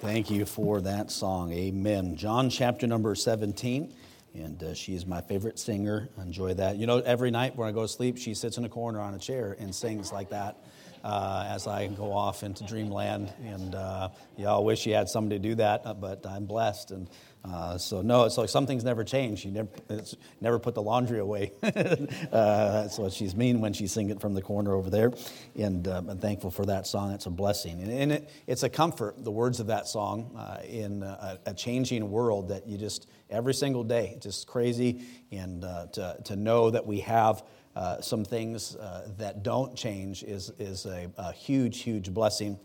Thank 0.00 0.30
you 0.30 0.44
for 0.44 0.80
that 0.82 1.10
song. 1.10 1.52
Amen. 1.52 2.14
John 2.14 2.50
chapter 2.50 2.86
number 2.86 3.16
17. 3.16 3.92
And 4.34 4.62
uh, 4.62 4.72
she 4.72 4.94
is 4.94 5.04
my 5.04 5.20
favorite 5.20 5.58
singer. 5.58 6.08
Enjoy 6.22 6.54
that. 6.54 6.76
You 6.76 6.86
know, 6.86 6.98
every 6.98 7.32
night 7.32 7.56
when 7.56 7.68
I 7.68 7.72
go 7.72 7.82
to 7.82 7.88
sleep, 7.88 8.16
she 8.16 8.32
sits 8.34 8.58
in 8.58 8.64
a 8.64 8.68
corner 8.68 9.00
on 9.00 9.14
a 9.14 9.18
chair 9.18 9.56
and 9.58 9.74
sings 9.74 10.12
like 10.12 10.30
that 10.30 10.56
uh, 11.08 11.46
as 11.48 11.66
I 11.66 11.86
go 11.86 12.12
off 12.12 12.42
into 12.42 12.64
dreamland. 12.64 13.32
And 13.42 13.74
uh, 13.74 14.10
y'all 14.36 14.62
wish 14.62 14.86
you 14.86 14.92
had 14.92 15.08
somebody 15.08 15.40
to 15.40 15.48
do 15.48 15.54
that, 15.54 15.86
uh, 15.86 15.94
but 15.94 16.26
I'm 16.26 16.44
blessed. 16.44 16.90
And 16.90 17.08
uh, 17.46 17.78
so 17.78 18.02
no, 18.02 18.28
so 18.28 18.44
some 18.44 18.66
things 18.66 18.84
never 18.84 19.04
change. 19.04 19.38
She 19.38 19.50
never, 19.50 19.70
never 20.42 20.58
put 20.58 20.74
the 20.74 20.82
laundry 20.82 21.18
away. 21.18 21.52
uh, 21.62 21.70
that's 22.30 22.98
what 22.98 23.14
she's 23.14 23.34
mean 23.34 23.62
when 23.62 23.72
she's 23.72 23.90
singing 23.90 24.18
from 24.18 24.34
the 24.34 24.42
corner 24.42 24.74
over 24.74 24.90
there. 24.90 25.12
And 25.56 25.88
uh, 25.88 26.02
I'm 26.06 26.18
thankful 26.18 26.50
for 26.50 26.66
that 26.66 26.86
song. 26.86 27.12
It's 27.12 27.24
a 27.24 27.30
blessing. 27.30 27.80
And, 27.82 27.90
and 27.90 28.12
it, 28.12 28.30
it's 28.46 28.62
a 28.62 28.68
comfort, 28.68 29.24
the 29.24 29.30
words 29.30 29.60
of 29.60 29.68
that 29.68 29.88
song, 29.88 30.36
uh, 30.36 30.60
in 30.68 31.02
a, 31.02 31.38
a, 31.46 31.54
changing 31.54 32.10
world 32.10 32.50
that 32.50 32.66
you 32.66 32.76
just, 32.76 33.08
every 33.30 33.54
single 33.54 33.82
day, 33.82 34.18
just 34.20 34.46
crazy. 34.46 35.06
And 35.32 35.64
uh, 35.64 35.86
to, 35.92 36.18
to 36.24 36.36
know 36.36 36.70
that 36.70 36.86
we 36.86 37.00
have 37.00 37.42
uh, 37.78 38.00
some 38.00 38.24
things 38.24 38.76
that 39.16 39.42
don't 39.42 39.74
change 39.74 40.22
is, 40.24 40.52
is 40.58 40.84
a, 40.84 41.10
a 41.16 41.32
huge, 41.32 41.80
huge 41.80 42.12
blessing 42.12 42.58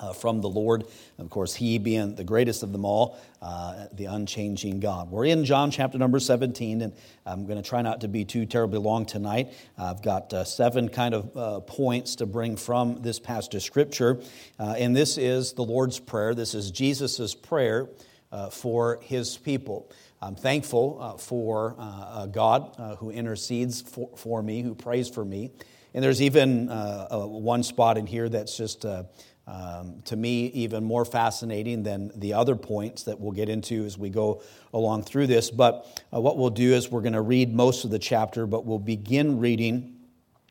uh, 0.00 0.12
from 0.12 0.40
the 0.40 0.48
Lord. 0.48 0.84
Of 1.18 1.30
course, 1.30 1.54
He 1.54 1.78
being 1.78 2.14
the 2.14 2.24
greatest 2.24 2.62
of 2.62 2.72
them 2.72 2.84
all, 2.84 3.18
uh, 3.42 3.86
the 3.92 4.06
unchanging 4.06 4.80
God. 4.80 5.10
We're 5.10 5.26
in 5.26 5.44
John 5.44 5.70
chapter 5.70 5.98
number 5.98 6.18
17, 6.18 6.82
and 6.82 6.92
I'm 7.26 7.46
going 7.46 7.62
to 7.62 7.68
try 7.68 7.82
not 7.82 8.00
to 8.00 8.08
be 8.08 8.24
too 8.24 8.46
terribly 8.46 8.78
long 8.78 9.04
tonight. 9.06 9.52
I've 9.78 10.02
got 10.02 10.32
uh, 10.32 10.44
seven 10.44 10.88
kind 10.88 11.14
of 11.14 11.36
uh, 11.36 11.60
points 11.60 12.16
to 12.16 12.26
bring 12.26 12.56
from 12.56 13.02
this 13.02 13.20
passage 13.20 13.54
of 13.54 13.62
Scripture, 13.62 14.20
uh, 14.58 14.74
and 14.78 14.96
this 14.96 15.18
is 15.18 15.52
the 15.52 15.64
Lord's 15.64 16.00
Prayer. 16.00 16.34
This 16.34 16.54
is 16.54 16.70
Jesus' 16.70 17.34
prayer 17.34 17.88
uh, 18.32 18.50
for 18.50 19.00
His 19.02 19.36
people. 19.36 19.90
I'm 20.22 20.34
thankful 20.34 21.16
for 21.18 21.76
God 22.32 22.96
who 22.98 23.10
intercedes 23.10 23.80
for, 23.80 24.10
for, 24.16 24.42
me, 24.42 24.62
who 24.62 24.74
prays 24.74 25.08
for 25.08 25.24
me. 25.24 25.50
And 25.94 26.04
there's 26.04 26.22
even 26.22 26.68
one 26.68 27.62
spot 27.62 27.96
in 27.96 28.06
here 28.06 28.28
that's 28.28 28.56
just 28.56 28.84
um, 29.50 30.02
to 30.04 30.16
me, 30.16 30.46
even 30.46 30.84
more 30.84 31.04
fascinating 31.04 31.82
than 31.82 32.12
the 32.14 32.34
other 32.34 32.54
points 32.54 33.02
that 33.04 33.18
we'll 33.18 33.32
get 33.32 33.48
into 33.48 33.84
as 33.84 33.98
we 33.98 34.08
go 34.08 34.42
along 34.72 35.02
through 35.02 35.26
this. 35.26 35.50
But 35.50 36.04
uh, 36.14 36.20
what 36.20 36.38
we'll 36.38 36.50
do 36.50 36.72
is 36.72 36.88
we're 36.88 37.00
going 37.00 37.14
to 37.14 37.20
read 37.20 37.52
most 37.52 37.84
of 37.84 37.90
the 37.90 37.98
chapter, 37.98 38.46
but 38.46 38.64
we'll 38.64 38.78
begin 38.78 39.40
reading 39.40 39.96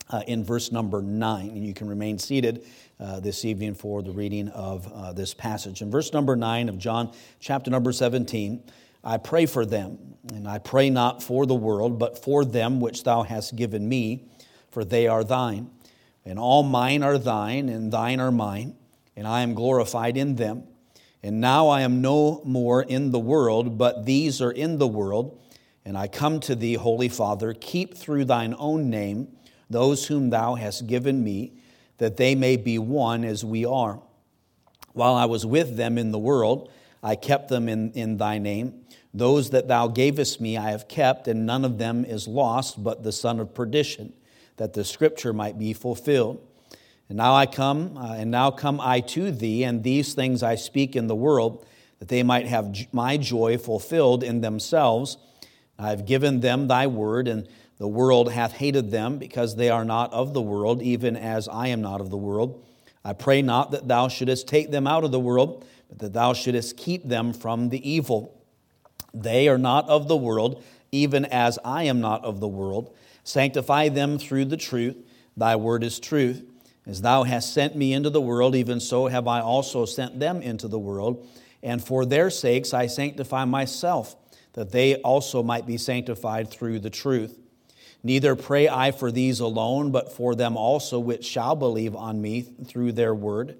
uh, 0.09 0.23
in 0.27 0.43
verse 0.43 0.73
number 0.73 1.01
9. 1.01 1.49
And 1.49 1.65
you 1.65 1.73
can 1.73 1.87
remain 1.87 2.19
seated 2.19 2.65
uh, 2.99 3.21
this 3.21 3.45
evening 3.45 3.73
for 3.73 4.01
the 4.01 4.11
reading 4.11 4.49
of 4.49 4.91
uh, 4.91 5.13
this 5.13 5.33
passage. 5.33 5.81
In 5.81 5.89
verse 5.89 6.11
number 6.11 6.35
9 6.35 6.67
of 6.67 6.77
John, 6.77 7.13
chapter 7.39 7.71
number 7.71 7.93
17, 7.93 8.61
I 9.03 9.17
pray 9.17 9.45
for 9.45 9.65
them, 9.65 9.97
and 10.33 10.47
I 10.47 10.59
pray 10.59 10.89
not 10.89 11.23
for 11.23 11.45
the 11.45 11.55
world, 11.55 11.99
but 11.99 12.23
for 12.23 12.43
them 12.43 12.79
which 12.79 13.03
thou 13.03 13.23
hast 13.23 13.55
given 13.55 13.87
me, 13.87 14.25
for 14.71 14.83
they 14.83 15.07
are 15.07 15.23
thine. 15.23 15.69
And 16.25 16.37
all 16.37 16.63
mine 16.63 17.01
are 17.03 17.17
thine, 17.17 17.69
and 17.69 17.91
thine 17.91 18.19
are 18.19 18.31
mine 18.31 18.75
and 19.19 19.27
I 19.27 19.41
am 19.41 19.53
glorified 19.53 20.15
in 20.15 20.35
them. 20.35 20.63
And 21.21 21.41
now 21.41 21.67
I 21.67 21.81
am 21.81 22.01
no 22.01 22.41
more 22.45 22.81
in 22.81 23.11
the 23.11 23.19
world, 23.19 23.77
but 23.77 24.05
these 24.05 24.41
are 24.41 24.51
in 24.51 24.77
the 24.77 24.87
world. 24.87 25.37
And 25.83 25.97
I 25.97 26.07
come 26.07 26.39
to 26.41 26.55
thee, 26.55 26.75
Holy 26.75 27.09
Father, 27.09 27.53
keep 27.53 27.97
through 27.97 28.23
thine 28.23 28.55
own 28.57 28.89
name 28.89 29.27
those 29.69 30.07
whom 30.07 30.29
thou 30.29 30.55
hast 30.55 30.87
given 30.87 31.21
me, 31.21 31.51
that 31.97 32.15
they 32.15 32.33
may 32.33 32.55
be 32.55 32.79
one 32.79 33.25
as 33.25 33.43
we 33.43 33.65
are. 33.65 34.01
While 34.93 35.15
I 35.15 35.25
was 35.25 35.45
with 35.45 35.75
them 35.75 35.97
in 35.97 36.13
the 36.13 36.17
world, 36.17 36.71
I 37.03 37.15
kept 37.15 37.49
them 37.49 37.67
in, 37.67 37.91
in 37.91 38.15
thy 38.15 38.37
name. 38.37 38.85
Those 39.19 39.49
that 39.49 39.67
thou 39.67 39.89
gavest 39.89 40.39
me 40.39 40.55
I 40.55 40.71
have 40.71 40.87
kept, 40.87 41.27
and 41.27 41.45
none 41.45 41.65
of 41.65 41.77
them 41.77 42.05
is 42.05 42.25
lost 42.25 42.81
but 42.81 43.03
the 43.03 43.11
son 43.11 43.41
of 43.41 43.53
perdition, 43.53 44.13
that 44.55 44.71
the 44.71 44.85
scripture 44.85 45.33
might 45.33 45.59
be 45.59 45.73
fulfilled. 45.73 46.41
And 47.09 47.17
now 47.17 47.35
I 47.35 47.45
come, 47.45 47.97
uh, 47.97 48.13
and 48.13 48.31
now 48.31 48.49
come 48.49 48.79
I 48.79 49.01
to 49.01 49.29
thee, 49.29 49.65
and 49.65 49.83
these 49.83 50.13
things 50.13 50.41
I 50.41 50.55
speak 50.55 50.95
in 50.95 51.07
the 51.07 51.17
world, 51.17 51.65
that 51.99 52.07
they 52.07 52.23
might 52.23 52.47
have 52.47 52.73
my 52.93 53.17
joy 53.17 53.57
fulfilled 53.57 54.23
in 54.23 54.39
themselves. 54.39 55.17
I 55.77 55.89
have 55.89 56.05
given 56.05 56.39
them 56.39 56.69
thy 56.69 56.87
word, 56.87 57.27
and 57.27 57.45
the 57.77 57.89
world 57.89 58.31
hath 58.31 58.53
hated 58.53 58.89
them, 58.89 59.17
because 59.17 59.57
they 59.57 59.69
are 59.69 59.83
not 59.83 60.13
of 60.13 60.33
the 60.33 60.41
world, 60.41 60.81
even 60.81 61.17
as 61.17 61.49
I 61.49 61.67
am 61.67 61.81
not 61.81 61.99
of 61.99 62.09
the 62.09 62.15
world. 62.17 62.63
I 63.03 63.11
pray 63.11 63.41
not 63.41 63.71
that 63.71 63.89
thou 63.89 64.07
shouldest 64.07 64.47
take 64.47 64.71
them 64.71 64.87
out 64.87 65.03
of 65.03 65.11
the 65.11 65.19
world, 65.19 65.65
but 65.89 65.99
that 65.99 66.13
thou 66.13 66.31
shouldest 66.31 66.77
keep 66.77 67.03
them 67.03 67.33
from 67.33 67.67
the 67.67 67.89
evil. 67.89 68.38
They 69.13 69.47
are 69.47 69.57
not 69.57 69.87
of 69.89 70.07
the 70.07 70.17
world, 70.17 70.63
even 70.91 71.25
as 71.25 71.59
I 71.63 71.83
am 71.83 71.99
not 71.99 72.23
of 72.23 72.39
the 72.39 72.47
world. 72.47 72.95
Sanctify 73.23 73.89
them 73.89 74.17
through 74.17 74.45
the 74.45 74.57
truth. 74.57 74.97
Thy 75.37 75.55
word 75.55 75.83
is 75.83 75.99
truth. 75.99 76.43
As 76.85 77.01
thou 77.01 77.23
hast 77.23 77.53
sent 77.53 77.75
me 77.75 77.93
into 77.93 78.09
the 78.09 78.21
world, 78.21 78.55
even 78.55 78.79
so 78.79 79.07
have 79.07 79.27
I 79.27 79.41
also 79.41 79.85
sent 79.85 80.19
them 80.19 80.41
into 80.41 80.67
the 80.67 80.79
world. 80.79 81.27
And 81.61 81.83
for 81.83 82.05
their 82.05 82.29
sakes 82.29 82.73
I 82.73 82.87
sanctify 82.87 83.45
myself, 83.45 84.15
that 84.53 84.71
they 84.71 84.95
also 84.95 85.43
might 85.43 85.67
be 85.67 85.77
sanctified 85.77 86.49
through 86.49 86.79
the 86.79 86.89
truth. 86.89 87.37
Neither 88.01 88.35
pray 88.35 88.69
I 88.69 88.91
for 88.91 89.11
these 89.11 89.39
alone, 89.39 89.91
but 89.91 90.11
for 90.11 90.33
them 90.33 90.55
also 90.55 90.99
which 90.99 91.25
shall 91.25 91.55
believe 91.55 91.95
on 91.95 92.21
me 92.21 92.41
through 92.41 92.93
their 92.93 93.13
word, 93.13 93.57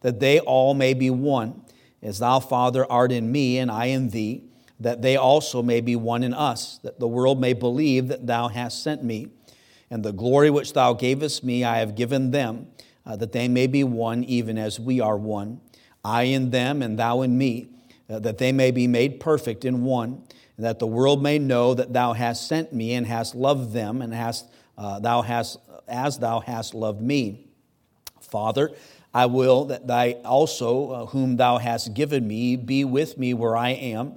that 0.00 0.20
they 0.20 0.38
all 0.40 0.74
may 0.74 0.94
be 0.94 1.10
one, 1.10 1.62
as 2.02 2.20
thou, 2.20 2.40
Father, 2.40 2.90
art 2.90 3.12
in 3.12 3.30
me, 3.30 3.58
and 3.58 3.70
I 3.70 3.86
in 3.86 4.10
thee, 4.10 4.44
that 4.80 5.02
they 5.02 5.16
also 5.16 5.62
may 5.62 5.80
be 5.80 5.94
one 5.94 6.22
in 6.22 6.32
us, 6.32 6.78
that 6.78 6.98
the 6.98 7.06
world 7.06 7.40
may 7.40 7.52
believe 7.52 8.08
that 8.08 8.26
thou 8.26 8.48
hast 8.48 8.82
sent 8.82 9.04
me. 9.04 9.28
And 9.90 10.02
the 10.02 10.12
glory 10.12 10.50
which 10.50 10.72
thou 10.72 10.94
gavest 10.94 11.44
me, 11.44 11.64
I 11.64 11.78
have 11.78 11.94
given 11.94 12.30
them, 12.30 12.68
uh, 13.04 13.16
that 13.16 13.32
they 13.32 13.46
may 13.46 13.66
be 13.66 13.84
one, 13.84 14.24
even 14.24 14.56
as 14.56 14.80
we 14.80 15.00
are 15.00 15.16
one. 15.16 15.60
I 16.04 16.24
in 16.24 16.50
them, 16.50 16.80
and 16.80 16.98
thou 16.98 17.20
in 17.22 17.36
me, 17.36 17.68
uh, 18.08 18.20
that 18.20 18.38
they 18.38 18.52
may 18.52 18.70
be 18.70 18.86
made 18.86 19.20
perfect 19.20 19.64
in 19.64 19.84
one, 19.84 20.22
and 20.56 20.64
that 20.64 20.78
the 20.78 20.86
world 20.86 21.22
may 21.22 21.38
know 21.38 21.74
that 21.74 21.92
thou 21.92 22.14
hast 22.14 22.48
sent 22.48 22.72
me 22.72 22.94
and 22.94 23.06
hast 23.06 23.34
loved 23.34 23.72
them, 23.72 24.00
and 24.00 24.14
hast 24.14 24.46
uh, 24.78 24.98
thou 24.98 25.20
hast 25.20 25.58
as 25.86 26.18
thou 26.18 26.40
hast 26.40 26.74
loved 26.74 27.02
me. 27.02 27.46
Father, 28.20 28.70
I 29.12 29.26
will 29.26 29.66
that 29.66 29.86
thy 29.86 30.12
also, 30.24 30.90
uh, 30.90 31.06
whom 31.06 31.36
thou 31.36 31.58
hast 31.58 31.94
given 31.94 32.26
me, 32.26 32.56
be 32.56 32.84
with 32.84 33.18
me 33.18 33.34
where 33.34 33.56
I 33.56 33.70
am, 33.70 34.14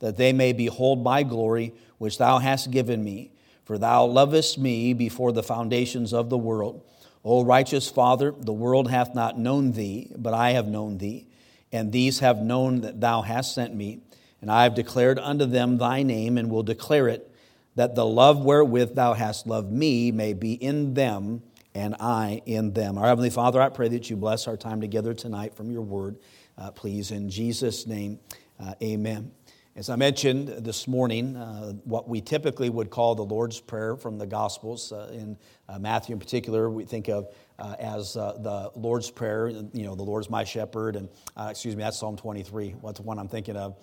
that 0.00 0.16
they 0.16 0.32
may 0.32 0.52
behold 0.52 1.02
my 1.02 1.22
glory 1.22 1.72
which 1.98 2.18
thou 2.18 2.38
hast 2.38 2.70
given 2.70 3.02
me. 3.02 3.32
For 3.64 3.78
thou 3.78 4.04
lovest 4.04 4.58
me 4.58 4.94
before 4.94 5.32
the 5.32 5.42
foundations 5.42 6.12
of 6.12 6.30
the 6.30 6.38
world. 6.38 6.84
O 7.24 7.44
righteous 7.44 7.90
Father, 7.90 8.32
the 8.38 8.52
world 8.52 8.88
hath 8.88 9.12
not 9.12 9.36
known 9.36 9.72
thee, 9.72 10.12
but 10.16 10.32
I 10.32 10.52
have 10.52 10.68
known 10.68 10.98
thee. 10.98 11.26
And 11.72 11.90
these 11.90 12.20
have 12.20 12.38
known 12.38 12.82
that 12.82 13.00
thou 13.00 13.22
hast 13.22 13.54
sent 13.54 13.74
me. 13.74 14.02
And 14.40 14.52
I 14.52 14.62
have 14.62 14.76
declared 14.76 15.18
unto 15.18 15.44
them 15.46 15.78
thy 15.78 16.04
name, 16.04 16.38
and 16.38 16.48
will 16.48 16.62
declare 16.62 17.08
it, 17.08 17.28
that 17.74 17.96
the 17.96 18.06
love 18.06 18.44
wherewith 18.44 18.94
thou 18.94 19.14
hast 19.14 19.48
loved 19.48 19.72
me 19.72 20.12
may 20.12 20.32
be 20.32 20.52
in 20.52 20.94
them, 20.94 21.42
and 21.74 21.96
I 21.98 22.42
in 22.46 22.72
them. 22.72 22.96
Our 22.96 23.08
Heavenly 23.08 23.30
Father, 23.30 23.60
I 23.60 23.70
pray 23.70 23.88
that 23.88 24.08
you 24.08 24.16
bless 24.16 24.46
our 24.46 24.56
time 24.56 24.80
together 24.80 25.12
tonight 25.12 25.54
from 25.54 25.72
your 25.72 25.82
word. 25.82 26.18
Uh, 26.56 26.70
please, 26.70 27.10
in 27.10 27.28
Jesus' 27.28 27.86
name, 27.86 28.20
uh, 28.60 28.74
amen. 28.82 29.32
As 29.76 29.90
I 29.90 29.96
mentioned 29.96 30.48
this 30.48 30.88
morning, 30.88 31.36
uh, 31.36 31.74
what 31.84 32.08
we 32.08 32.22
typically 32.22 32.70
would 32.70 32.88
call 32.88 33.14
the 33.14 33.26
Lord's 33.26 33.60
Prayer 33.60 33.94
from 33.94 34.16
the 34.16 34.26
Gospels, 34.26 34.90
uh, 34.90 35.10
in 35.12 35.36
uh, 35.68 35.78
Matthew 35.78 36.14
in 36.14 36.18
particular, 36.18 36.70
we 36.70 36.86
think 36.86 37.08
of 37.08 37.28
uh, 37.58 37.76
as 37.78 38.16
uh, 38.16 38.38
the 38.38 38.70
Lord's 38.74 39.10
Prayer, 39.10 39.48
you 39.48 39.84
know, 39.84 39.94
the 39.94 40.02
Lord's 40.02 40.30
my 40.30 40.44
shepherd, 40.44 40.96
and 40.96 41.10
uh, 41.36 41.48
excuse 41.50 41.76
me, 41.76 41.82
that's 41.82 41.98
Psalm 41.98 42.16
23. 42.16 42.70
What's 42.80 43.00
the 43.00 43.02
one 43.04 43.18
I'm 43.18 43.28
thinking 43.28 43.58
of? 43.58 43.76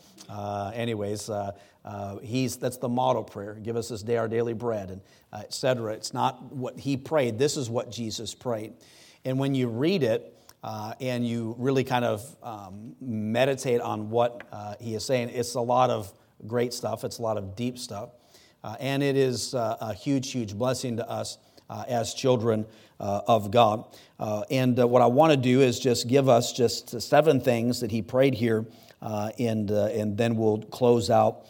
anyways, 0.74 1.30
he's, 2.24 2.58
that's 2.58 2.78
the 2.78 2.90
model 2.90 3.24
prayer. 3.24 3.54
Give 3.54 3.76
us 3.76 3.90
this 3.90 4.02
day 4.02 4.18
our 4.18 4.28
daily 4.28 4.54
bread, 4.54 4.90
and 4.90 5.02
etc. 5.32 5.94
It's 5.94 6.12
not 6.12 6.42
what 6.52 6.80
he 6.80 6.98
prayed, 6.98 7.38
this 7.38 7.56
is 7.56 7.70
what 7.70 7.92
Jesus 7.92 8.34
prayed. 8.34 8.74
And 9.26 9.38
when 9.38 9.54
you 9.54 9.68
read 9.68 10.02
it, 10.02 10.36
uh, 10.64 10.94
and 11.02 11.28
you 11.28 11.56
really 11.60 11.84
kind 11.84 12.06
of 12.06 12.36
um, 12.42 12.96
meditate 13.02 13.82
on 13.82 14.10
what 14.10 14.44
uh, 14.52 14.76
he 14.80 14.96
is 14.96 15.06
saying, 15.06 15.30
it's 15.30 15.56
a 15.56 15.62
lot 15.62 15.90
of 15.90 16.12
great 16.48 16.74
stuff. 16.74 17.04
It's 17.04 17.20
a 17.20 17.22
lot 17.22 17.38
of 17.38 17.56
deep 17.56 17.78
stuff. 17.78 18.10
Uh, 18.64 18.76
and 18.80 19.04
it 19.04 19.18
is 19.18 19.54
uh, 19.54 19.76
a 19.82 19.94
huge, 19.94 20.32
huge 20.32 20.56
blessing 20.56 20.98
to 20.98 21.10
us 21.10 21.38
uh, 21.70 21.84
as 21.88 22.14
children 22.14 22.66
uh, 23.00 23.22
of 23.28 23.52
God. 23.52 23.86
and 24.50 24.78
what 24.78 25.02
I 25.02 25.08
want 25.08 25.32
to 25.32 25.38
do 25.38 25.62
is 25.62 25.80
just 25.80 26.08
give 26.08 26.30
us 26.30 26.54
just 26.54 27.02
seven 27.02 27.42
things 27.42 27.82
that 27.82 27.92
he 27.92 28.02
prayed 28.02 28.34
here, 28.34 28.66
and, 29.02 29.70
and 29.70 30.18
then 30.18 30.38
we'll 30.38 30.60
close 30.60 31.10
out 31.10 31.46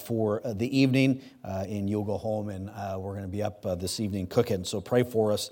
for 0.00 0.40
the 0.44 0.78
evening, 0.78 1.20
and 1.42 1.90
you'll 1.90 2.04
go 2.04 2.16
home, 2.16 2.48
and 2.48 2.68
we're 3.02 3.12
going 3.12 3.22
to 3.22 3.28
be 3.28 3.42
up 3.42 3.62
this 3.78 4.00
evening 4.00 4.26
cooking. 4.26 4.64
So 4.64 4.80
pray 4.80 5.02
for 5.02 5.32
us 5.32 5.50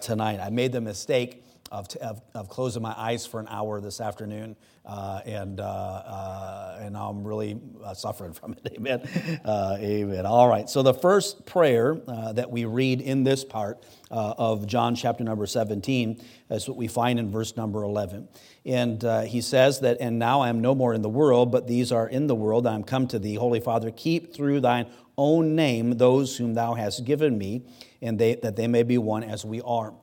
tonight. 0.00 0.40
I 0.40 0.48
made 0.48 0.72
the 0.72 0.80
mistake 0.80 1.43
of, 1.74 1.88
of, 1.96 2.22
of, 2.34 2.48
closing 2.48 2.82
my 2.82 2.94
eyes 2.96 3.26
for 3.26 3.40
an 3.40 3.48
hour 3.48 3.80
this 3.80 4.00
afternoon, 4.00 4.54
uh, 4.86 5.20
and, 5.26 5.58
uh, 5.58 5.64
uh, 5.64 6.78
and 6.80 6.96
I'm 6.96 7.26
really 7.26 7.58
uh, 7.82 7.94
suffering 7.94 8.32
from 8.32 8.52
it. 8.52 8.74
Amen. 8.76 9.00
Uh, 9.44 9.76
amen. 9.80 10.24
All 10.24 10.48
right. 10.48 10.70
So, 10.70 10.82
the 10.82 10.94
first 10.94 11.46
prayer 11.46 12.00
uh, 12.06 12.32
that 12.34 12.50
we 12.50 12.64
read 12.64 13.00
in 13.00 13.24
this 13.24 13.44
part 13.44 13.84
of 14.10 14.68
John 14.68 14.94
chapter 14.94 15.24
number 15.24 15.46
17 15.46 16.22
is 16.50 16.68
what 16.68 16.76
we 16.76 16.86
find 16.86 17.18
in 17.18 17.32
verse 17.32 17.56
number 17.56 17.82
11. 17.82 18.28
And 18.64 19.02
he 19.26 19.40
says 19.40 19.80
that, 19.80 19.96
And 20.00 20.20
now 20.20 20.42
I 20.42 20.50
am 20.50 20.60
no 20.60 20.74
more 20.74 20.94
in 20.94 21.02
the 21.02 21.08
world, 21.08 21.50
but 21.50 21.66
these 21.66 21.90
are 21.90 22.08
in 22.08 22.28
the 22.28 22.36
world. 22.36 22.66
I 22.66 22.74
am 22.74 22.84
come 22.84 23.08
to 23.08 23.18
thee, 23.18 23.34
Holy 23.34 23.60
Father. 23.60 23.90
Keep 23.90 24.32
through 24.32 24.60
thine 24.60 24.86
own 25.16 25.54
name 25.54 25.96
those 25.96 26.36
whom 26.36 26.54
thou 26.54 26.74
hast 26.74 27.04
given 27.04 27.36
me, 27.38 27.62
and 28.02 28.18
they, 28.18 28.34
that 28.36 28.56
they 28.56 28.68
may 28.68 28.82
be 28.82 28.98
one 28.98 29.24
as 29.24 29.44
we 29.44 29.60
are. 29.62 29.94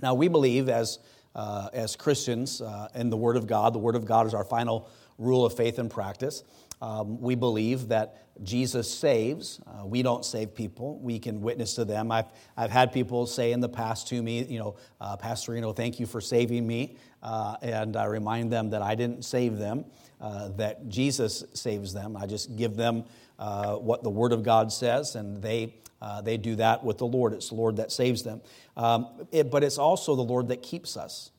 Now, 0.00 0.14
we 0.14 0.28
believe 0.28 0.68
as, 0.68 0.98
uh, 1.34 1.68
as 1.72 1.96
Christians 1.96 2.60
uh, 2.60 2.88
in 2.94 3.10
the 3.10 3.16
Word 3.16 3.36
of 3.36 3.46
God, 3.46 3.74
the 3.74 3.78
Word 3.78 3.96
of 3.96 4.04
God 4.04 4.26
is 4.26 4.34
our 4.34 4.44
final 4.44 4.88
rule 5.18 5.44
of 5.44 5.54
faith 5.54 5.78
and 5.78 5.90
practice. 5.90 6.44
Um, 6.80 7.20
we 7.20 7.34
believe 7.34 7.88
that 7.88 8.22
Jesus 8.44 8.92
saves. 8.92 9.60
Uh, 9.66 9.84
we 9.84 10.02
don't 10.02 10.24
save 10.24 10.54
people. 10.54 10.98
We 11.00 11.18
can 11.18 11.40
witness 11.40 11.74
to 11.74 11.84
them. 11.84 12.12
I've, 12.12 12.26
I've 12.56 12.70
had 12.70 12.92
people 12.92 13.26
say 13.26 13.50
in 13.50 13.60
the 13.60 13.68
past 13.68 14.06
to 14.08 14.22
me, 14.22 14.44
you 14.44 14.60
know, 14.60 14.76
uh, 15.00 15.16
Pastor 15.16 15.52
Reno, 15.52 15.72
thank 15.72 15.98
you 15.98 16.06
for 16.06 16.20
saving 16.20 16.64
me. 16.66 16.96
Uh, 17.20 17.56
and 17.62 17.96
I 17.96 18.04
remind 18.04 18.52
them 18.52 18.70
that 18.70 18.82
I 18.82 18.94
didn't 18.94 19.24
save 19.24 19.58
them, 19.58 19.86
uh, 20.20 20.50
that 20.50 20.88
Jesus 20.88 21.44
saves 21.52 21.92
them. 21.92 22.16
I 22.16 22.26
just 22.26 22.54
give 22.54 22.76
them 22.76 23.04
uh, 23.40 23.74
what 23.74 24.04
the 24.04 24.10
Word 24.10 24.32
of 24.32 24.44
God 24.44 24.72
says, 24.72 25.16
and 25.16 25.42
they 25.42 25.74
uh, 26.00 26.20
they 26.20 26.36
do 26.36 26.56
that 26.56 26.84
with 26.84 26.98
the 26.98 27.06
Lord. 27.06 27.32
It's 27.32 27.48
the 27.48 27.54
Lord 27.54 27.76
that 27.76 27.90
saves 27.90 28.22
them. 28.22 28.40
Um, 28.76 29.08
it, 29.32 29.50
but 29.50 29.64
it's 29.64 29.78
also 29.78 30.14
the 30.14 30.22
Lord 30.22 30.48
that 30.48 30.62
keeps 30.62 30.96
us. 30.96 31.30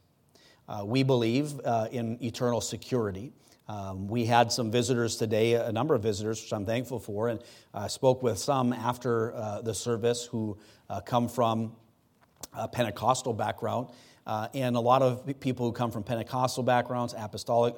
Uh, 0.68 0.84
we 0.86 1.04
believe 1.04 1.60
uh, 1.66 1.88
in 1.92 2.24
eternal 2.24 2.62
security. 2.62 3.32
Um, 3.68 4.08
we 4.08 4.26
had 4.26 4.52
some 4.52 4.72
visitors 4.72 5.16
today, 5.16 5.54
a 5.54 5.72
number 5.72 5.96
of 5.96 6.04
visitors, 6.04 6.42
which 6.42 6.52
I'm 6.52 6.66
thankful 6.66 7.00
for, 7.00 7.30
and 7.30 7.40
I 7.74 7.88
spoke 7.88 8.24
with 8.24 8.38
some 8.38 8.74
after 8.74 9.34
uh, 9.34 9.62
the 9.62 9.74
service 9.74 10.26
who 10.26 10.58
uh, 10.90 11.02
come 11.02 11.30
from 11.30 11.76
a 12.54 12.68
Pentecostal 12.68 13.34
background. 13.34 13.90
Uh, 14.26 14.48
and 14.54 14.76
a 14.76 14.80
lot 14.80 15.02
of 15.02 15.40
people 15.40 15.66
who 15.66 15.72
come 15.72 15.92
from 15.92 16.04
Pentecostal 16.04 16.64
backgrounds, 16.64 17.16
apostolic 17.18 17.76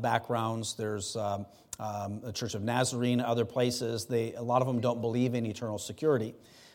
backgrounds, 0.00 0.74
there's 0.74 1.16
um, 1.16 1.46
um, 1.78 2.20
the 2.20 2.32
Church 2.32 2.54
of 2.54 2.62
Nazarene, 2.62 3.20
other 3.20 3.44
places, 3.44 4.06
they, 4.06 4.34
a 4.34 4.42
lot 4.42 4.62
of 4.62 4.66
them 4.66 4.80
don't 4.80 5.00
believe 5.00 5.34
in 5.34 5.46
eternal 5.46 5.78
security. 5.78 6.34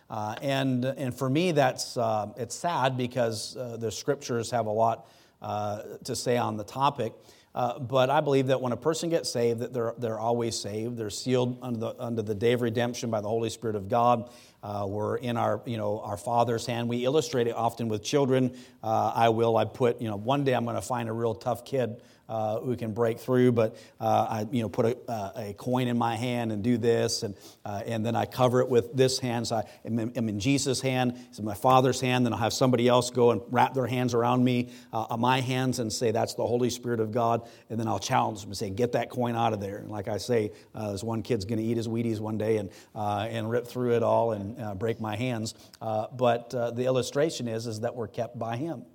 Uh, 0.10 0.36
and, 0.42 0.86
and 0.86 1.14
for 1.16 1.30
me, 1.30 1.52
that's, 1.52 1.98
uh, 1.98 2.28
it's 2.38 2.56
sad 2.56 2.98
because 2.98 3.58
uh, 3.58 3.78
the 3.78 3.92
scriptures 3.92 4.52
have 4.52 4.66
a 4.66 4.72
lot 4.72 5.08
uh, 5.42 5.82
to 6.04 6.16
say 6.16 6.38
on 6.38 6.56
the 6.58 6.64
topic. 6.64 7.14
Uh, 7.56 7.78
but 7.78 8.10
I 8.10 8.20
believe 8.22 8.48
that 8.48 8.62
when 8.62 8.72
a 8.72 8.78
person 8.78 9.10
gets 9.10 9.32
saved, 9.32 9.60
that 9.60 9.74
they're, 9.74 9.94
they're 9.98 10.20
always 10.20 10.58
saved. 10.58 10.98
They're 10.98 11.12
sealed 11.12 11.60
under 11.62 11.80
the, 11.80 11.96
under 12.00 12.22
the 12.22 12.34
day 12.34 12.54
of 12.54 12.62
redemption 12.62 13.12
by 13.12 13.22
the 13.22 13.28
Holy 13.28 13.50
Spirit 13.50 13.76
of 13.76 13.90
God. 13.90 14.30
Uh, 14.64 14.86
we're 14.88 15.18
in 15.18 15.38
our, 15.38 15.62
you 15.66 15.78
know, 15.78 16.00
our 16.00 16.18
Father's 16.18 16.66
hand. 16.66 16.90
We 16.90 17.06
illustrate 17.06 17.48
it 17.48 17.56
often 17.56 17.90
with 17.90 18.04
children. 18.04 18.56
I 18.82 19.30
will. 19.30 19.58
I 19.58 19.66
put, 19.66 20.02
you 20.02 20.08
know, 20.08 20.16
one 20.16 20.44
day 20.44 20.54
I'm 20.54 20.64
going 20.64 20.78
to 20.78 20.82
find 20.82 21.10
a 21.10 21.14
real 21.14 21.36
tough 21.36 21.64
kid 21.64 22.02
uh, 22.30 22.60
who 22.62 22.75
can 22.75 22.94
break 22.94 23.20
through. 23.20 23.52
But 23.52 23.75
uh, 24.00 24.28
I, 24.30 24.48
you 24.50 24.62
know, 24.62 24.70
put 24.70 24.86
a, 24.86 25.12
uh, 25.12 25.31
a, 25.36 25.54
coin 25.54 25.90
in 25.90 25.98
my 25.98 26.16
hand 26.16 26.54
and 26.54 26.64
do 26.64 26.78
this, 26.78 27.22
and 27.22 27.36
uh, 27.66 27.81
and 27.86 28.06
then 28.06 28.16
I 28.16 28.25
cover 28.25 28.62
it 28.62 28.70
with 28.70 28.94
this 28.96 29.20
hand. 29.20 29.48
So 29.48 29.58
I 29.58 29.64
am 29.86 30.00
in, 30.00 30.14
I'm 30.16 30.30
in 30.30 30.40
Jesus' 30.40 30.80
hand, 30.80 31.20
it's 31.30 31.40
in 31.40 31.46
my 31.46 31.54
Father's 31.54 32.00
hand. 32.00 32.25
Then 32.25 32.31
I'll 32.34 32.40
have 32.40 32.54
somebody 32.54 32.88
else 32.88 33.10
go 33.10 33.31
and 33.31 33.42
wrap 33.52 33.74
their 33.74 33.88
hands 33.88 34.14
around 34.14 34.44
me, 34.44 34.70
uh, 34.94 35.18
my 35.20 35.42
hands, 35.42 35.80
and 35.80 35.92
say 35.92 36.12
that's 36.12 36.34
the 36.34 36.46
Holy 36.46 36.70
Spirit 36.70 37.02
of 37.02 37.12
God. 37.12 37.48
And 37.70 37.80
then 37.80 37.88
I'll 37.88 38.00
challenge 38.00 38.42
them 38.42 38.52
and 38.52 38.58
say, 38.58 38.70
get 38.70 38.94
that 38.94 39.10
coin 39.10 39.36
out 39.36 39.52
of 39.52 39.60
there. 39.60 39.78
And 39.78 39.92
like 39.92 40.08
I 40.08 40.18
say, 40.18 40.54
uh, 40.74 40.94
this 40.94 41.04
one 41.04 41.24
kid's 41.24 41.44
going 41.44 41.60
to 41.60 41.66
eat 41.66 41.78
his 41.78 41.88
Wheaties 41.88 42.20
one 42.20 42.38
day 42.38 42.58
and 42.58 42.70
and 42.96 43.50
rip 43.50 43.68
through 43.68 43.96
it 43.96 44.04
all 44.04 44.31
and 44.31 44.80
break 44.80 45.02
my 45.02 45.16
hands. 45.16 45.56
but 45.81 46.52
the 46.52 46.86
illustration 46.86 47.50
is 47.50 47.68
is 47.68 47.81
that 47.81 47.96
we're 47.96 48.08
kept 48.08 48.40
by 48.40 48.56
Him. 48.56 48.86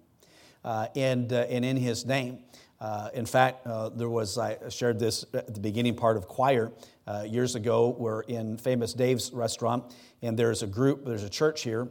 and, 0.64 1.30
and 1.30 1.64
in 1.64 1.76
his 1.76 2.06
name. 2.06 2.38
Uh, 2.80 3.10
in 3.14 3.26
fact, 3.26 3.66
uh, 3.66 3.88
there 3.88 4.08
was, 4.08 4.38
I 4.38 4.56
shared 4.68 4.98
this 4.98 5.24
at 5.34 5.52
the 5.52 5.60
beginning 5.60 5.96
part 5.96 6.16
of 6.16 6.28
choir 6.28 6.72
uh, 7.06 7.24
years 7.28 7.54
ago. 7.54 7.96
We're 7.98 8.20
in 8.22 8.56
famous 8.56 8.94
Dave's 8.94 9.32
restaurant, 9.32 9.84
and 10.22 10.38
there's 10.38 10.62
a 10.62 10.66
group, 10.66 11.04
there's 11.04 11.24
a 11.24 11.30
church 11.30 11.62
here. 11.62 11.88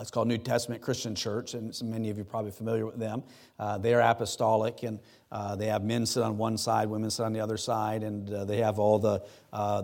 It's 0.00 0.10
called 0.10 0.28
New 0.28 0.38
Testament 0.38 0.80
Christian 0.80 1.14
Church, 1.14 1.52
and 1.52 1.78
many 1.84 2.08
of 2.08 2.16
you 2.16 2.22
are 2.22 2.24
probably 2.24 2.52
familiar 2.52 2.86
with 2.86 2.98
them. 2.98 3.22
Uh, 3.58 3.76
they're 3.76 4.00
apostolic, 4.00 4.82
and 4.82 4.98
uh, 5.30 5.56
they 5.56 5.66
have 5.66 5.84
men 5.84 6.06
sit 6.06 6.22
on 6.22 6.38
one 6.38 6.56
side, 6.56 6.88
women 6.88 7.10
sit 7.10 7.24
on 7.24 7.34
the 7.34 7.40
other 7.40 7.58
side, 7.58 8.02
and 8.02 8.32
uh, 8.32 8.44
they 8.46 8.58
have 8.58 8.78
all 8.78 8.98
the, 8.98 9.22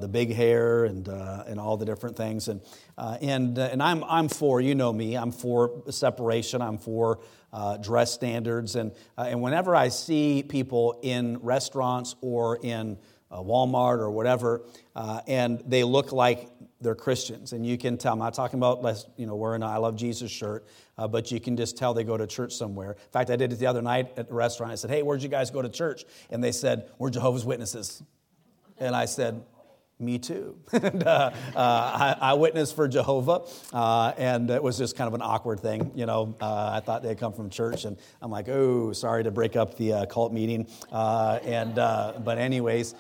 the 0.00 0.08
big 0.08 0.32
hair 0.32 0.86
and, 0.86 1.08
and 1.08 1.60
all 1.60 1.76
the 1.76 1.84
different 1.84 2.16
things. 2.16 2.48
And, 2.48 2.62
and, 2.96 3.58
and 3.58 3.82
I'm, 3.82 4.02
I'm 4.04 4.28
for, 4.28 4.60
you 4.60 4.74
know 4.74 4.92
me, 4.92 5.16
I'm 5.16 5.32
for 5.32 5.82
separation, 5.90 6.62
I'm 6.62 6.78
for 6.78 7.20
uh, 7.52 7.76
dress 7.78 8.12
standards. 8.12 8.76
And, 8.76 8.92
uh, 9.16 9.26
and 9.28 9.40
whenever 9.40 9.74
I 9.74 9.88
see 9.88 10.42
people 10.42 10.98
in 11.02 11.38
restaurants 11.38 12.14
or 12.20 12.58
in 12.62 12.98
uh, 13.30 13.40
Walmart 13.40 13.98
or 13.98 14.10
whatever, 14.10 14.62
uh, 14.94 15.20
and 15.26 15.62
they 15.66 15.84
look 15.84 16.12
like 16.12 16.50
they're 16.80 16.94
Christians, 16.94 17.52
and 17.52 17.66
you 17.66 17.78
can 17.78 17.96
tell, 17.96 18.12
I'm 18.12 18.18
not 18.18 18.34
talking 18.34 18.58
about 18.58 18.84
you 19.16 19.26
know, 19.26 19.34
wearing 19.34 19.62
an 19.62 19.68
I 19.68 19.78
Love 19.78 19.96
Jesus 19.96 20.30
shirt, 20.30 20.66
uh, 20.98 21.08
but 21.08 21.30
you 21.30 21.40
can 21.40 21.56
just 21.56 21.76
tell 21.76 21.94
they 21.94 22.04
go 22.04 22.16
to 22.16 22.26
church 22.26 22.54
somewhere. 22.54 22.92
In 22.92 23.10
fact, 23.12 23.30
I 23.30 23.36
did 23.36 23.52
it 23.52 23.56
the 23.56 23.66
other 23.66 23.82
night 23.82 24.12
at 24.16 24.30
a 24.30 24.34
restaurant. 24.34 24.72
I 24.72 24.74
said, 24.74 24.90
Hey, 24.90 25.02
where'd 25.02 25.22
you 25.22 25.28
guys 25.28 25.50
go 25.50 25.62
to 25.62 25.68
church? 25.68 26.04
And 26.30 26.44
they 26.44 26.52
said, 26.52 26.90
We're 26.98 27.10
Jehovah's 27.10 27.44
Witnesses. 27.44 28.02
And 28.78 28.94
I 28.94 29.06
said, 29.06 29.42
me 29.98 30.18
too. 30.18 30.58
and, 30.72 31.02
uh, 31.02 31.30
uh, 31.54 31.58
I, 31.58 32.16
I, 32.20 32.34
witnessed 32.34 32.76
for 32.76 32.86
Jehovah, 32.86 33.42
uh, 33.72 34.12
and 34.18 34.50
it 34.50 34.62
was 34.62 34.76
just 34.76 34.96
kind 34.96 35.08
of 35.08 35.14
an 35.14 35.22
awkward 35.22 35.60
thing. 35.60 35.90
You 35.94 36.04
know, 36.04 36.36
uh, 36.40 36.72
I 36.74 36.80
thought 36.80 37.02
they'd 37.02 37.18
come 37.18 37.32
from 37.32 37.48
church, 37.48 37.86
and 37.86 37.96
I'm 38.20 38.30
like, 38.30 38.48
oh, 38.48 38.92
sorry 38.92 39.24
to 39.24 39.30
break 39.30 39.56
up 39.56 39.76
the 39.76 39.92
uh, 39.92 40.06
cult 40.06 40.32
meeting. 40.32 40.68
Uh, 40.92 41.38
and 41.44 41.74
but 41.76 42.36
anyways, 42.36 42.94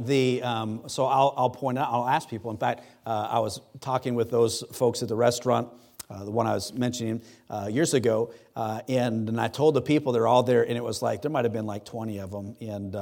the 0.00 0.42
um, 0.42 0.82
so 0.86 1.06
I'll, 1.06 1.34
I'll 1.36 1.50
point 1.50 1.78
out, 1.78 1.88
I'll 1.90 2.08
ask 2.08 2.28
people. 2.28 2.50
In 2.50 2.56
fact, 2.56 2.84
I 3.06 3.38
was 3.38 3.60
talking 3.80 4.14
with 4.14 4.30
those 4.30 4.64
folks 4.72 5.02
at 5.02 5.08
the 5.08 5.16
restaurant. 5.16 5.68
the 6.08 6.30
one 6.30 6.46
I 6.46 6.54
was 6.54 6.72
mentioning 6.72 7.22
years 7.68 7.94
ago, 7.94 8.32
and, 8.56 9.28
and 9.28 9.40
I 9.40 9.48
told 9.48 9.74
the 9.74 9.82
people 9.82 10.12
they're 10.12 10.28
all 10.28 10.42
there, 10.42 10.62
and 10.62 10.76
it 10.76 10.84
was 10.84 11.02
like 11.02 11.22
there 11.22 11.30
might 11.30 11.44
have 11.44 11.52
been 11.52 11.66
like 11.66 11.84
20 11.84 12.18
of 12.18 12.30
them, 12.30 12.56
and 12.60 12.96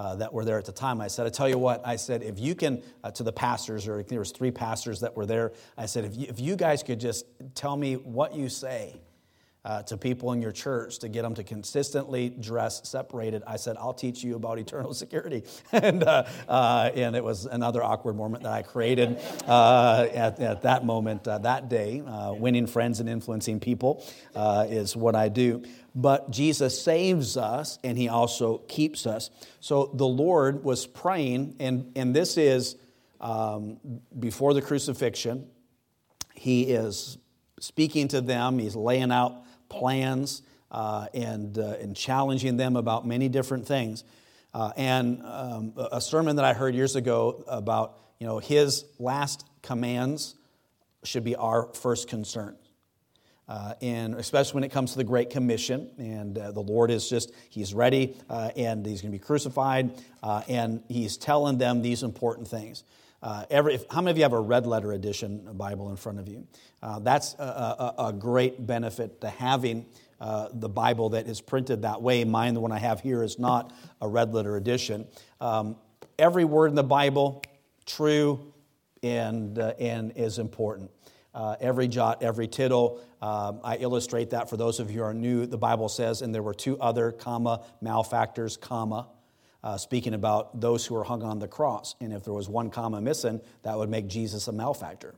uh, 0.00 0.14
that 0.16 0.32
were 0.32 0.44
there 0.44 0.58
at 0.58 0.64
the 0.64 0.72
time. 0.72 1.00
I 1.00 1.08
said, 1.08 1.26
I 1.26 1.30
tell 1.30 1.48
you 1.48 1.58
what, 1.58 1.86
I 1.86 1.96
said, 1.96 2.22
if 2.22 2.38
you 2.38 2.54
can, 2.54 2.82
uh, 3.04 3.10
to 3.10 3.22
the 3.22 3.32
pastors, 3.32 3.86
or 3.88 4.02
there 4.02 4.18
was 4.18 4.32
three 4.32 4.50
pastors 4.50 5.00
that 5.00 5.16
were 5.16 5.26
there, 5.26 5.52
I 5.76 5.86
said, 5.86 6.04
if 6.04 6.16
you, 6.16 6.26
if 6.28 6.40
you 6.40 6.56
guys 6.56 6.82
could 6.82 7.00
just 7.00 7.26
tell 7.54 7.76
me 7.76 7.94
what 7.94 8.34
you 8.34 8.48
say 8.48 9.00
uh, 9.64 9.82
to 9.82 9.96
people 9.96 10.32
in 10.32 10.40
your 10.40 10.52
church 10.52 10.98
to 11.00 11.08
get 11.08 11.22
them 11.22 11.34
to 11.34 11.44
consistently 11.44 12.30
dress 12.30 12.88
separated, 12.88 13.42
I 13.46 13.56
said, 13.56 13.76
I'll 13.78 13.94
teach 13.94 14.22
you 14.22 14.36
about 14.36 14.58
eternal 14.64 14.94
security. 14.94 15.44
and, 15.72 16.02
uh, 16.02 16.24
uh, 16.48 16.90
and 16.94 17.14
it 17.14 17.22
was 17.22 17.46
another 17.46 17.82
awkward 17.82 18.16
moment 18.16 18.44
that 18.44 18.52
I 18.52 18.62
created 18.62 19.18
uh, 19.46 20.08
at, 20.12 20.40
at, 20.40 20.62
that 20.62 20.84
moment, 20.84 21.24
that 21.24 21.68
day. 21.68 22.02
winning 22.38 22.66
friends 22.66 23.00
and 23.00 23.08
influencing 23.08 23.60
people 23.60 24.04
is 24.68 24.96
what 24.96 25.14
I 25.14 25.28
do 25.28 25.62
but 25.94 26.30
Jesus 26.30 26.80
saves 26.80 27.36
us 27.36 27.78
and 27.82 27.98
he 27.98 28.08
also 28.08 28.58
keeps 28.58 29.06
us. 29.06 29.30
So 29.58 29.90
the 29.92 30.06
Lord 30.06 30.62
was 30.62 30.86
praying, 30.86 31.56
and, 31.58 31.90
and 31.96 32.14
this 32.14 32.36
is 32.36 32.76
um, 33.20 33.78
before 34.18 34.54
the 34.54 34.62
crucifixion. 34.62 35.46
He 36.34 36.62
is 36.62 37.18
speaking 37.60 38.08
to 38.08 38.20
them, 38.20 38.58
he's 38.58 38.76
laying 38.76 39.12
out 39.12 39.42
plans 39.70 40.42
uh, 40.70 41.06
and, 41.14 41.56
uh, 41.58 41.76
and 41.80 41.96
challenging 41.96 42.58
them 42.58 42.76
about 42.76 43.06
many 43.06 43.30
different 43.30 43.66
things. 43.66 44.04
Uh, 44.52 44.72
and 44.76 45.22
um, 45.24 45.72
a 45.92 46.00
sermon 46.00 46.36
that 46.36 46.44
I 46.44 46.52
heard 46.52 46.74
years 46.74 46.96
ago 46.96 47.44
about, 47.46 47.98
you 48.18 48.26
know, 48.26 48.38
his 48.38 48.84
last 48.98 49.46
commands 49.62 50.34
should 51.04 51.24
be 51.24 51.36
our 51.36 51.68
first 51.74 52.08
concern. 52.08 52.56
Uh, 53.48 53.74
and 53.82 54.14
especially 54.14 54.54
when 54.54 54.64
it 54.64 54.70
comes 54.70 54.92
to 54.92 54.98
the 54.98 55.04
Great 55.04 55.30
Commission. 55.30 55.90
And 55.98 56.38
uh, 56.38 56.52
the 56.52 56.60
Lord 56.60 56.90
is 56.90 57.08
just, 57.08 57.32
He's 57.48 57.74
ready 57.74 58.16
uh, 58.28 58.50
and 58.56 58.86
He's 58.86 59.02
going 59.02 59.10
to 59.10 59.18
be 59.18 59.24
crucified. 59.24 59.90
Uh, 60.22 60.42
and 60.48 60.84
He's 60.88 61.16
telling 61.16 61.58
them 61.58 61.82
these 61.82 62.04
important 62.04 62.46
things. 62.46 62.84
Uh, 63.22 63.44
every, 63.50 63.74
if, 63.74 63.84
how 63.90 64.00
many 64.00 64.12
of 64.12 64.16
you 64.16 64.22
have 64.22 64.32
a 64.32 64.40
red 64.40 64.66
letter 64.66 64.92
edition 64.92 65.46
Bible 65.52 65.90
in 65.90 65.96
front 65.96 66.18
of 66.18 66.28
you? 66.28 66.46
Uh, 66.82 66.98
that's 67.00 67.34
a, 67.34 67.42
a, 67.42 67.94
a, 68.06 68.12
great 68.12 68.66
benefit 68.66 69.20
to 69.20 69.28
having 69.28 69.84
the 70.54 70.68
Bible 70.68 71.10
that 71.10 71.26
is 71.26 71.40
printed 71.40 71.82
that 71.82 72.00
way. 72.00 72.24
Mine, 72.24 72.54
the 72.54 72.60
one 72.60 72.72
I 72.72 72.78
have 72.78 73.00
here, 73.00 73.22
is 73.22 73.38
not 73.38 73.72
a 74.00 74.08
red 74.08 74.32
letter 74.32 74.56
edition. 74.56 75.06
Um, 75.40 75.76
every 76.18 76.44
word 76.44 76.68
in 76.68 76.74
the 76.74 76.82
Bible, 76.82 77.42
true 77.86 78.52
and, 79.02 79.58
and 79.58 80.12
is 80.16 80.38
important. 80.38 80.90
uh, 81.34 81.56
every 81.60 81.88
jot, 81.88 82.22
every 82.22 82.48
tittle. 82.48 83.00
Um, 83.22 83.60
I 83.62 83.76
illustrate 83.76 84.30
that 84.30 84.48
for 84.48 84.56
those 84.56 84.80
of 84.80 84.90
you 84.90 84.98
who 84.98 85.04
are 85.04 85.14
new. 85.14 85.46
The 85.46 85.58
Bible 85.58 85.88
says, 85.88 86.22
and 86.22 86.34
there 86.34 86.42
were 86.42 86.54
two 86.54 86.78
other 86.80 87.12
comma 87.12 87.62
malefactors, 87.80 88.56
comma, 88.56 89.08
uh, 89.62 89.76
speaking 89.76 90.14
about 90.14 90.60
those 90.60 90.86
who 90.86 90.94
were 90.94 91.04
hung 91.04 91.22
on 91.22 91.38
the 91.38 91.48
cross. 91.48 91.94
And 92.00 92.12
if 92.12 92.24
there 92.24 92.32
was 92.32 92.48
one 92.48 92.70
comma 92.70 93.00
missing, 93.00 93.40
that 93.62 93.76
would 93.76 93.90
make 93.90 94.08
Jesus 94.08 94.48
a 94.48 94.52
malefactor 94.52 95.14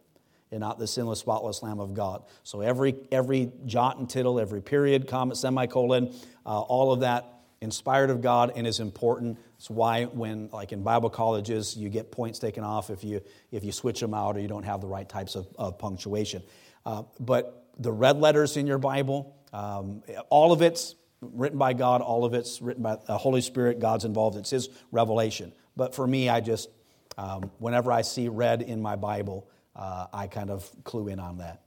and 0.50 0.60
not 0.60 0.78
the 0.78 0.86
sinless, 0.86 1.20
spotless 1.20 1.62
Lamb 1.62 1.80
of 1.80 1.94
God. 1.94 2.24
So 2.42 2.60
every, 2.60 2.94
every 3.10 3.50
jot 3.64 3.98
and 3.98 4.08
tittle, 4.08 4.38
every 4.38 4.60
period, 4.60 5.08
comma, 5.08 5.34
semicolon, 5.34 6.14
uh, 6.44 6.60
all 6.60 6.92
of 6.92 7.00
that 7.00 7.32
inspired 7.62 8.10
of 8.10 8.20
God 8.20 8.52
and 8.56 8.66
is 8.66 8.80
important. 8.80 9.38
It's 9.56 9.70
why 9.70 10.04
when, 10.04 10.50
like 10.52 10.72
in 10.72 10.82
Bible 10.82 11.08
colleges, 11.08 11.76
you 11.76 11.88
get 11.88 12.10
points 12.10 12.38
taken 12.38 12.64
off 12.64 12.90
if 12.90 13.04
you, 13.04 13.22
if 13.50 13.64
you 13.64 13.72
switch 13.72 14.00
them 14.00 14.12
out 14.12 14.36
or 14.36 14.40
you 14.40 14.48
don't 14.48 14.64
have 14.64 14.80
the 14.80 14.88
right 14.88 15.08
types 15.08 15.36
of, 15.36 15.46
of 15.56 15.78
punctuation. 15.78 16.42
Uh, 16.84 17.04
but 17.20 17.68
the 17.78 17.92
red 17.92 18.18
letters 18.18 18.56
in 18.56 18.66
your 18.66 18.78
Bible, 18.78 19.36
um, 19.52 20.02
all 20.28 20.52
of 20.52 20.60
it's 20.60 20.96
written 21.22 21.58
by 21.58 21.72
God, 21.72 22.00
all 22.00 22.24
of 22.24 22.34
it's 22.34 22.60
written 22.60 22.82
by 22.82 22.96
the 23.06 23.16
Holy 23.16 23.40
Spirit. 23.40 23.78
God's 23.80 24.04
involved. 24.04 24.36
It's 24.36 24.50
His 24.50 24.68
revelation. 24.90 25.52
But 25.76 25.94
for 25.94 26.06
me, 26.06 26.28
I 26.28 26.40
just, 26.40 26.68
um, 27.16 27.50
whenever 27.58 27.90
I 27.92 28.02
see 28.02 28.28
red 28.28 28.60
in 28.60 28.82
my 28.82 28.96
Bible, 28.96 29.48
uh, 29.74 30.06
I 30.12 30.26
kind 30.26 30.50
of 30.50 30.70
clue 30.84 31.08
in 31.08 31.18
on 31.18 31.38
that. 31.38 31.62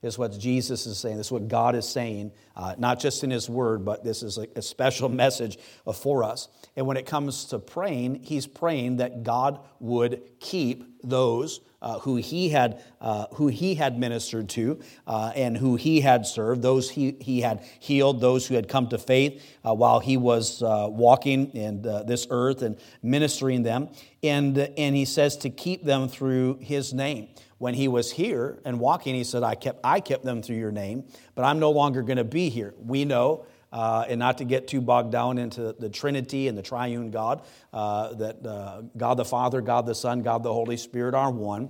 Is 0.00 0.16
what 0.16 0.38
Jesus 0.38 0.86
is 0.86 0.96
saying. 0.96 1.16
This 1.16 1.26
is 1.26 1.32
what 1.32 1.48
God 1.48 1.74
is 1.74 1.88
saying, 1.88 2.30
uh, 2.54 2.74
not 2.78 3.00
just 3.00 3.24
in 3.24 3.30
His 3.30 3.50
Word, 3.50 3.84
but 3.84 4.04
this 4.04 4.22
is 4.22 4.38
a, 4.38 4.46
a 4.54 4.62
special 4.62 5.08
message 5.24 5.58
for 5.92 6.22
us. 6.22 6.48
And 6.76 6.86
when 6.86 6.96
it 6.96 7.04
comes 7.04 7.46
to 7.46 7.58
praying, 7.58 8.22
He's 8.22 8.46
praying 8.46 8.98
that 8.98 9.24
God 9.24 9.60
would 9.80 10.22
keep 10.38 10.84
those 11.02 11.60
uh, 11.80 11.98
who 12.00 12.16
he 12.16 12.48
had 12.48 12.82
uh, 13.00 13.26
who 13.34 13.46
he 13.46 13.74
had 13.76 13.98
ministered 13.98 14.48
to 14.48 14.80
uh, 15.06 15.32
and 15.36 15.56
who 15.56 15.76
he 15.76 16.00
had 16.00 16.26
served, 16.26 16.62
those 16.62 16.90
he, 16.90 17.16
he 17.20 17.40
had 17.40 17.62
healed, 17.78 18.20
those 18.20 18.46
who 18.46 18.54
had 18.54 18.68
come 18.68 18.88
to 18.88 18.98
faith 18.98 19.44
uh, 19.64 19.72
while 19.72 20.00
he 20.00 20.16
was 20.16 20.62
uh, 20.62 20.86
walking 20.90 21.50
in 21.52 21.86
uh, 21.86 22.02
this 22.02 22.26
earth 22.30 22.62
and 22.62 22.78
ministering 23.02 23.62
them, 23.62 23.88
and 24.22 24.58
and 24.58 24.96
he 24.96 25.04
says 25.04 25.36
to 25.36 25.50
keep 25.50 25.84
them 25.84 26.08
through 26.08 26.58
his 26.60 26.92
name. 26.92 27.28
When 27.58 27.74
he 27.74 27.88
was 27.88 28.12
here 28.12 28.60
and 28.64 28.78
walking, 28.80 29.14
he 29.14 29.24
said, 29.24 29.42
"I 29.42 29.54
kept 29.54 29.80
I 29.84 30.00
kept 30.00 30.24
them 30.24 30.42
through 30.42 30.56
your 30.56 30.72
name, 30.72 31.04
but 31.34 31.44
I'm 31.44 31.58
no 31.58 31.70
longer 31.70 32.02
going 32.02 32.18
to 32.18 32.24
be 32.24 32.48
here." 32.48 32.74
We 32.78 33.04
know. 33.04 33.46
Uh, 33.70 34.06
and 34.08 34.18
not 34.18 34.38
to 34.38 34.44
get 34.44 34.66
too 34.66 34.80
bogged 34.80 35.12
down 35.12 35.36
into 35.36 35.74
the 35.78 35.90
Trinity 35.90 36.48
and 36.48 36.56
the 36.56 36.62
triune 36.62 37.10
God, 37.10 37.42
uh, 37.74 38.14
that 38.14 38.46
uh, 38.46 38.80
God 38.96 39.18
the 39.18 39.26
Father, 39.26 39.60
God 39.60 39.84
the 39.84 39.94
Son, 39.94 40.22
God 40.22 40.42
the 40.42 40.50
Holy 40.50 40.78
Spirit 40.78 41.14
are 41.14 41.30
one. 41.30 41.68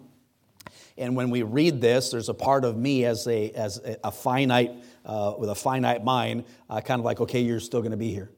And 0.97 1.16
when 1.16 1.28
we 1.28 1.42
read 1.42 1.80
this, 1.80 2.12
there's 2.12 2.28
a 2.28 2.35
part 2.35 2.64
of 2.64 2.76
me 2.76 3.04
as 3.04 3.26
a, 3.26 3.50
as 3.50 3.80
a 4.04 4.12
finite, 4.12 4.71
uh, 5.04 5.35
with 5.38 5.50
a 5.50 5.57
finite 5.57 6.04
mind, 6.04 6.45
kind 6.68 7.00
of 7.00 7.04
like, 7.04 7.21
okay, 7.21 7.40
you're 7.40 7.59
still 7.59 7.80
going 7.80 7.90
to 7.90 7.97
be 7.97 8.12
here 8.14 8.30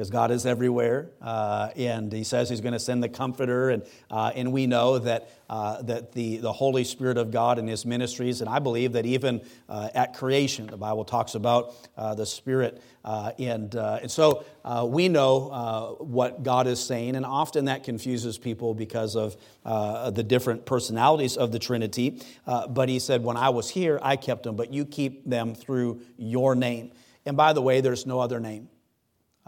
because 0.00 0.08
God 0.08 0.30
is 0.30 0.46
everywhere, 0.46 1.10
uh, 1.20 1.72
and 1.76 2.10
He 2.10 2.24
says 2.24 2.48
He's 2.48 2.62
going 2.62 2.72
to 2.72 2.78
send 2.78 3.02
the 3.02 3.08
Comforter, 3.10 3.68
and 3.68 3.82
uh, 4.10 4.32
and 4.34 4.50
we 4.50 4.66
know 4.66 4.98
that 4.98 5.28
uh, 5.50 5.82
that 5.82 6.12
the 6.12 6.38
the 6.38 6.54
Holy 6.54 6.84
Spirit 6.84 7.18
of 7.18 7.30
God 7.30 7.58
and 7.58 7.68
His 7.68 7.84
ministries, 7.84 8.40
and 8.40 8.48
I 8.48 8.60
believe 8.60 8.92
that 8.94 9.04
even 9.04 9.42
uh, 9.68 9.90
at 9.94 10.14
creation, 10.14 10.68
the 10.68 10.78
Bible 10.78 11.04
talks 11.04 11.34
about 11.34 11.74
uh, 11.98 12.14
the 12.14 12.24
Spirit, 12.24 12.82
uh, 13.04 13.32
and 13.38 13.74
and 13.74 14.10
so 14.10 14.46
we 14.86 15.10
know 15.10 15.98
what 16.00 16.42
God 16.42 16.66
is 16.66 16.80
saying, 16.80 17.14
and 17.14 17.26
often 17.26 17.66
that 17.66 17.84
confuses 17.84 18.38
people 18.38 18.72
because 18.72 19.16
of 19.16 19.36
the 19.64 20.24
different 20.26 20.64
personalities 20.64 21.36
of 21.36 21.52
the 21.52 21.58
Trinity. 21.58 22.22
but 22.46 22.88
He 22.88 23.00
said, 23.00 23.22
"When 23.22 23.36
I 23.36 23.50
was 23.50 23.68
here, 23.68 24.00
I 24.00 24.16
kept 24.16 24.44
them, 24.44 24.56
but 24.56 24.72
you 24.72 24.86
keep 24.86 25.28
them 25.28 25.54
through 25.54 26.00
Your 26.16 26.54
name." 26.54 26.92
And 27.26 27.36
by 27.36 27.52
the 27.52 27.60
way, 27.60 27.82
there's 27.82 28.06
no 28.06 28.18
other 28.20 28.40
name 28.40 28.70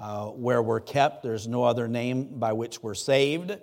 uh, 0.03 0.27
where 0.27 0.61
we're 0.61 0.81
kept. 0.81 1.23
There's 1.23 1.47
no 1.47 1.63
other 1.63 1.87
name 1.87 2.25
by 2.41 2.53
which 2.53 2.83
we're 2.83 2.95
saved. 2.95 3.57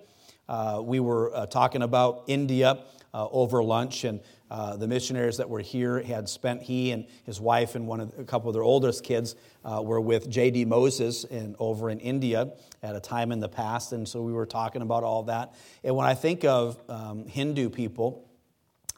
Uh, 0.47 0.81
we 0.81 1.01
were 1.01 1.35
uh, 1.35 1.45
talking 1.45 1.81
about 1.81 2.23
India 2.27 2.79
uh, 3.13 3.27
over 3.29 3.61
lunch, 3.61 4.05
and 4.05 4.21
uh, 4.49 4.77
the 4.77 4.87
missionaries 4.87 5.35
that 5.37 5.49
were 5.49 5.59
here 5.59 6.01
had 6.01 6.29
spent, 6.29 6.61
he 6.63 6.91
and 6.91 7.05
his 7.25 7.41
wife 7.41 7.75
and 7.75 7.85
one 7.87 7.99
of, 7.99 8.17
a 8.17 8.23
couple 8.23 8.49
of 8.49 8.53
their 8.53 8.63
oldest 8.63 9.03
kids 9.03 9.35
uh, 9.65 9.81
were 9.83 9.99
with 9.99 10.29
J.D. 10.29 10.63
Moses 10.63 11.25
in, 11.25 11.57
over 11.59 11.89
in 11.89 11.99
India 11.99 12.53
at 12.81 12.95
a 12.95 13.01
time 13.01 13.33
in 13.33 13.41
the 13.41 13.49
past, 13.49 13.91
and 13.91 14.07
so 14.07 14.21
we 14.21 14.31
were 14.31 14.45
talking 14.45 14.81
about 14.81 15.03
all 15.03 15.23
that. 15.23 15.53
And 15.83 15.93
when 15.93 16.07
I 16.07 16.13
think 16.13 16.45
of 16.45 16.81
um, 16.87 17.27
Hindu 17.27 17.69
people, 17.69 18.28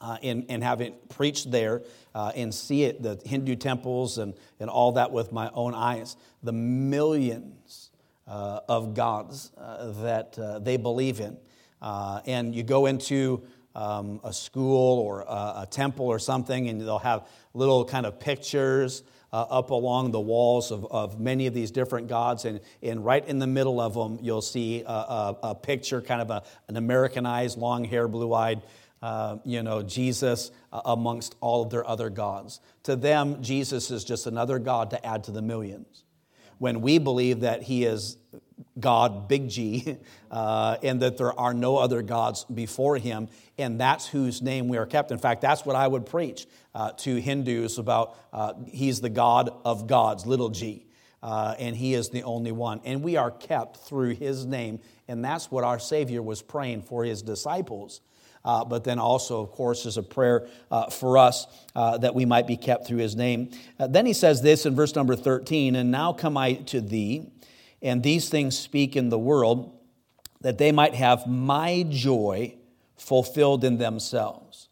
uh, 0.01 0.17
and, 0.23 0.45
and 0.49 0.63
having 0.63 0.95
preached 1.09 1.51
there 1.51 1.83
uh, 2.15 2.31
and 2.35 2.53
see 2.53 2.83
it, 2.83 3.01
the 3.01 3.21
Hindu 3.23 3.55
temples 3.55 4.17
and, 4.17 4.33
and 4.59 4.69
all 4.69 4.93
that 4.93 5.11
with 5.11 5.31
my 5.31 5.49
own 5.53 5.75
eyes, 5.75 6.17
the 6.43 6.51
millions 6.51 7.91
uh, 8.27 8.61
of 8.67 8.93
gods 8.93 9.51
uh, 9.57 9.91
that 10.03 10.37
uh, 10.39 10.59
they 10.59 10.77
believe 10.77 11.19
in. 11.19 11.37
Uh, 11.81 12.21
and 12.25 12.55
you 12.55 12.63
go 12.63 12.87
into 12.87 13.43
um, 13.75 14.19
a 14.23 14.33
school 14.33 14.99
or 14.99 15.21
a, 15.21 15.61
a, 15.61 15.67
temple 15.69 16.07
or 16.07 16.19
something, 16.19 16.67
and 16.67 16.81
they'll 16.81 16.99
have 16.99 17.27
little 17.53 17.85
kind 17.85 18.05
of 18.05 18.19
pictures. 18.19 19.03
up 19.31 19.69
along 19.69 20.11
the 20.11 20.19
walls 20.19 20.71
of, 20.71 20.85
of 20.91 21.19
many 21.19 21.47
of 21.47 21.53
these 21.53 21.71
different 21.71 22.09
gods, 22.09 22.43
and, 22.43 22.59
and 22.83 23.05
right 23.05 23.25
in 23.27 23.39
the 23.39 23.47
middle 23.47 23.79
of 23.79 23.93
them, 23.93 24.19
you'll 24.21 24.41
see 24.41 24.81
a, 24.81 24.91
a, 24.91 25.37
a 25.43 25.55
picture, 25.55 26.01
kind 26.01 26.21
of 26.21 26.29
a, 26.29 26.43
an 26.67 26.75
Americanized, 26.75 27.57
long 27.57 27.85
hair, 27.85 28.09
blue 28.09 28.33
eyed 28.33 28.61
uh, 29.01 29.37
you 29.43 29.63
know, 29.63 29.81
Jesus 29.81 30.51
uh, 30.71 30.81
amongst 30.85 31.35
all 31.41 31.63
of 31.63 31.69
their 31.69 31.85
other 31.87 32.09
gods. 32.09 32.59
To 32.83 32.95
them, 32.95 33.41
Jesus 33.41 33.89
is 33.91 34.03
just 34.03 34.27
another 34.27 34.59
God 34.59 34.91
to 34.91 35.05
add 35.05 35.23
to 35.25 35.31
the 35.31 35.41
millions. 35.41 36.03
When 36.59 36.81
we 36.81 36.99
believe 36.99 37.39
that 37.39 37.63
He 37.63 37.85
is 37.85 38.17
God, 38.79 39.27
big 39.27 39.49
G, 39.49 39.97
uh, 40.31 40.77
and 40.83 41.01
that 41.01 41.17
there 41.17 41.37
are 41.39 41.53
no 41.53 41.77
other 41.77 42.01
gods 42.01 42.45
before 42.45 42.97
Him, 42.97 43.27
and 43.57 43.79
that's 43.79 44.07
whose 44.07 44.41
name 44.41 44.67
we 44.67 44.77
are 44.77 44.85
kept. 44.85 45.11
In 45.11 45.17
fact, 45.17 45.41
that's 45.41 45.65
what 45.65 45.75
I 45.75 45.87
would 45.87 46.05
preach 46.05 46.45
uh, 46.75 46.91
to 46.97 47.15
Hindus 47.15 47.79
about 47.79 48.15
uh, 48.31 48.53
He's 48.67 49.01
the 49.01 49.09
God 49.09 49.49
of 49.65 49.87
gods, 49.87 50.25
little 50.25 50.49
g. 50.49 50.85
Uh, 51.23 51.53
and 51.59 51.75
he 51.75 51.93
is 51.93 52.09
the 52.09 52.23
only 52.23 52.51
one. 52.51 52.81
And 52.83 53.03
we 53.03 53.15
are 53.15 53.29
kept 53.29 53.77
through 53.77 54.15
his 54.15 54.45
name. 54.47 54.79
And 55.07 55.23
that's 55.23 55.51
what 55.51 55.63
our 55.63 55.77
Savior 55.77 56.19
was 56.19 56.41
praying 56.41 56.81
for 56.81 57.03
his 57.03 57.21
disciples 57.21 58.01
uh, 58.43 58.65
but 58.65 58.83
then 58.83 58.99
also, 58.99 59.41
of 59.41 59.51
course, 59.51 59.85
is 59.85 59.97
a 59.97 60.03
prayer 60.03 60.47
uh, 60.71 60.89
for 60.89 61.17
us 61.17 61.45
uh, 61.75 61.97
that 61.99 62.15
we 62.15 62.25
might 62.25 62.47
be 62.47 62.57
kept 62.57 62.87
through 62.87 62.97
his 62.97 63.15
name. 63.15 63.51
Uh, 63.79 63.87
then 63.87 64.05
he 64.05 64.13
says 64.13 64.41
this 64.41 64.65
in 64.65 64.75
verse 64.75 64.95
number 64.95 65.15
13 65.15 65.75
And 65.75 65.91
now 65.91 66.13
come 66.13 66.37
I 66.37 66.53
to 66.53 66.81
thee, 66.81 67.29
and 67.81 68.01
these 68.01 68.29
things 68.29 68.57
speak 68.57 68.95
in 68.95 69.09
the 69.09 69.19
world, 69.19 69.77
that 70.41 70.57
they 70.57 70.71
might 70.71 70.95
have 70.95 71.27
my 71.27 71.85
joy 71.87 72.55
fulfilled 72.97 73.63
in 73.63 73.77
themselves. 73.77 74.69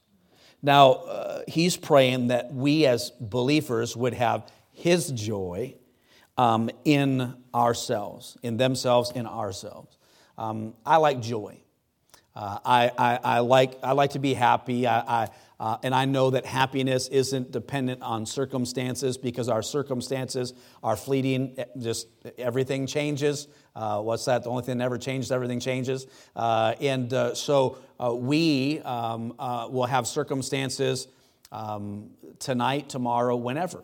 Now, 0.61 0.91
uh, 0.91 1.41
he's 1.47 1.77
praying 1.77 2.27
that 2.27 2.53
we 2.53 2.85
as 2.85 3.11
believers 3.19 3.95
would 3.95 4.13
have 4.13 4.51
his 4.71 5.11
joy 5.11 5.75
um, 6.37 6.69
in 6.85 7.35
ourselves, 7.53 8.37
in 8.41 8.57
themselves, 8.57 9.11
in 9.11 9.25
ourselves. 9.25 9.97
Um, 10.37 10.73
I 10.85 10.97
like 10.97 11.21
joy. 11.21 11.59
Uh, 12.39 12.57
I, 12.63 12.91
I, 12.97 13.19
I, 13.21 13.39
like, 13.39 13.77
I 13.83 13.91
like 13.91 14.11
to 14.11 14.19
be 14.19 14.33
happy, 14.33 14.87
I, 14.87 15.23
I 15.23 15.27
uh, 15.59 15.77
and 15.83 15.93
I 15.93 16.05
know 16.05 16.29
that 16.29 16.45
happiness 16.45 17.09
isn't 17.09 17.51
dependent 17.51 18.01
on 18.01 18.25
circumstances 18.25 19.17
because 19.17 19.49
our 19.49 19.61
circumstances 19.61 20.53
are 20.81 20.95
fleeting. 20.95 21.57
Just 21.77 22.07
everything 22.37 22.87
changes. 22.87 23.49
Uh, 23.75 23.99
what's 23.99 24.23
that? 24.23 24.43
The 24.43 24.49
only 24.49 24.63
thing 24.63 24.77
that 24.77 24.85
never 24.85 24.97
changes, 24.97 25.33
everything 25.33 25.59
changes. 25.59 26.07
Uh, 26.33 26.75
and 26.79 27.13
uh, 27.13 27.35
so 27.35 27.79
uh, 27.99 28.15
we 28.15 28.79
um, 28.85 29.35
will 29.69 29.85
have 29.85 30.07
circumstances 30.07 31.09
um, 31.51 32.11
tonight, 32.39 32.87
tomorrow, 32.87 33.35
whenever, 33.35 33.83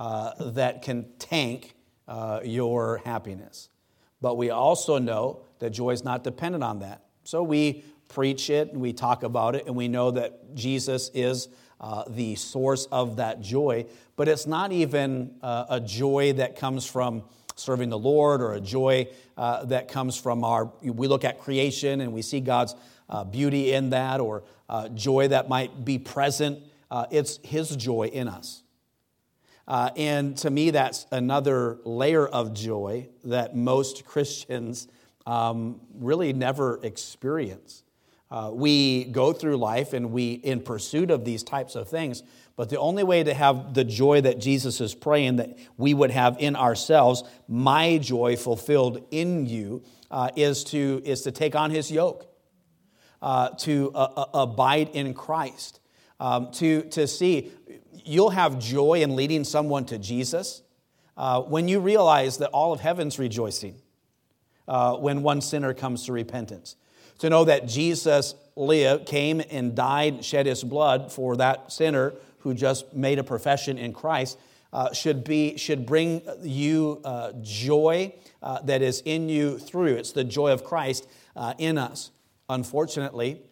that 0.00 0.82
can 0.82 1.06
tank 1.20 1.76
your 2.42 3.00
happiness. 3.04 3.68
But 4.20 4.36
we 4.36 4.50
also 4.50 4.98
know 4.98 5.44
that 5.60 5.70
joy 5.70 5.90
is 5.90 6.02
not 6.02 6.24
dependent 6.24 6.64
on 6.64 6.80
that. 6.80 7.04
So 7.28 7.42
we 7.42 7.84
preach 8.08 8.48
it 8.48 8.72
and 8.72 8.80
we 8.80 8.94
talk 8.94 9.22
about 9.22 9.54
it, 9.54 9.66
and 9.66 9.76
we 9.76 9.86
know 9.86 10.12
that 10.12 10.54
Jesus 10.54 11.10
is 11.12 11.48
uh, 11.78 12.04
the 12.08 12.36
source 12.36 12.86
of 12.86 13.16
that 13.16 13.42
joy. 13.42 13.84
But 14.16 14.28
it's 14.28 14.46
not 14.46 14.72
even 14.72 15.34
uh, 15.42 15.66
a 15.68 15.78
joy 15.78 16.32
that 16.38 16.56
comes 16.56 16.86
from 16.86 17.24
serving 17.54 17.90
the 17.90 17.98
Lord 17.98 18.40
or 18.40 18.54
a 18.54 18.62
joy 18.62 19.08
uh, 19.36 19.66
that 19.66 19.88
comes 19.88 20.16
from 20.16 20.42
our, 20.42 20.72
we 20.82 21.06
look 21.06 21.22
at 21.22 21.38
creation 21.38 22.00
and 22.00 22.14
we 22.14 22.22
see 22.22 22.40
God's 22.40 22.74
uh, 23.10 23.24
beauty 23.24 23.74
in 23.74 23.90
that 23.90 24.20
or 24.20 24.44
uh, 24.70 24.88
joy 24.88 25.28
that 25.28 25.50
might 25.50 25.84
be 25.84 25.98
present. 25.98 26.60
Uh, 26.90 27.04
it's 27.10 27.40
His 27.42 27.76
joy 27.76 28.06
in 28.06 28.26
us. 28.26 28.62
and 29.68 30.34
to 30.38 30.48
me, 30.48 30.70
that's 30.70 31.04
another 31.12 31.76
layer 31.84 32.26
of 32.26 32.54
joy 32.54 33.10
that 33.24 33.54
most 33.54 34.04
Christians 34.06 34.88
um, 35.28 35.78
really 35.94 36.32
never 36.32 36.80
experience. 36.82 37.82
Uh, 38.30 38.50
we 38.52 39.04
go 39.04 39.32
through 39.34 39.58
life 39.58 39.92
and 39.92 40.10
we 40.10 40.32
in 40.32 40.60
pursuit 40.60 41.10
of 41.10 41.24
these 41.24 41.42
types 41.42 41.74
of 41.74 41.86
things, 41.88 42.22
but 42.56 42.70
the 42.70 42.78
only 42.78 43.04
way 43.04 43.22
to 43.22 43.34
have 43.34 43.74
the 43.74 43.84
joy 43.84 44.22
that 44.22 44.38
Jesus 44.38 44.80
is 44.80 44.94
praying 44.94 45.36
that 45.36 45.58
we 45.76 45.92
would 45.92 46.10
have 46.10 46.36
in 46.38 46.56
ourselves, 46.56 47.24
my 47.46 47.98
joy 47.98 48.36
fulfilled 48.36 49.06
in 49.10 49.44
you, 49.44 49.82
uh, 50.10 50.30
is 50.34 50.64
to 50.64 51.02
is 51.04 51.22
to 51.22 51.30
take 51.30 51.54
on 51.54 51.70
His 51.70 51.90
yoke, 51.90 52.26
uh, 53.20 53.50
to 53.50 53.92
uh, 53.94 53.98
uh, 54.16 54.26
abide 54.34 54.90
in 54.94 55.12
Christ, 55.12 55.80
um, 56.20 56.50
to 56.52 56.82
to 56.84 57.06
see 57.06 57.52
you'll 57.92 58.30
have 58.30 58.58
joy 58.58 59.02
in 59.02 59.14
leading 59.14 59.44
someone 59.44 59.84
to 59.86 59.98
Jesus 59.98 60.62
uh, 61.18 61.42
when 61.42 61.68
you 61.68 61.80
realize 61.80 62.38
that 62.38 62.48
all 62.50 62.72
of 62.72 62.80
heaven's 62.80 63.18
rejoicing 63.18 63.74
when 65.00 65.22
one 65.22 65.40
sinner 65.40 65.74
comes 65.74 66.04
to 66.06 66.12
repentance 66.12 66.76
to 67.18 67.28
know 67.28 67.44
that 67.44 67.66
Jesus 67.66 68.34
lived, 68.56 69.06
came 69.06 69.42
and 69.50 69.74
died, 69.74 70.24
shed 70.24 70.46
his 70.46 70.64
blood 70.64 71.12
for 71.12 71.36
that 71.36 71.72
sinner 71.72 72.14
who 72.40 72.54
just 72.54 72.94
made 72.94 73.18
a 73.18 73.24
profession 73.24 73.78
in 73.78 73.92
Christ, 73.92 74.38
uh, 74.72 74.92
should, 74.92 75.24
be, 75.24 75.56
should 75.56 75.86
bring 75.86 76.22
you 76.42 77.00
uh, 77.04 77.32
joy 77.42 78.14
uh, 78.42 78.60
that 78.62 78.82
is 78.82 79.02
in 79.04 79.28
you 79.28 79.58
through. 79.58 79.94
It's 79.94 80.12
the 80.12 80.24
joy 80.24 80.52
of 80.52 80.64
Christ 80.64 81.08
uh, 81.34 81.54
in 81.58 81.78
us. 81.78 82.10
Unfortunately, 82.48 83.42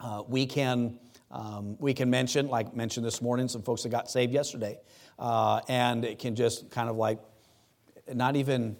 uh, 0.00 0.22
we 0.26 0.46
can. 0.46 0.98
Um, 1.28 1.76
we 1.80 1.92
can 1.92 2.08
mention, 2.08 2.46
like 2.48 2.74
mentioned 2.74 3.04
this 3.04 3.20
morning, 3.20 3.48
some 3.48 3.60
folks 3.60 3.82
that 3.82 3.88
got 3.88 4.08
saved 4.08 4.32
yesterday, 4.32 4.78
uh, 5.18 5.60
and 5.68 6.04
it 6.04 6.20
can 6.20 6.36
just 6.36 6.70
kind 6.70 6.88
of 6.88 6.96
like 6.96 7.18
not 8.14 8.36
even 8.36 8.76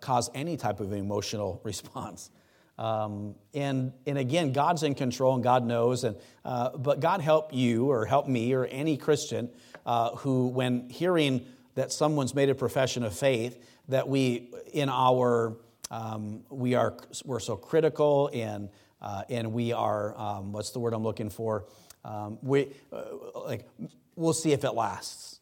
cause 0.00 0.30
any 0.34 0.56
type 0.56 0.80
of 0.80 0.92
emotional 0.92 1.60
response. 1.64 2.30
Um, 2.78 3.36
and, 3.52 3.92
and 4.06 4.18
again, 4.18 4.52
God's 4.52 4.82
in 4.82 4.94
control 4.94 5.34
and 5.34 5.44
God 5.44 5.64
knows. 5.64 6.04
And, 6.04 6.16
uh, 6.44 6.76
but 6.76 7.00
God 7.00 7.20
help 7.20 7.54
you 7.54 7.90
or 7.90 8.04
help 8.04 8.26
me 8.26 8.52
or 8.52 8.64
any 8.64 8.96
Christian 8.96 9.48
uh, 9.86 10.10
who, 10.16 10.48
when 10.48 10.88
hearing 10.88 11.46
that 11.74 11.92
someone's 11.92 12.34
made 12.34 12.50
a 12.50 12.54
profession 12.54 13.04
of 13.04 13.16
faith, 13.16 13.62
that 13.88 14.08
we, 14.08 14.50
in 14.72 14.88
our, 14.88 15.56
um, 15.90 16.42
we 16.50 16.74
are, 16.74 16.96
we're 17.24 17.40
so 17.40 17.56
critical 17.56 18.30
and, 18.32 18.70
uh, 19.00 19.22
and 19.28 19.52
we 19.52 19.72
are, 19.72 20.16
um, 20.18 20.52
what's 20.52 20.70
the 20.70 20.78
word 20.78 20.94
I'm 20.94 21.02
looking 21.02 21.30
for? 21.30 21.66
Um, 22.04 22.38
we, 22.42 22.72
uh, 22.92 23.02
like, 23.46 23.68
we'll 24.16 24.32
see 24.32 24.52
if 24.52 24.64
it 24.64 24.72
lasts. 24.72 25.40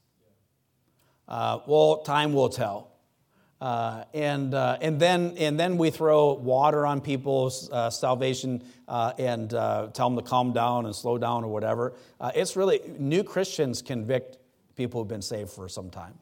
Uh, 1.28 1.60
well, 1.66 2.02
time 2.02 2.32
will 2.32 2.48
tell. 2.48 2.91
Uh, 3.62 4.02
and, 4.12 4.54
uh, 4.54 4.76
and, 4.80 4.98
then, 4.98 5.36
and 5.38 5.58
then 5.58 5.78
we 5.78 5.88
throw 5.88 6.32
water 6.32 6.84
on 6.84 7.00
people's 7.00 7.70
uh, 7.70 7.88
salvation 7.88 8.60
uh, 8.88 9.12
and 9.18 9.54
uh, 9.54 9.86
tell 9.94 10.10
them 10.10 10.18
to 10.18 10.28
calm 10.28 10.52
down 10.52 10.84
and 10.84 10.92
slow 10.96 11.16
down 11.16 11.44
or 11.44 11.46
whatever. 11.52 11.92
Uh, 12.20 12.32
it's 12.34 12.56
really, 12.56 12.80
new 12.98 13.22
Christians 13.22 13.80
convict 13.80 14.38
people 14.74 15.00
who've 15.00 15.06
been 15.06 15.22
saved 15.22 15.48
for 15.48 15.68
some 15.68 15.90
time 15.90 16.14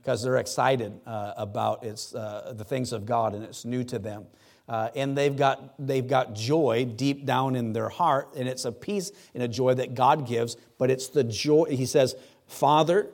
because 0.00 0.24
they're 0.24 0.38
excited 0.38 0.98
about 1.06 1.84
it's, 1.84 2.10
the 2.10 2.64
things 2.66 2.92
of 2.92 3.06
God 3.06 3.36
and 3.36 3.44
it's 3.44 3.64
new 3.64 3.84
to 3.84 4.00
them. 4.00 4.26
and 4.66 5.16
they've 5.16 5.36
got, 5.36 5.74
they've 5.78 6.08
got 6.08 6.34
joy 6.34 6.84
deep 6.84 7.26
down 7.26 7.54
in 7.54 7.72
their 7.72 7.90
heart, 7.90 8.30
and 8.36 8.48
it's 8.48 8.64
a 8.64 8.72
peace 8.72 9.12
and 9.34 9.42
a 9.44 9.48
joy 9.48 9.74
that 9.74 9.94
God 9.94 10.26
gives, 10.26 10.56
but 10.78 10.90
it's 10.90 11.06
the 11.06 11.22
joy, 11.22 11.66
he 11.66 11.86
says, 11.86 12.16
Father, 12.48 13.08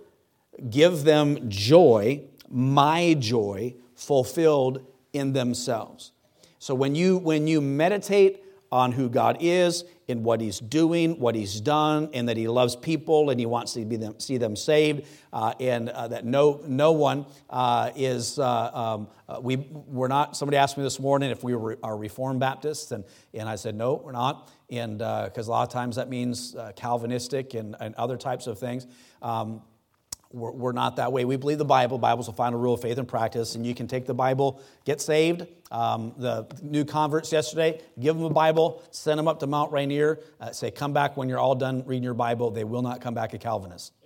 give 0.71 1.05
them 1.05 1.51
joy 1.51 2.23
my 2.49 3.15
joy 3.15 3.75
fulfilled 3.95 4.87
in 5.13 5.33
themselves. 5.33 6.13
So 6.59 6.75
when 6.75 6.95
you, 6.95 7.19
when 7.19 7.47
you 7.47 7.61
meditate 7.61 8.43
on 8.73 8.93
who 8.93 9.09
God 9.09 9.39
is, 9.41 9.85
in 10.09 10.23
what 10.23 10.41
He's 10.41 10.61
doing, 10.61 11.19
what 11.19 11.35
He's 11.35 11.61
done, 11.61 12.11
and 12.13 12.29
that 12.29 12.37
He 12.37 12.49
loves 12.49 12.77
people 12.77 13.31
and 13.31 13.41
He 13.41 13.47
wants 13.47 13.73
to 13.75 13.85
them, 13.85 14.19
see 14.21 14.37
them 14.37 14.55
saved, 14.55 15.07
uh, 15.33 15.55
and 15.59 15.89
uh, 15.89 16.09
that 16.09 16.25
no, 16.25 16.61
no 16.67 16.93
one 16.93 17.27
uh, 17.51 17.91
is, 17.97 18.39
uh, 18.39 18.71
um, 18.73 19.09
uh, 19.29 19.41
we, 19.43 19.57
we're 19.57 20.09
not, 20.09 20.37
somebody 20.37 20.57
asked 20.57 20.77
me 20.77 20.85
this 20.85 21.01
morning 21.01 21.31
if 21.31 21.43
we 21.43 21.55
were, 21.55 21.79
are 21.83 21.97
Reformed 21.97 22.41
Baptists, 22.41 22.93
and, 22.93 23.05
and 23.35 23.49
I 23.49 23.57
said, 23.57 23.75
no, 23.75 23.95
we're 23.95 24.13
not, 24.13 24.51
and 24.71 24.99
because 24.99 25.49
uh, 25.49 25.51
a 25.51 25.53
lot 25.53 25.63
of 25.67 25.73
times 25.73 25.97
that 25.97 26.09
means 26.09 26.55
Calvinistic 26.77 27.55
and, 27.55 27.75
and 27.81 27.95
other 27.97 28.17
types 28.17 28.47
of 28.47 28.59
things. 28.59 28.87
Um, 29.23 29.63
we're, 30.37 30.51
we're, 30.51 30.73
not 30.73 30.97
that 30.97 31.13
way. 31.13 31.25
We 31.25 31.37
believe 31.37 31.59
the 31.59 31.65
Bible. 31.65 31.99
Bible's 31.99 32.27
the 32.27 32.33
final 32.33 32.59
rule 32.59 32.75
of 32.75 32.83
faith 32.83 32.99
and 32.99 33.09
practice, 33.09 33.55
and 33.55 33.67
you 33.67 33.75
can 33.75 33.89
take 33.89 34.07
the 34.07 34.15
Bible, 34.15 34.61
get 34.85 35.01
saved. 35.01 35.47
Um, 35.71 36.15
the 36.19 36.47
new 36.63 36.85
converts 36.85 37.33
yesterday, 37.33 37.81
give 37.99 38.17
them 38.17 38.25
a 38.25 38.31
Bible, 38.31 38.83
send 38.91 39.19
them 39.19 39.27
up 39.27 39.41
to 39.41 39.47
Mount 39.47 39.73
Rainier, 39.73 40.21
uh, 40.41 40.53
say, 40.53 40.71
come 40.71 40.93
back 40.93 41.17
when 41.17 41.29
you're 41.29 41.39
all 41.39 41.55
done 41.55 41.85
reading 41.87 42.05
your 42.05 42.15
Bible. 42.15 42.51
They 42.51 42.65
will 42.65 42.83
not 42.83 43.01
come 43.01 43.15
back 43.15 43.33
a 43.35 43.39
Calvinist. 43.39 43.93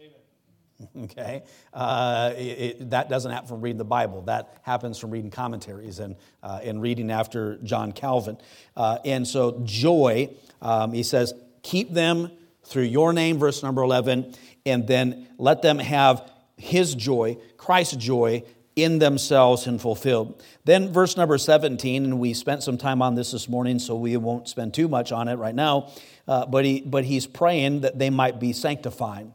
Okay? 0.97 1.43
Uh, 1.75 2.33
it, 2.39 2.41
it, 2.41 2.91
that 2.91 3.11
doesn't 3.11 3.31
happen 3.31 3.47
from 3.47 3.61
reading 3.61 3.77
the 3.77 3.85
Bible. 3.85 4.23
That 4.23 4.57
happens 4.63 4.97
from 4.97 5.11
reading 5.11 5.31
commentaries 5.31 5.99
and, 5.99 6.17
uh, 6.43 6.61
and 6.63 6.81
reading 6.81 7.11
after 7.11 7.59
John 7.59 7.93
Calvin. 7.93 8.39
Uh, 8.75 8.97
and 9.05 9.29
so, 9.29 9.61
joy, 9.63 10.31
um, 10.63 10.95
he 10.95 11.03
says, 11.03 11.35
keep 11.63 11.93
them 11.93 12.31
through 12.71 12.85
your 12.85 13.13
name, 13.13 13.39
verse 13.39 13.63
number 13.63 13.83
11, 13.83 14.35
and 14.65 14.87
then 14.87 15.29
let 15.39 15.61
them 15.61 15.79
have 15.79 16.31
his 16.57 16.95
joy, 16.95 17.37
Christ's 17.57 17.97
joy, 17.97 18.45
in 18.77 18.99
themselves 18.99 19.67
and 19.67 19.81
fulfilled. 19.81 20.43
Then, 20.65 20.93
verse 20.93 21.17
number 21.17 21.37
17, 21.37 22.05
and 22.05 22.21
we 22.21 22.33
spent 22.33 22.63
some 22.63 22.79
time 22.79 23.03
on 23.03 23.15
this 23.15 23.33
this 23.33 23.49
morning, 23.49 23.79
so 23.79 23.97
we 23.97 24.17
won't 24.17 24.49
spend 24.49 24.73
too 24.73 24.89
much 24.89 25.11
on 25.13 25.29
it 25.29 25.35
right 25.35 25.55
now, 25.55 25.91
uh, 26.29 26.47
but, 26.47 26.65
he, 26.65 26.81
but 26.81 27.05
he's 27.05 27.27
praying 27.27 27.81
that 27.81 27.99
they 27.99 28.11
might 28.11 28.39
be 28.39 28.53
sanctified. 28.53 29.33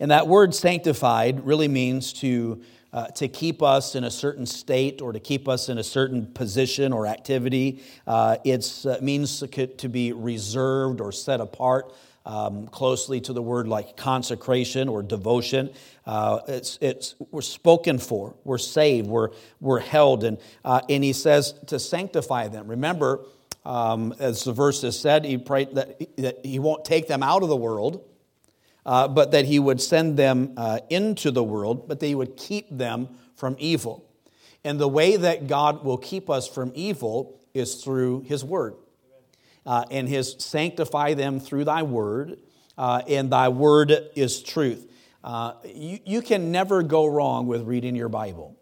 And 0.00 0.10
that 0.10 0.26
word 0.26 0.54
sanctified 0.54 1.46
really 1.46 1.68
means 1.68 2.12
to, 2.14 2.62
uh, 2.92 3.08
to 3.08 3.28
keep 3.28 3.62
us 3.62 3.94
in 3.94 4.04
a 4.04 4.10
certain 4.10 4.46
state 4.46 5.00
or 5.00 5.12
to 5.12 5.20
keep 5.20 5.48
us 5.48 5.68
in 5.68 5.78
a 5.78 5.84
certain 5.84 6.26
position 6.26 6.92
or 6.92 7.06
activity. 7.06 7.82
Uh, 8.06 8.38
it 8.44 8.86
uh, 8.86 8.96
means 9.00 9.40
to 9.40 9.88
be 9.88 10.12
reserved 10.12 11.00
or 11.00 11.12
set 11.12 11.40
apart 11.40 11.92
um, 12.26 12.66
closely 12.68 13.20
to 13.20 13.32
the 13.32 13.42
word 13.42 13.68
like 13.68 13.96
consecration 13.96 14.88
or 14.88 15.02
devotion. 15.02 15.70
Uh, 16.06 16.40
it's, 16.48 16.78
it's, 16.80 17.14
we're 17.30 17.42
spoken 17.42 17.98
for, 17.98 18.34
we're 18.44 18.58
saved, 18.58 19.08
we're, 19.08 19.30
we're 19.60 19.80
held. 19.80 20.24
And, 20.24 20.38
uh, 20.64 20.80
and 20.88 21.04
he 21.04 21.12
says 21.12 21.54
to 21.66 21.78
sanctify 21.78 22.48
them. 22.48 22.68
Remember, 22.68 23.20
um, 23.64 24.14
as 24.18 24.44
the 24.44 24.52
verse 24.52 24.82
has 24.82 24.98
said, 24.98 25.24
he 25.24 25.38
prayed 25.38 25.74
that, 25.74 26.16
that 26.16 26.44
he 26.44 26.58
won't 26.58 26.84
take 26.84 27.08
them 27.08 27.22
out 27.22 27.42
of 27.42 27.48
the 27.48 27.56
world, 27.56 28.04
uh, 28.86 29.08
but 29.08 29.32
that 29.32 29.46
he 29.46 29.58
would 29.58 29.80
send 29.80 30.16
them 30.16 30.54
uh, 30.56 30.80
into 30.90 31.30
the 31.30 31.42
world, 31.42 31.88
but 31.88 32.00
that 32.00 32.06
he 32.06 32.14
would 32.14 32.36
keep 32.36 32.66
them 32.70 33.08
from 33.36 33.56
evil. 33.58 34.04
And 34.64 34.78
the 34.78 34.88
way 34.88 35.16
that 35.16 35.46
God 35.46 35.84
will 35.84 35.98
keep 35.98 36.30
us 36.30 36.48
from 36.48 36.72
evil 36.74 37.38
is 37.52 37.76
through 37.76 38.22
his 38.22 38.44
word 38.44 38.74
uh, 39.66 39.84
and 39.90 40.08
his 40.08 40.36
sanctify 40.38 41.14
them 41.14 41.40
through 41.40 41.64
thy 41.64 41.82
word, 41.82 42.38
uh, 42.76 43.02
and 43.08 43.30
thy 43.30 43.48
word 43.48 43.92
is 44.14 44.42
truth. 44.42 44.90
Uh, 45.22 45.54
you, 45.64 45.98
you 46.04 46.22
can 46.22 46.52
never 46.52 46.82
go 46.82 47.06
wrong 47.06 47.46
with 47.46 47.62
reading 47.62 47.96
your 47.96 48.08
Bible. 48.08 48.58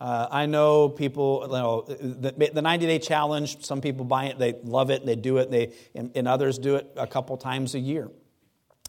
Uh, 0.00 0.26
I 0.32 0.46
know 0.46 0.88
people, 0.88 1.42
you 1.46 1.52
know, 1.52 1.82
the, 1.82 2.50
the 2.52 2.60
90 2.60 2.86
day 2.86 2.98
challenge, 2.98 3.64
some 3.64 3.80
people 3.80 4.04
buy 4.04 4.24
it, 4.24 4.38
they 4.38 4.54
love 4.64 4.90
it, 4.90 5.06
they 5.06 5.14
do 5.14 5.38
it, 5.38 5.48
they, 5.48 5.74
and, 5.94 6.10
and 6.16 6.26
others 6.26 6.58
do 6.58 6.74
it 6.74 6.90
a 6.96 7.06
couple 7.06 7.36
times 7.36 7.76
a 7.76 7.78
year. 7.78 8.10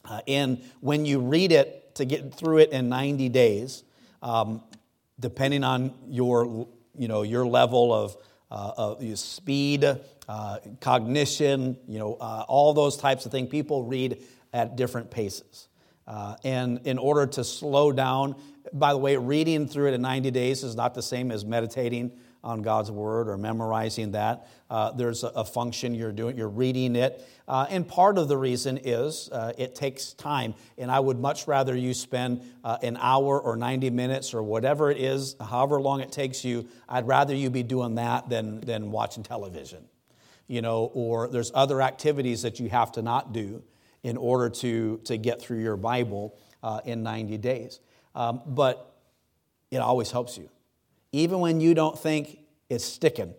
Uh, 0.06 0.22
and 0.28 0.63
when 0.82 1.06
you 1.06 1.19
read 1.19 1.52
it 1.52 1.93
to 1.96 2.06
get 2.06 2.34
through 2.34 2.58
it 2.58 2.72
in 2.72 2.89
90 2.89 3.30
days, 3.30 3.84
um, 4.24 4.63
depending 5.19 5.63
on 5.63 5.93
your, 6.08 6.67
you 6.98 7.08
know, 7.08 7.22
your 7.22 7.46
level 7.46 7.93
of, 7.93 8.17
uh, 8.50 8.72
of 8.78 9.19
speed, 9.19 9.86
uh, 10.28 10.58
cognition, 10.80 11.78
you 11.88 12.00
know, 12.00 12.16
uh, 12.20 12.46
all 12.48 12.74
those 12.74 12.98
types 12.98 13.26
of 13.26 13.32
things. 13.32 13.50
People 13.50 13.84
read 13.84 14.24
at 14.54 14.76
different 14.76 15.12
paces. 15.12 15.68
Uh, 16.08 16.36
and 16.44 16.86
in 16.86 16.98
order 16.98 17.26
to 17.26 17.44
slow 17.44 17.92
down, 17.92 18.36
by 18.74 18.94
the 18.94 18.98
way, 18.98 19.18
reading 19.18 19.68
through 19.68 19.90
it 19.90 19.94
in 19.94 20.02
90 20.02 20.32
days 20.32 20.64
is 20.64 20.76
not 20.76 20.94
the 20.94 21.02
same 21.02 21.32
as 21.32 21.46
meditating 21.46 22.12
on 22.44 22.62
God's 22.62 22.92
word 22.92 23.30
or 23.30 23.38
memorizing 23.38 24.12
that. 24.12 24.48
Uh, 24.70 24.92
there's 24.92 25.24
a, 25.24 25.28
a, 25.28 25.46
function 25.46 25.96
you're 25.96 26.12
doing, 26.12 26.38
you're 26.38 26.50
reading 26.50 26.98
it. 26.98 27.26
Uh, 27.48 27.66
and 27.70 27.88
part 27.88 28.18
of 28.18 28.28
the 28.28 28.36
reason 28.36 28.80
is 28.84 29.30
uh, 29.32 29.54
it 29.58 29.76
takes 29.76 30.12
time. 30.14 30.54
And 30.78 30.92
I 30.92 31.00
would 31.00 31.20
much 31.20 31.48
rather 31.48 31.74
you 31.74 31.94
spend 31.94 32.42
uh, 32.64 32.80
an 32.82 32.98
hour 33.00 33.40
or 33.40 33.56
90 33.56 33.92
minutes 33.92 34.34
or 34.34 34.44
whatever 34.44 34.92
it 34.92 34.98
is, 34.98 35.38
however 35.40 35.80
long 35.80 36.02
it 36.02 36.12
takes 36.12 36.44
you, 36.44 36.68
I'd 36.90 37.08
rather 37.08 37.34
you 37.34 37.50
be 37.50 37.64
doing 37.64 37.96
that 37.96 38.28
than, 38.28 38.60
than 38.62 38.92
watching 38.92 39.24
television 39.24 39.86
you 40.48 40.62
know, 40.62 40.92
or 40.94 41.28
there's 41.28 41.52
other 41.54 41.82
activities 41.82 42.42
that 42.42 42.60
you 42.60 42.70
have 42.70 42.92
to 42.94 43.02
not 43.02 43.34
do 43.34 43.64
in 44.04 44.18
order 44.18 44.50
to, 44.50 45.00
to 45.06 45.18
get 45.18 45.42
through 45.42 45.60
your 45.60 45.78
Bible 45.78 46.38
uh, 46.62 46.82
in 46.86 47.04
90 47.04 47.38
days. 47.38 47.80
Um, 48.16 48.42
but 48.46 48.96
it 49.72 49.78
always 49.78 50.12
helps 50.12 50.38
you. 50.38 50.50
Even 51.12 51.40
when 51.40 51.60
you 51.60 51.74
don't 51.74 51.98
think 51.98 52.40
it's 52.70 52.84
sticking, 52.84 53.34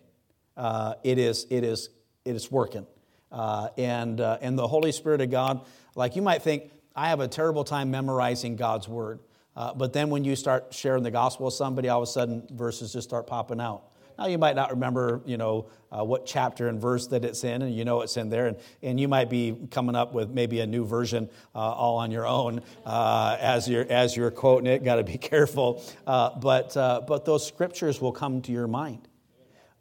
uh, 0.57 0.95
it, 1.03 1.17
is, 1.17 1.45
it 1.49 1.63
is 1.63 1.89
it's 2.25 2.51
working. 2.51 2.87
Uh, 3.31 3.69
and, 3.77 4.21
uh, 4.21 4.37
and 4.41 4.57
the 4.57 4.67
Holy 4.67 4.91
Spirit 4.91 5.21
of 5.21 5.29
God, 5.29 5.65
like 5.95 6.15
you 6.15 6.21
might 6.21 6.41
think, 6.41 6.71
I 6.95 7.09
have 7.09 7.19
a 7.19 7.27
terrible 7.27 7.63
time 7.63 7.91
memorizing 7.91 8.55
God's 8.55 8.87
word. 8.87 9.19
Uh, 9.55 9.73
but 9.73 9.93
then 9.93 10.09
when 10.09 10.23
you 10.23 10.35
start 10.35 10.73
sharing 10.73 11.03
the 11.03 11.11
gospel 11.11 11.45
with 11.45 11.53
somebody, 11.53 11.89
all 11.89 12.01
of 12.01 12.07
a 12.07 12.11
sudden 12.11 12.47
verses 12.51 12.93
just 12.93 13.07
start 13.07 13.27
popping 13.27 13.61
out. 13.61 13.83
Now 14.17 14.27
you 14.27 14.37
might 14.37 14.55
not 14.55 14.71
remember, 14.71 15.21
you 15.25 15.37
know, 15.37 15.67
uh, 15.91 16.03
what 16.03 16.25
chapter 16.25 16.67
and 16.67 16.79
verse 16.79 17.07
that 17.07 17.23
it's 17.23 17.43
in, 17.43 17.61
and 17.61 17.73
you 17.73 17.85
know 17.85 18.01
it's 18.01 18.17
in 18.17 18.29
there, 18.29 18.47
and, 18.47 18.57
and 18.81 18.99
you 18.99 19.07
might 19.07 19.29
be 19.29 19.55
coming 19.71 19.95
up 19.95 20.13
with 20.13 20.29
maybe 20.29 20.59
a 20.59 20.67
new 20.67 20.85
version 20.85 21.29
uh, 21.53 21.59
all 21.59 21.97
on 21.97 22.11
your 22.11 22.27
own 22.27 22.61
uh, 22.85 23.37
as 23.39 23.67
you're 23.67 23.85
as 23.89 24.15
you're 24.15 24.31
quoting 24.31 24.67
it. 24.67 24.83
Got 24.83 24.95
to 24.95 25.03
be 25.03 25.17
careful, 25.17 25.83
uh, 26.05 26.37
but 26.39 26.75
uh, 26.75 27.01
but 27.07 27.25
those 27.25 27.45
scriptures 27.45 28.01
will 28.01 28.11
come 28.11 28.41
to 28.43 28.51
your 28.51 28.67
mind, 28.67 29.07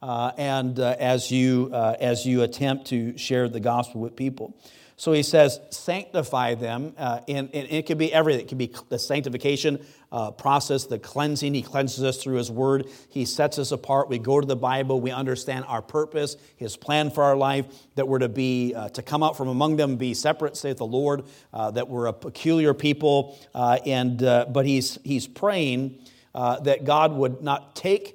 uh, 0.05 0.33
and 0.37 0.79
as 0.79 1.31
you 1.31 1.73
as 1.73 2.27
you 2.27 2.43
attempt 2.43 2.88
to 2.88 3.17
share 3.17 3.49
the 3.49 3.61
gospel 3.61 4.01
with 4.03 4.14
people. 4.14 4.55
So 4.97 5.12
he 5.12 5.25
says, 5.25 5.61
sanctify 5.71 6.55
them. 6.55 6.95
Uh, 6.97 7.21
and, 7.27 7.51
and, 7.53 7.69
it 7.69 7.87
can 7.87 7.99
be 7.99 8.12
everything. 8.12 8.43
It 8.43 8.49
can 8.49 8.59
be 8.59 8.73
the 8.88 8.99
sanctification 8.99 9.85
uh, 10.12 10.31
process, 10.31 10.85
the 10.85 11.01
cleansing. 11.01 11.53
He 11.53 11.62
cleanses 11.62 12.05
us 12.05 12.23
through 12.23 12.37
his 12.37 12.51
word. 12.51 12.87
He 13.09 13.25
sets 13.25 13.59
us 13.59 13.73
apart. 13.73 14.09
We 14.09 14.19
go 14.19 14.40
to 14.40 14.47
the 14.47 14.55
Bible. 14.55 15.01
We 15.01 15.11
understand 15.11 15.64
our 15.67 15.83
purpose, 15.83 16.37
his 16.57 16.77
plan 16.77 17.11
for 17.11 17.25
our 17.25 17.37
life, 17.37 17.67
that 17.97 18.07
we're 18.07 18.21
to 18.21 18.29
be, 18.29 18.73
uh, 18.75 18.90
to 18.90 19.03
come 19.03 19.25
out 19.25 19.37
from 19.37 19.49
among 19.49 19.77
them, 19.77 19.97
be 19.97 20.14
separate, 20.14 20.57
saith 20.57 20.77
the 20.77 20.87
Lord, 20.87 21.25
uh, 21.53 21.73
that 21.73 21.88
we're 21.88 22.07
a 22.07 22.12
peculiar 22.12 22.73
people. 22.73 23.37
Uh, 23.53 23.79
and, 23.85 24.23
uh, 24.23 24.47
but 24.49 24.64
he's, 24.64 24.99
he's 25.03 25.27
praying 25.27 25.99
that 26.33 26.85
God 26.85 27.12
would 27.12 27.43
not 27.43 27.75
take 27.75 28.13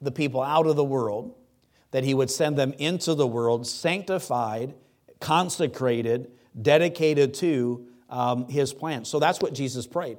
the 0.00 0.12
people 0.12 0.42
out 0.42 0.66
of 0.66 0.76
the 0.76 0.84
world, 0.84 1.34
that 1.90 2.04
he 2.04 2.14
would 2.14 2.30
send 2.30 2.56
them 2.56 2.72
into 2.78 3.14
the 3.14 3.26
world 3.26 3.66
sanctified 3.66 4.74
consecrated, 5.20 6.30
dedicated 6.60 7.34
to 7.34 7.86
um, 8.08 8.48
his 8.48 8.72
plan. 8.72 9.04
So 9.04 9.18
that's 9.18 9.40
what 9.40 9.54
Jesus 9.54 9.86
prayed. 9.86 10.18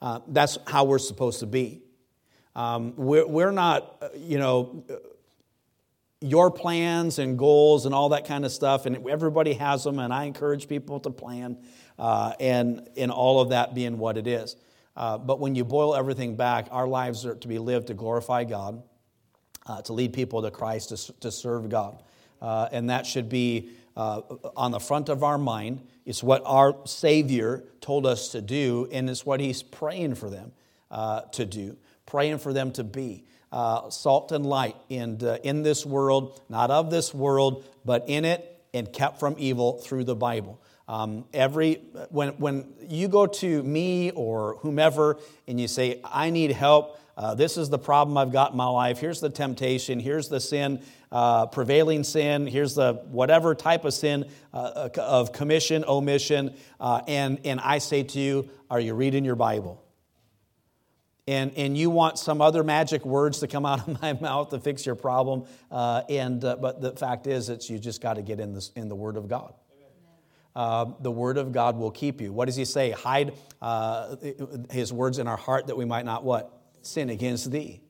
Uh, 0.00 0.20
that's 0.28 0.58
how 0.66 0.84
we're 0.84 0.98
supposed 0.98 1.40
to 1.40 1.46
be. 1.46 1.82
Um, 2.54 2.94
we're, 2.96 3.26
we're 3.26 3.50
not, 3.50 3.96
uh, 4.02 4.08
you 4.16 4.38
know, 4.38 4.84
your 6.20 6.50
plans 6.50 7.18
and 7.18 7.38
goals 7.38 7.86
and 7.86 7.94
all 7.94 8.10
that 8.10 8.26
kind 8.26 8.44
of 8.44 8.52
stuff, 8.52 8.86
and 8.86 9.08
everybody 9.08 9.54
has 9.54 9.84
them, 9.84 9.98
and 9.98 10.12
I 10.12 10.24
encourage 10.24 10.68
people 10.68 11.00
to 11.00 11.10
plan, 11.10 11.58
uh, 11.98 12.32
and 12.40 12.88
in 12.96 13.10
all 13.10 13.40
of 13.40 13.50
that 13.50 13.74
being 13.74 13.98
what 13.98 14.16
it 14.16 14.26
is. 14.26 14.56
Uh, 14.96 15.18
but 15.18 15.40
when 15.40 15.54
you 15.54 15.64
boil 15.64 15.94
everything 15.94 16.36
back, 16.36 16.68
our 16.70 16.86
lives 16.86 17.26
are 17.26 17.34
to 17.34 17.48
be 17.48 17.58
lived 17.58 17.88
to 17.88 17.94
glorify 17.94 18.44
God, 18.44 18.82
uh, 19.66 19.82
to 19.82 19.92
lead 19.92 20.12
people 20.12 20.42
to 20.42 20.50
Christ, 20.50 20.90
to, 20.90 21.12
to 21.20 21.30
serve 21.30 21.68
God. 21.68 22.02
Uh, 22.40 22.68
and 22.72 22.90
that 22.90 23.06
should 23.06 23.28
be 23.28 23.70
uh, 23.96 24.20
on 24.56 24.70
the 24.70 24.80
front 24.80 25.08
of 25.08 25.22
our 25.22 25.38
mind. 25.38 25.86
It's 26.04 26.22
what 26.22 26.42
our 26.44 26.76
Savior 26.84 27.64
told 27.80 28.06
us 28.06 28.28
to 28.30 28.40
do, 28.40 28.88
and 28.92 29.08
it's 29.08 29.24
what 29.24 29.40
He's 29.40 29.62
praying 29.62 30.16
for 30.16 30.30
them 30.30 30.52
uh, 30.90 31.22
to 31.32 31.44
do, 31.44 31.76
praying 32.06 32.38
for 32.38 32.52
them 32.52 32.70
to 32.72 32.84
be. 32.84 33.24
Salt 33.90 34.32
and 34.32 34.44
light 34.44 34.74
uh, 34.90 35.38
in 35.44 35.62
this 35.62 35.86
world, 35.86 36.40
not 36.48 36.72
of 36.72 36.90
this 36.90 37.14
world, 37.14 37.64
but 37.84 38.08
in 38.08 38.24
it 38.24 38.53
and 38.74 38.92
kept 38.92 39.18
from 39.18 39.36
evil 39.38 39.78
through 39.78 40.04
the 40.04 40.14
Bible. 40.14 40.60
Um, 40.86 41.24
every 41.32 41.76
when 42.10 42.30
when 42.32 42.74
you 42.86 43.08
go 43.08 43.26
to 43.26 43.62
me 43.62 44.10
or 44.10 44.56
whomever 44.56 45.18
and 45.48 45.58
you 45.58 45.66
say, 45.66 46.00
"I 46.04 46.28
need 46.28 46.50
help," 46.50 46.98
uh, 47.16 47.34
this 47.34 47.56
is 47.56 47.70
the 47.70 47.78
problem 47.78 48.18
I've 48.18 48.32
got 48.32 48.50
in 48.50 48.56
my 48.56 48.66
life. 48.66 48.98
Here's 48.98 49.20
the 49.20 49.30
temptation. 49.30 50.00
Here's 50.00 50.28
the 50.28 50.40
sin, 50.40 50.82
uh, 51.12 51.46
prevailing 51.46 52.02
sin. 52.02 52.46
Here's 52.46 52.74
the 52.74 52.94
whatever 53.10 53.54
type 53.54 53.84
of 53.84 53.94
sin 53.94 54.28
uh, 54.52 54.88
of 54.98 55.32
commission, 55.32 55.84
omission. 55.86 56.54
Uh, 56.80 57.02
and, 57.06 57.40
and 57.44 57.60
I 57.60 57.78
say 57.78 58.02
to 58.02 58.20
you, 58.20 58.50
are 58.68 58.80
you 58.80 58.94
reading 58.94 59.24
your 59.24 59.36
Bible? 59.36 59.83
And, 61.26 61.52
and 61.56 61.76
you 61.76 61.88
want 61.88 62.18
some 62.18 62.42
other 62.42 62.62
magic 62.62 63.06
words 63.06 63.40
to 63.40 63.46
come 63.46 63.64
out 63.70 63.88
of 63.88 64.02
my 64.02 64.12
mouth 64.14 64.50
to 64.50 64.60
fix 64.60 64.84
your 64.84 64.94
problem. 64.94 65.46
Uh, 65.70 66.02
and, 66.08 66.44
uh, 66.44 66.56
but 66.56 66.80
the 66.80 66.92
fact 66.92 67.26
is, 67.26 67.48
it's 67.48 67.70
you 67.70 67.78
just 67.78 68.00
got 68.00 68.14
to 68.14 68.22
get 68.22 68.40
in, 68.40 68.52
this, 68.52 68.70
in 68.76 68.88
the 68.88 68.96
Word 68.96 69.16
of 69.16 69.28
God. 69.28 69.54
Uh, 70.56 70.92
the 71.00 71.10
word 71.10 71.36
of 71.36 71.50
God 71.50 71.76
will 71.76 71.90
keep 71.90 72.20
you. 72.20 72.32
What 72.32 72.44
does 72.44 72.54
he 72.54 72.64
say? 72.64 72.92
Hide 72.92 73.34
uh, 73.60 74.14
his 74.70 74.92
words 74.92 75.18
in 75.18 75.26
our 75.26 75.36
heart 75.36 75.66
that 75.66 75.76
we 75.76 75.84
might 75.84 76.04
not 76.04 76.22
what? 76.22 76.64
sin 76.86 77.10
against 77.10 77.50
thee. 77.50 77.80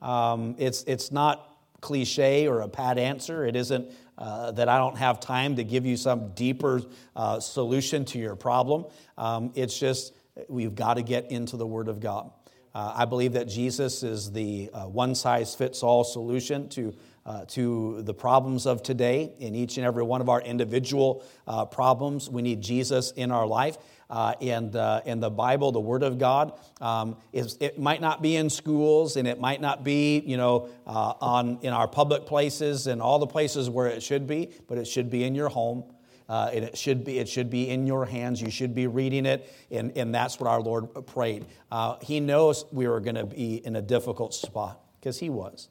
Um, 0.00 0.54
it's, 0.58 0.82
it's 0.84 1.12
not 1.12 1.56
cliche 1.80 2.48
or 2.48 2.60
a 2.60 2.68
pat 2.68 2.98
answer. 2.98 3.46
It 3.46 3.56
isn't 3.56 3.90
uh, 4.16 4.52
that 4.52 4.68
I 4.68 4.78
don't 4.78 4.96
have 4.96 5.20
time 5.20 5.56
to 5.56 5.64
give 5.64 5.86
you 5.86 5.96
some 5.96 6.32
deeper 6.34 6.82
uh, 7.14 7.40
solution 7.40 8.04
to 8.06 8.18
your 8.18 8.36
problem. 8.36 8.86
Um, 9.16 9.52
it's 9.54 9.78
just 9.78 10.14
we've 10.48 10.74
got 10.74 10.94
to 10.94 11.02
get 11.02 11.30
into 11.30 11.56
the 11.56 11.66
Word 11.66 11.88
of 11.88 12.00
God. 12.00 12.30
Uh, 12.74 12.92
I 12.96 13.04
believe 13.04 13.32
that 13.32 13.48
Jesus 13.48 14.02
is 14.02 14.30
the 14.30 14.70
uh, 14.72 14.84
one 14.84 15.14
size 15.14 15.54
fits 15.54 15.82
all 15.82 16.04
solution 16.04 16.68
to, 16.70 16.94
uh, 17.24 17.44
to 17.46 18.02
the 18.02 18.14
problems 18.14 18.66
of 18.66 18.82
today 18.82 19.32
in 19.38 19.54
each 19.54 19.76
and 19.78 19.86
every 19.86 20.02
one 20.02 20.20
of 20.20 20.28
our 20.28 20.40
individual 20.40 21.24
uh, 21.46 21.64
problems. 21.64 22.28
We 22.28 22.42
need 22.42 22.60
Jesus 22.60 23.10
in 23.12 23.30
our 23.30 23.46
life 23.46 23.78
uh, 24.10 24.34
and, 24.40 24.74
uh, 24.76 25.02
and 25.06 25.22
the 25.22 25.30
Bible, 25.30 25.72
the 25.72 25.80
Word 25.80 26.02
of 26.02 26.18
God. 26.18 26.52
Um, 26.80 27.16
is, 27.32 27.56
it 27.60 27.78
might 27.78 28.00
not 28.00 28.22
be 28.22 28.36
in 28.36 28.50
schools 28.50 29.16
and 29.16 29.26
it 29.26 29.40
might 29.40 29.60
not 29.60 29.84
be, 29.84 30.20
you 30.20 30.36
know, 30.36 30.68
on, 30.86 31.58
in 31.62 31.72
our 31.72 31.88
public 31.88 32.26
places 32.26 32.86
and 32.86 33.02
all 33.02 33.18
the 33.18 33.26
places 33.26 33.68
where 33.68 33.86
it 33.86 34.02
should 34.02 34.26
be, 34.26 34.50
but 34.68 34.78
it 34.78 34.86
should 34.86 35.10
be 35.10 35.24
in 35.24 35.34
your 35.34 35.48
home. 35.48 35.84
Uh, 36.28 36.50
it 36.52 36.76
should 36.76 37.04
be 37.04 37.18
it 37.18 37.28
should 37.28 37.48
be 37.48 37.70
in 37.70 37.86
your 37.86 38.04
hands. 38.04 38.40
You 38.40 38.50
should 38.50 38.74
be 38.74 38.86
reading 38.86 39.24
it, 39.24 39.50
and, 39.70 39.96
and 39.96 40.14
that's 40.14 40.38
what 40.38 40.48
our 40.48 40.60
Lord 40.60 41.06
prayed. 41.06 41.46
Uh, 41.72 41.96
he 42.02 42.20
knows 42.20 42.66
we 42.70 42.86
were 42.86 43.00
going 43.00 43.16
to 43.16 43.24
be 43.24 43.64
in 43.64 43.76
a 43.76 43.82
difficult 43.82 44.34
spot 44.34 44.80
because 45.00 45.18
He 45.18 45.30
was. 45.30 45.68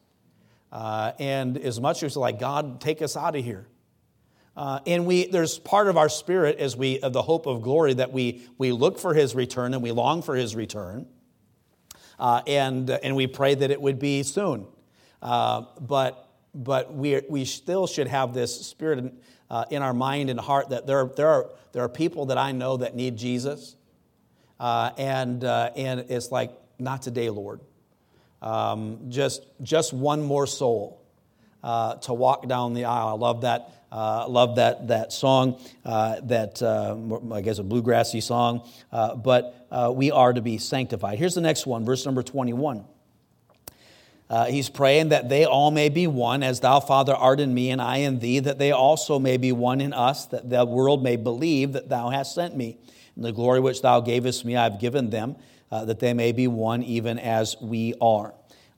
Uh, 0.72 1.12
and 1.20 1.58
as 1.58 1.80
much 1.80 2.02
as 2.04 2.18
like 2.18 2.40
God, 2.40 2.82
take 2.82 3.02
us 3.02 3.16
out 3.16 3.36
of 3.36 3.44
here. 3.44 3.68
Uh, 4.56 4.80
and 4.88 5.06
we, 5.06 5.28
there's 5.28 5.60
part 5.60 5.88
of 5.88 5.98
our 5.98 6.10
spirit 6.10 6.58
as 6.58 6.76
we, 6.76 7.00
of 7.02 7.14
the 7.14 7.22
hope 7.22 7.46
of 7.46 7.62
glory 7.62 7.94
that 7.94 8.12
we, 8.12 8.42
we 8.58 8.72
look 8.72 8.98
for 8.98 9.14
his 9.14 9.36
return 9.36 9.76
and 9.76 9.84
we 9.84 9.92
long 9.92 10.24
for 10.24 10.36
his 10.36 10.56
return. 10.56 11.06
Uh, 12.18 12.42
and, 12.48 12.90
and 12.90 13.16
we 13.16 13.28
pray 13.28 13.54
that 13.54 13.70
it 13.70 13.80
would 13.80 14.00
be 14.00 14.24
soon. 14.24 14.66
Uh, 15.22 15.62
but 15.80 16.28
but 16.58 16.94
we, 16.94 17.22
we 17.30 17.46
still 17.46 17.86
should 17.86 18.08
have 18.08 18.34
this 18.34 18.66
spirit 18.66 19.14
uh, 19.50 19.66
in 19.70 19.82
our 19.82 19.94
mind 19.94 20.30
and 20.30 20.40
heart 20.40 20.70
that 20.70 20.88
there, 20.88 21.06
there, 21.16 21.30
are, 21.30 21.50
there 21.72 21.84
are 21.84 21.90
people 21.90 22.28
that 22.28 22.38
I 22.38 22.52
know 22.52 22.78
that 22.78 22.96
need 22.96 23.18
Jesus. 23.18 23.76
Uh, 24.60 24.92
and, 24.98 25.44
uh, 25.44 25.72
and 25.76 26.00
it's 26.10 26.32
like, 26.32 26.52
not 26.80 27.02
today, 27.02 27.30
Lord. 27.30 27.62
Um, 28.42 29.10
just, 29.10 29.46
just 29.62 29.94
one 29.94 30.22
more 30.22 30.46
soul 30.46 31.02
to 31.64 32.14
walk 32.14 32.48
down 32.48 32.74
the 32.74 32.86
aisle. 32.86 33.08
I 33.08 33.14
love 33.14 33.42
that 33.42 33.74
uh, 33.92 34.28
love 34.28 34.56
that, 34.56 34.88
that 34.90 35.14
song, 35.14 35.60
uh, 35.86 36.20
that 36.24 36.62
uh, 36.62 36.98
I 37.34 37.42
guess 37.42 37.60
a 37.60 37.64
bluegrassy 37.64 38.22
song, 38.22 38.70
uh, 38.92 39.16
but 39.16 39.68
uh, 39.72 39.92
we 39.96 40.12
are 40.12 40.34
to 40.34 40.42
be 40.42 40.58
sanctified. 40.58 41.18
Here's 41.18 41.36
the 41.36 41.42
next 41.42 41.66
one, 41.66 41.86
verse 41.86 42.06
number 42.06 42.24
21. 42.24 42.86
Uh, 44.30 44.46
he's 44.46 44.70
praying 44.70 45.10
that 45.10 45.30
they 45.30 45.46
all 45.46 45.72
may 45.72 45.90
be 45.90 46.06
one, 46.06 46.44
as 46.44 46.60
thou, 46.60 46.80
Father, 46.80 47.16
art 47.16 47.40
in 47.40 47.54
me, 47.54 47.72
and 47.72 47.82
I 47.82 47.98
in 47.98 48.20
thee, 48.20 48.40
that 48.40 48.60
they 48.60 48.72
also 48.72 49.20
may 49.20 49.38
be 49.38 49.52
one 49.52 49.80
in 49.80 49.94
us, 49.94 50.26
that 50.28 50.50
the 50.50 50.66
world 50.66 51.02
may 51.02 51.16
believe 51.16 51.74
that 51.74 51.88
thou 51.88 52.10
hast 52.10 52.36
sent 52.36 52.56
me. 52.56 52.78
And 53.16 53.24
the 53.24 53.32
glory 53.32 53.60
which 53.60 53.82
thou 53.82 54.02
gavest 54.02 54.44
me, 54.44 54.58
I 54.58 54.64
have 54.64 54.80
given 54.80 55.10
them, 55.10 55.38
that 55.72 56.00
they 56.00 56.14
may 56.14 56.34
be 56.34 56.48
one, 56.48 56.84
even 56.84 57.20
as 57.20 57.56
we 57.62 57.94
are. 58.02 58.34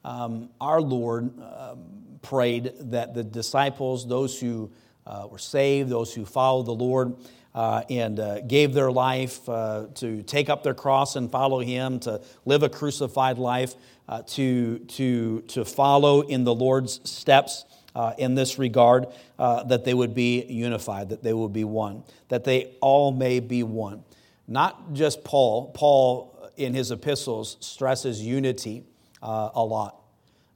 Um, 0.05 0.49
our 0.61 0.81
Lord 0.81 1.31
um, 1.41 1.83
prayed 2.21 2.73
that 2.91 3.13
the 3.13 3.23
disciples, 3.23 4.07
those 4.07 4.39
who 4.39 4.71
uh, 5.05 5.27
were 5.29 5.39
saved, 5.39 5.89
those 5.89 6.13
who 6.13 6.25
followed 6.25 6.67
the 6.67 6.73
Lord 6.73 7.15
uh, 7.53 7.83
and 7.89 8.19
uh, 8.19 8.41
gave 8.41 8.73
their 8.73 8.91
life 8.91 9.47
uh, 9.49 9.87
to 9.95 10.21
take 10.23 10.49
up 10.49 10.63
their 10.63 10.73
cross 10.73 11.15
and 11.15 11.31
follow 11.31 11.59
Him, 11.59 11.99
to 12.01 12.21
live 12.45 12.63
a 12.63 12.69
crucified 12.69 13.37
life, 13.37 13.75
uh, 14.07 14.21
to, 14.23 14.79
to, 14.79 15.41
to 15.41 15.65
follow 15.65 16.21
in 16.21 16.43
the 16.43 16.53
Lord's 16.53 16.99
steps. 17.09 17.65
Uh, 17.95 18.13
in 18.19 18.35
this 18.35 18.59
regard, 18.59 19.07
that 19.37 19.83
they 19.83 19.95
would 19.95 20.13
be 20.13 20.45
unified, 20.45 21.09
that 21.09 21.23
they 21.23 21.33
would 21.33 21.51
be 21.51 21.63
one, 21.63 22.03
that 22.29 22.43
they 22.43 22.71
all 22.81 23.11
may 23.11 23.39
be 23.39 23.63
one. 23.63 24.03
Not 24.47 24.93
just 24.93 25.23
Paul. 25.23 25.71
Paul, 25.71 26.51
in 26.55 26.75
his 26.75 26.91
epistles, 26.91 27.57
stresses 27.59 28.21
unity 28.21 28.83
a 29.23 29.63
lot. 29.65 29.99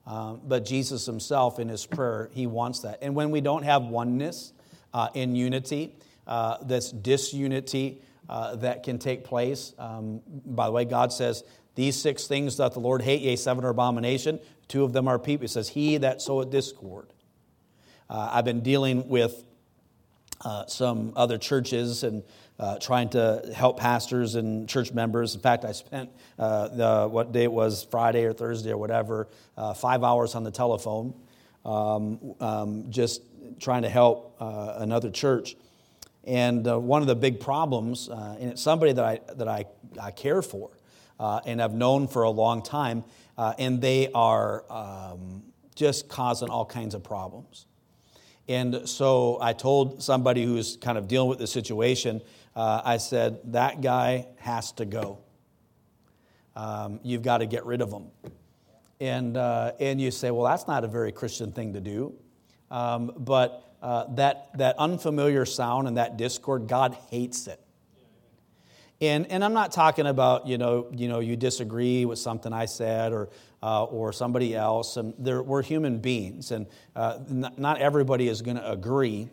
Um, 0.06 0.42
but 0.46 0.66
Jesus 0.66 1.06
himself, 1.06 1.60
in 1.60 1.70
his 1.70 1.86
prayer, 1.86 2.30
he 2.34 2.46
wants 2.46 2.80
that. 2.82 3.00
And 3.02 3.16
when 3.16 3.32
we 3.32 3.42
don't 3.42 3.64
have 3.64 3.84
oneness 3.84 4.52
uh, 4.94 5.10
in 5.14 5.36
unity, 5.36 5.96
uh, 6.28 6.64
this 6.64 6.92
disunity 6.92 8.02
uh, 8.30 8.56
that 8.58 8.84
can 8.84 9.00
take 9.00 9.24
place. 9.24 9.74
Um, 9.78 10.22
by 10.28 10.68
the 10.68 10.72
way, 10.72 10.86
God 10.86 11.12
says, 11.12 11.44
These 11.76 12.02
six 12.02 12.28
things 12.28 12.58
that 12.58 12.74
the 12.74 12.80
Lord 12.80 13.02
hate, 13.02 13.22
yea, 13.22 13.36
seven 13.36 13.66
are 13.66 13.70
abomination. 13.70 14.40
Two 14.68 14.84
of 14.84 14.94
them 14.94 15.08
are 15.08 15.20
people. 15.20 15.46
It 15.46 15.50
says, 15.50 15.70
He 15.70 15.98
that 15.98 16.22
soweth 16.22 16.50
discord. 16.50 17.12
Uh, 18.10 18.30
I've 18.34 18.46
been 18.46 18.62
dealing 18.62 19.08
with 19.08 19.44
uh, 20.44 20.66
some 20.68 21.14
other 21.16 21.38
churches 21.38 22.04
and 22.04 22.24
uh, 22.60 22.78
trying 22.80 23.10
to 23.10 23.52
help 23.56 23.80
pastors 23.80 24.36
and 24.36 24.70
church 24.70 24.94
members. 24.94 25.36
In 25.36 25.42
fact, 25.42 25.66
I 25.66 25.72
spent 25.72 26.10
uh, 26.38 26.68
the, 26.70 27.08
what 27.08 27.32
day 27.32 27.44
it 27.44 27.52
was, 27.52 27.86
Friday 27.90 28.26
or 28.26 28.34
Thursday 28.34 28.72
or 28.72 28.78
whatever, 28.78 29.28
uh, 29.58 29.74
five 29.74 30.04
hours 30.04 30.36
on 30.36 30.44
the 30.44 30.52
telephone, 30.52 31.14
um, 31.66 32.36
um, 32.40 32.86
just 32.90 33.22
trying 33.60 33.82
to 33.82 33.90
help 33.90 34.36
uh, 34.40 34.76
another 34.78 35.10
church. 35.10 35.56
And 36.26 36.68
uh, 36.68 36.80
one 36.80 37.02
of 37.02 37.08
the 37.08 37.16
big 37.16 37.40
problems, 37.40 38.08
and 38.08 38.52
it's 38.52 38.62
somebody 38.62 38.94
that 38.94 39.06
I, 39.06 39.20
that 39.36 39.48
I, 39.48 39.66
I 40.02 40.12
care 40.12 40.42
for 40.42 40.72
and 41.20 41.62
I've 41.62 41.74
known 41.74 42.08
for 42.08 42.24
a 42.24 42.30
long 42.30 42.64
time, 42.64 43.04
and 43.38 43.82
they 43.82 44.12
are 44.14 44.64
um, 44.70 45.44
just 45.76 46.08
causing 46.10 46.50
all 46.50 46.66
kinds 46.66 46.96
of 46.96 47.04
problems. 47.04 47.66
And 48.48 48.88
so 48.90 49.38
I 49.42 49.54
told 49.54 50.04
somebody 50.04 50.44
who's 50.44 50.78
kind 50.78 50.98
of 50.98 51.08
dealing 51.08 51.30
with 51.30 51.40
the 51.40 51.48
situation, 51.48 52.22
uh, 52.56 52.82
I 52.84 52.98
said, 52.98 53.40
that 53.54 53.82
guy 53.82 54.28
has 54.38 54.74
to 54.74 54.86
go. 54.86 55.20
Um, 56.56 57.00
you've 57.04 57.22
got 57.22 57.38
to 57.38 57.46
get 57.46 57.66
rid 57.66 57.82
of 57.82 57.92
him. 57.92 58.08
And, 59.00 59.38
uh, 59.38 59.72
and 59.80 60.00
you 60.00 60.12
say, 60.12 60.30
well, 60.30 60.46
that's 60.46 60.68
not 60.68 60.84
a 60.84 60.88
very 60.88 61.12
Christian 61.12 61.52
thing 61.52 61.74
to 61.74 61.82
do. 61.82 62.14
Um, 62.70 63.14
but 63.18 63.73
uh, 63.84 64.06
that, 64.16 64.50
that 64.58 64.78
unfamiliar 64.80 65.46
sound 65.46 65.90
and 65.90 65.98
that 65.98 66.16
discord, 66.16 66.68
God 66.68 66.98
hates 67.12 67.48
it. 67.48 67.60
And, 69.02 69.28
and 69.28 69.44
I'm 69.44 69.52
not 69.52 69.74
talking 69.74 70.08
about, 70.08 70.48
you 70.48 70.58
know, 70.58 70.88
you 70.94 71.10
know, 71.10 71.20
you 71.20 71.36
disagree 71.36 72.06
with 72.06 72.18
something 72.18 72.54
I 72.54 72.64
said 72.66 73.12
or, 73.12 73.30
uh, 73.62 73.84
or 73.84 74.14
somebody 74.14 74.56
else. 74.56 74.96
And 74.96 75.14
we're 75.18 75.62
human 75.62 76.00
beings, 76.00 76.52
and 76.52 76.68
uh, 76.96 77.20
not, 77.28 77.80
everybody 77.80 78.30
is 78.30 78.42
going 78.42 78.56
to 78.56 78.72
agree, 78.72 79.28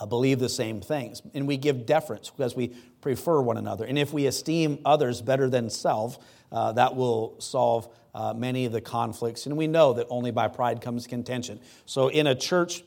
uh, 0.00 0.06
believe 0.06 0.38
the 0.38 0.48
same 0.48 0.80
things. 0.80 1.20
And 1.34 1.46
we 1.46 1.58
give 1.58 1.84
deference 1.84 2.30
because 2.30 2.56
we 2.56 2.68
prefer 3.02 3.42
one 3.42 3.58
another. 3.58 3.84
And 3.84 3.98
if 3.98 4.14
we 4.14 4.24
esteem 4.26 4.78
others 4.86 5.20
better 5.20 5.50
than 5.50 5.68
self, 5.68 6.18
uh, 6.50 6.72
that 6.72 6.96
will 6.96 7.38
solve 7.40 7.94
uh, 8.14 8.34
many 8.34 8.64
of 8.64 8.72
the 8.72 8.80
conflicts. 8.80 9.46
And 9.46 9.56
we 9.56 9.66
know 9.66 9.92
that 9.94 10.06
only 10.10 10.30
by 10.30 10.48
pride 10.48 10.80
comes 10.80 11.06
contention. 11.06 11.60
So, 11.86 12.08
in 12.08 12.26
a 12.26 12.34
church 12.34 12.82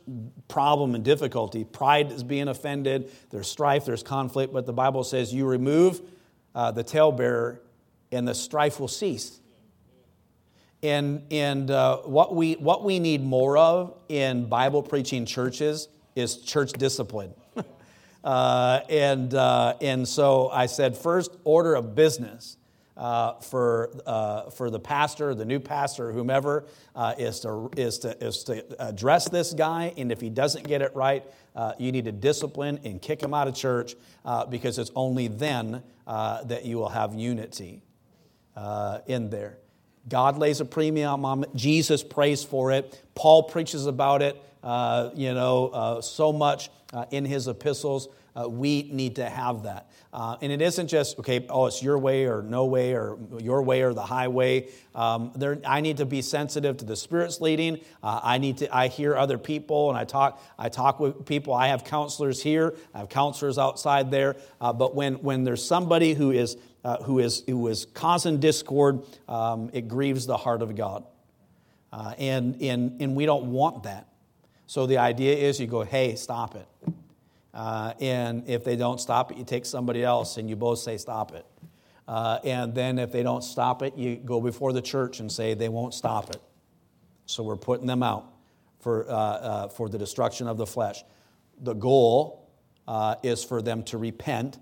problem 0.47 0.95
and 0.95 1.03
difficulty, 1.03 1.63
pride 1.63 2.12
is 2.12 2.23
being 2.23 2.47
offended, 2.47 3.12
there's 3.29 3.47
strife, 3.47 3.86
there's 3.86 4.03
conflict, 4.03 4.53
but 4.53 4.65
the 4.65 4.73
Bible 4.73 5.03
says 5.03 5.33
you 5.33 5.45
remove 5.45 6.01
uh, 6.55 6.71
the 6.71 6.83
talebearer 6.83 7.62
and 8.12 8.27
the 8.27 8.36
strife 8.36 8.79
will 8.79 8.88
cease. 8.88 9.39
And, 10.83 11.23
and 11.31 11.71
uh, 11.71 11.99
what, 11.99 12.36
we, 12.36 12.53
what 12.53 12.83
we 12.83 12.99
need 12.99 13.23
more 13.23 13.57
of 13.57 13.97
in 14.09 14.49
Bible 14.49 14.83
preaching 14.83 15.25
churches 15.25 15.88
is 16.15 16.38
church 16.38 16.73
discipline. 16.73 17.33
uh, 18.23 18.81
and, 18.89 19.33
uh, 19.33 19.75
and 19.79 20.05
so 20.05 20.49
I 20.49 20.65
said, 20.65 20.97
first 20.97 21.31
order 21.45 21.75
of 21.75 21.95
business 21.95 22.57
uh, 22.95 23.34
for, 23.39 23.91
uh, 24.06 24.49
for 24.51 24.69
the 24.69 24.79
pastor, 24.79 25.34
the 25.34 25.45
new 25.45 25.60
pastor, 25.60 26.12
whomever, 26.12 26.65
uh, 26.95 27.15
is, 27.17 27.39
to, 27.39 27.69
is, 27.75 27.99
to, 27.99 28.23
is 28.23 28.43
to 28.43 28.63
address 28.79 29.27
this 29.29 29.53
guy. 29.53 29.93
And 29.97 30.12
if 30.12 30.21
he 30.21 30.29
doesn't 30.29 30.67
get 30.67 30.82
it 30.82 30.95
right, 30.95 31.23
uh, 31.56 31.73
you 31.79 31.91
need 31.91 32.06
to 32.06 32.12
discipline 32.12 32.79
and 32.84 33.01
kick 33.01 33.21
him 33.21 33.34
out 33.34 33.47
of 33.47 33.56
church 33.56 33.95
uh, 34.25 34.45
because 34.45 34.77
it's 34.77 34.91
only 34.95 35.27
then 35.27 35.82
uh, 36.06 36.43
that 36.43 36.65
you 36.65 36.77
will 36.77 36.89
have 36.89 37.15
unity 37.15 37.82
in 39.08 39.29
there. 39.29 39.58
God 40.08 40.38
lays 40.38 40.60
a 40.60 40.65
premium 40.65 41.25
on 41.25 41.43
it. 41.43 41.56
Jesus 41.56 42.03
prays 42.03 42.43
for 42.43 42.71
it. 42.71 43.01
Paul 43.15 43.43
preaches 43.43 43.88
about 43.88 44.21
it, 44.21 44.36
you 45.15 45.34
know, 45.34 45.99
so 46.03 46.32
much 46.32 46.69
in 47.10 47.25
his 47.25 47.47
epistles. 47.47 48.10
We 48.50 48.89
need 48.91 49.17
to 49.17 49.30
have 49.30 49.63
that. 49.63 49.91
Uh, 50.12 50.38
and 50.41 50.52
it 50.52 50.62
isn't 50.62 50.88
just, 50.88 51.19
okay, 51.19 51.46
oh, 51.50 51.65
it's 51.65 51.82
your 51.82 51.98
way 51.98 52.26
or 52.26 52.41
no 52.41 52.65
way 52.65 52.93
or 52.93 53.17
your 53.39 53.62
way 53.63 53.82
or 53.82 53.93
the 53.93 54.04
highway. 54.04 54.67
Um, 54.93 55.32
there, 55.36 55.60
I 55.65 55.82
need 55.82 55.98
to 55.98 56.06
be 56.06 56.22
sensitive 56.22 56.78
to 56.78 56.86
the 56.86 56.96
Spirit's 56.96 57.41
leading. 57.41 57.80
Uh, 58.02 58.19
I 58.24 58.38
need 58.38 58.58
to, 58.58 58.76
I 58.76 58.88
hear 58.88 59.15
other 59.15 59.38
people 59.38 59.89
and 59.89 59.98
I 59.98 60.04
talk, 60.04 60.41
I 60.58 60.69
talk 60.69 61.00
with 61.00 61.26
people. 61.26 61.54
I 61.54 61.67
have 61.67 61.84
counselors 61.84 62.41
here, 62.41 62.76
I 62.93 63.00
have 63.00 63.10
counselors 63.10 63.58
outside 63.58 64.12
there. 64.12 64.36
Uh, 64.62 64.74
but 64.74 64.96
when, 64.96 65.15
when 65.15 65.43
there's 65.43 65.63
somebody 65.65 66.13
who 66.13 66.32
is, 66.32 66.58
uh, 66.84 66.98
who 67.04 67.19
is, 67.19 67.43
who 67.48 67.67
is 67.67 67.86
causing 67.93 68.39
discord, 68.39 69.02
um, 69.28 69.69
it 69.74 69.88
grieves 69.88 70.26
the 70.26 70.38
heart 70.38 70.62
of 70.62 70.76
God. 70.76 71.06
Uh, 71.91 72.13
and, 72.17 72.62
and, 72.62 73.02
and 73.02 73.15
we 73.15 73.26
don't 73.26 73.46
want 73.46 73.84
that. 73.84 74.08
So 74.65 74.88
the 74.88 74.98
idea 74.98 75.36
is 75.36 75.60
you 75.60 75.67
go, 75.67 75.84
hey, 75.84 76.15
stop 76.15 76.56
it. 76.56 76.67
Uh, 77.53 77.93
and 77.99 78.47
if 78.49 78.63
they 78.63 78.75
don't 78.75 78.99
stop 78.99 79.31
it, 79.31 79.37
you 79.37 79.43
take 79.43 79.65
somebody 79.65 80.03
else 80.03 80.37
and 80.37 80.49
you 80.49 80.55
both 80.55 80.79
say, 80.79 80.97
stop 80.97 81.33
it. 81.33 81.45
Uh, 82.07 82.39
and 82.43 82.73
then 82.73 82.99
if 82.99 83.11
they 83.11 83.23
don't 83.23 83.43
stop 83.43 83.81
it, 83.81 83.95
you 83.95 84.15
go 84.15 84.41
before 84.41 84.73
the 84.73 84.81
church 84.81 85.19
and 85.19 85.31
say, 85.31 85.53
they 85.53 85.69
won't 85.69 85.93
stop 85.93 86.29
it. 86.31 86.41
So 87.25 87.43
we're 87.43 87.55
putting 87.55 87.87
them 87.87 88.03
out 88.03 88.33
for, 88.79 89.09
uh, 89.09 89.13
uh 89.13 89.67
for 89.69 89.87
the 89.87 89.97
destruction 89.97 90.47
of 90.47 90.57
the 90.57 90.65
flesh. 90.65 91.03
The 91.61 91.73
goal 91.73 92.49
uh, 92.87 93.15
is 93.23 93.43
for 93.43 93.61
them 93.61 93.83
to 93.83 93.97
repent 93.97 94.59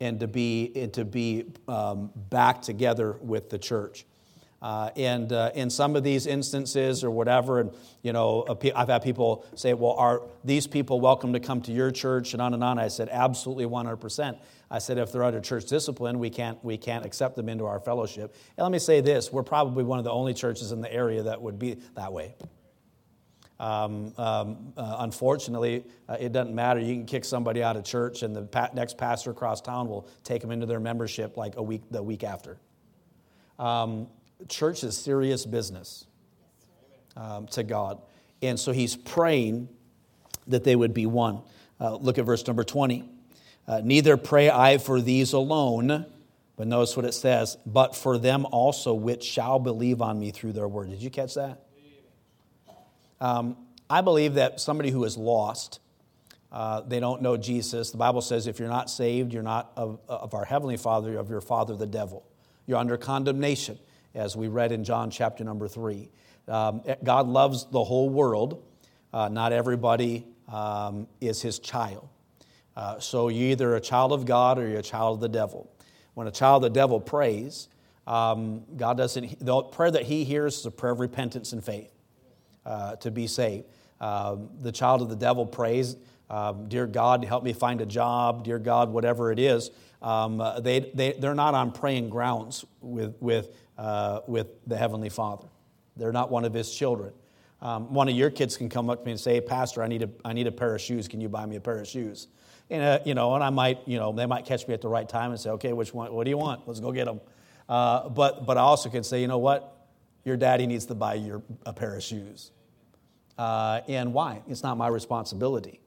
and 0.00 0.20
to 0.20 0.26
be, 0.26 0.72
and 0.76 0.92
to 0.92 1.04
be 1.04 1.44
um, 1.68 2.10
back 2.28 2.60
together 2.60 3.16
with 3.22 3.48
the 3.48 3.58
church. 3.58 4.04
Uh, 4.62 4.90
and 4.96 5.32
uh, 5.32 5.50
in 5.54 5.68
some 5.68 5.96
of 5.96 6.02
these 6.02 6.26
instances 6.26 7.04
or 7.04 7.10
whatever, 7.10 7.60
and 7.60 7.72
you 8.02 8.12
know, 8.12 8.46
I've 8.74 8.88
had 8.88 9.02
people 9.02 9.44
say, 9.54 9.74
"Well, 9.74 9.92
are 9.92 10.22
these 10.44 10.66
people 10.66 10.98
welcome 10.98 11.34
to 11.34 11.40
come 11.40 11.60
to 11.62 11.72
your 11.72 11.90
church?" 11.90 12.32
and 12.32 12.40
on 12.40 12.54
and 12.54 12.64
on. 12.64 12.78
I 12.78 12.88
said, 12.88 13.10
"Absolutely, 13.10 13.66
100 13.66 13.96
percent." 13.96 14.38
I 14.70 14.78
said, 14.78 14.96
"If 14.96 15.12
they're 15.12 15.24
under 15.24 15.40
church 15.40 15.66
discipline, 15.66 16.18
we 16.18 16.30
can't 16.30 16.62
we 16.64 16.78
can't 16.78 17.04
accept 17.04 17.36
them 17.36 17.50
into 17.50 17.66
our 17.66 17.78
fellowship." 17.78 18.34
And 18.56 18.64
let 18.64 18.72
me 18.72 18.78
say 18.78 19.02
this: 19.02 19.30
we're 19.30 19.42
probably 19.42 19.84
one 19.84 19.98
of 19.98 20.04
the 20.04 20.12
only 20.12 20.32
churches 20.32 20.72
in 20.72 20.80
the 20.80 20.92
area 20.92 21.22
that 21.24 21.40
would 21.42 21.58
be 21.58 21.76
that 21.94 22.12
way. 22.12 22.34
Um, 23.58 24.12
um, 24.18 24.72
uh, 24.76 24.96
unfortunately, 25.00 25.84
uh, 26.08 26.16
it 26.18 26.32
doesn't 26.32 26.54
matter. 26.54 26.80
You 26.80 26.94
can 26.94 27.06
kick 27.06 27.24
somebody 27.24 27.62
out 27.62 27.76
of 27.76 27.84
church, 27.84 28.22
and 28.22 28.34
the 28.34 28.42
pa- 28.42 28.70
next 28.74 28.98
pastor 28.98 29.30
across 29.30 29.60
town 29.60 29.88
will 29.88 30.08
take 30.24 30.42
them 30.42 30.50
into 30.50 30.66
their 30.66 30.80
membership 30.80 31.36
like 31.36 31.56
a 31.56 31.62
week 31.62 31.82
the 31.90 32.02
week 32.02 32.24
after. 32.24 32.58
Um, 33.58 34.08
church 34.48 34.84
is 34.84 34.96
serious 34.96 35.46
business 35.46 36.06
um, 37.16 37.46
to 37.48 37.62
God. 37.62 38.00
And 38.42 38.58
so 38.58 38.72
he's 38.72 38.96
praying 38.96 39.68
that 40.46 40.64
they 40.64 40.76
would 40.76 40.94
be 40.94 41.06
one. 41.06 41.42
Uh, 41.80 41.96
look 41.96 42.18
at 42.18 42.24
verse 42.24 42.46
number 42.46 42.64
20. 42.64 43.08
Uh, 43.66 43.80
Neither 43.82 44.16
pray 44.16 44.50
I 44.50 44.78
for 44.78 45.00
these 45.00 45.32
alone, 45.32 46.06
but 46.56 46.66
notice 46.66 46.96
what 46.96 47.04
it 47.04 47.12
says, 47.12 47.56
but 47.66 47.96
for 47.96 48.18
them 48.18 48.46
also 48.46 48.94
which 48.94 49.24
shall 49.24 49.58
believe 49.58 50.00
on 50.00 50.18
me 50.18 50.30
through 50.30 50.52
their 50.52 50.68
word. 50.68 50.90
Did 50.90 51.02
you 51.02 51.10
catch 51.10 51.34
that? 51.34 51.62
Um, 53.20 53.56
I 53.88 54.02
believe 54.02 54.34
that 54.34 54.60
somebody 54.60 54.90
who 54.90 55.04
is 55.04 55.16
lost, 55.16 55.80
uh, 56.52 56.82
they 56.82 57.00
don't 57.00 57.22
know 57.22 57.36
Jesus. 57.36 57.90
The 57.90 57.98
Bible 57.98 58.20
says 58.20 58.46
if 58.46 58.58
you're 58.58 58.68
not 58.68 58.90
saved, 58.90 59.32
you're 59.32 59.42
not 59.42 59.72
of, 59.76 60.00
of 60.08 60.34
our 60.34 60.44
Heavenly 60.44 60.76
Father, 60.76 61.12
you're 61.12 61.20
of 61.20 61.30
your 61.30 61.40
father, 61.40 61.74
the 61.74 61.86
devil. 61.86 62.26
You're 62.66 62.78
under 62.78 62.96
condemnation 62.96 63.78
as 64.16 64.34
we 64.34 64.48
read 64.48 64.72
in 64.72 64.82
John 64.82 65.10
chapter 65.10 65.44
number 65.44 65.68
three. 65.68 66.10
Um, 66.48 66.82
God 67.04 67.28
loves 67.28 67.66
the 67.70 67.84
whole 67.84 68.08
world. 68.08 68.64
Uh, 69.12 69.28
not 69.28 69.52
everybody 69.52 70.26
um, 70.48 71.06
is 71.20 71.42
his 71.42 71.58
child. 71.58 72.08
Uh, 72.76 72.98
so 72.98 73.28
you're 73.28 73.50
either 73.50 73.76
a 73.76 73.80
child 73.80 74.12
of 74.12 74.24
God 74.24 74.58
or 74.58 74.68
you're 74.68 74.80
a 74.80 74.82
child 74.82 75.16
of 75.16 75.20
the 75.20 75.28
devil. 75.28 75.70
When 76.14 76.26
a 76.26 76.30
child 76.30 76.64
of 76.64 76.72
the 76.72 76.74
devil 76.74 77.00
prays, 77.00 77.68
um, 78.06 78.62
God 78.76 78.96
doesn't, 78.96 79.44
the 79.44 79.62
prayer 79.62 79.90
that 79.90 80.04
he 80.04 80.24
hears 80.24 80.58
is 80.58 80.66
a 80.66 80.70
prayer 80.70 80.92
of 80.92 81.00
repentance 81.00 81.52
and 81.52 81.62
faith 81.62 81.92
uh, 82.64 82.96
to 82.96 83.10
be 83.10 83.26
saved. 83.26 83.64
Um, 84.00 84.50
the 84.60 84.72
child 84.72 85.02
of 85.02 85.08
the 85.08 85.16
devil 85.16 85.46
prays, 85.46 85.96
um, 86.28 86.68
Dear 86.68 86.86
God, 86.86 87.24
help 87.24 87.44
me 87.44 87.52
find 87.52 87.80
a 87.80 87.86
job, 87.86 88.44
dear 88.44 88.58
God, 88.58 88.90
whatever 88.90 89.32
it 89.32 89.38
is. 89.38 89.70
Um, 90.02 90.42
they, 90.60 90.90
they, 90.94 91.12
they're 91.12 91.34
not 91.34 91.54
on 91.54 91.72
praying 91.72 92.10
grounds 92.10 92.64
with, 92.80 93.16
with 93.20 93.50
uh, 93.78 94.20
with 94.26 94.48
the 94.66 94.76
Heavenly 94.76 95.08
Father. 95.08 95.46
They're 95.96 96.12
not 96.12 96.30
one 96.30 96.44
of 96.44 96.52
His 96.54 96.74
children. 96.74 97.12
Um, 97.60 97.92
one 97.92 98.08
of 98.08 98.14
your 98.14 98.30
kids 98.30 98.56
can 98.56 98.68
come 98.68 98.90
up 98.90 99.00
to 99.00 99.04
me 99.04 99.12
and 99.12 99.20
say, 99.20 99.34
hey, 99.34 99.40
Pastor, 99.40 99.82
I 99.82 99.88
need, 99.88 100.02
a, 100.02 100.10
I 100.24 100.32
need 100.32 100.46
a 100.46 100.52
pair 100.52 100.74
of 100.74 100.80
shoes. 100.80 101.08
Can 101.08 101.20
you 101.20 101.28
buy 101.28 101.46
me 101.46 101.56
a 101.56 101.60
pair 101.60 101.78
of 101.78 101.88
shoes? 101.88 102.28
And, 102.68 102.82
uh, 102.82 102.98
you 103.04 103.14
know, 103.14 103.34
and 103.34 103.42
I 103.42 103.50
might, 103.50 103.78
you 103.86 103.98
know, 103.98 104.12
they 104.12 104.26
might 104.26 104.44
catch 104.44 104.68
me 104.68 104.74
at 104.74 104.82
the 104.82 104.88
right 104.88 105.08
time 105.08 105.30
and 105.30 105.40
say, 105.40 105.50
okay, 105.50 105.72
which 105.72 105.94
one, 105.94 106.12
what 106.12 106.24
do 106.24 106.30
you 106.30 106.36
want? 106.36 106.66
Let's 106.66 106.80
go 106.80 106.92
get 106.92 107.06
them. 107.06 107.20
Uh, 107.68 108.08
but, 108.08 108.44
but 108.44 108.58
I 108.58 108.60
also 108.60 108.90
can 108.90 109.04
say, 109.04 109.20
you 109.20 109.26
know 109.26 109.38
what? 109.38 109.88
Your 110.24 110.36
daddy 110.36 110.66
needs 110.66 110.86
to 110.86 110.94
buy 110.94 111.14
you 111.14 111.42
a 111.64 111.72
pair 111.72 111.96
of 111.96 112.02
shoes. 112.02 112.50
Uh, 113.38 113.80
and 113.88 114.12
why? 114.12 114.42
It's 114.48 114.62
not 114.62 114.76
my 114.76 114.88
responsibility. 114.88 115.80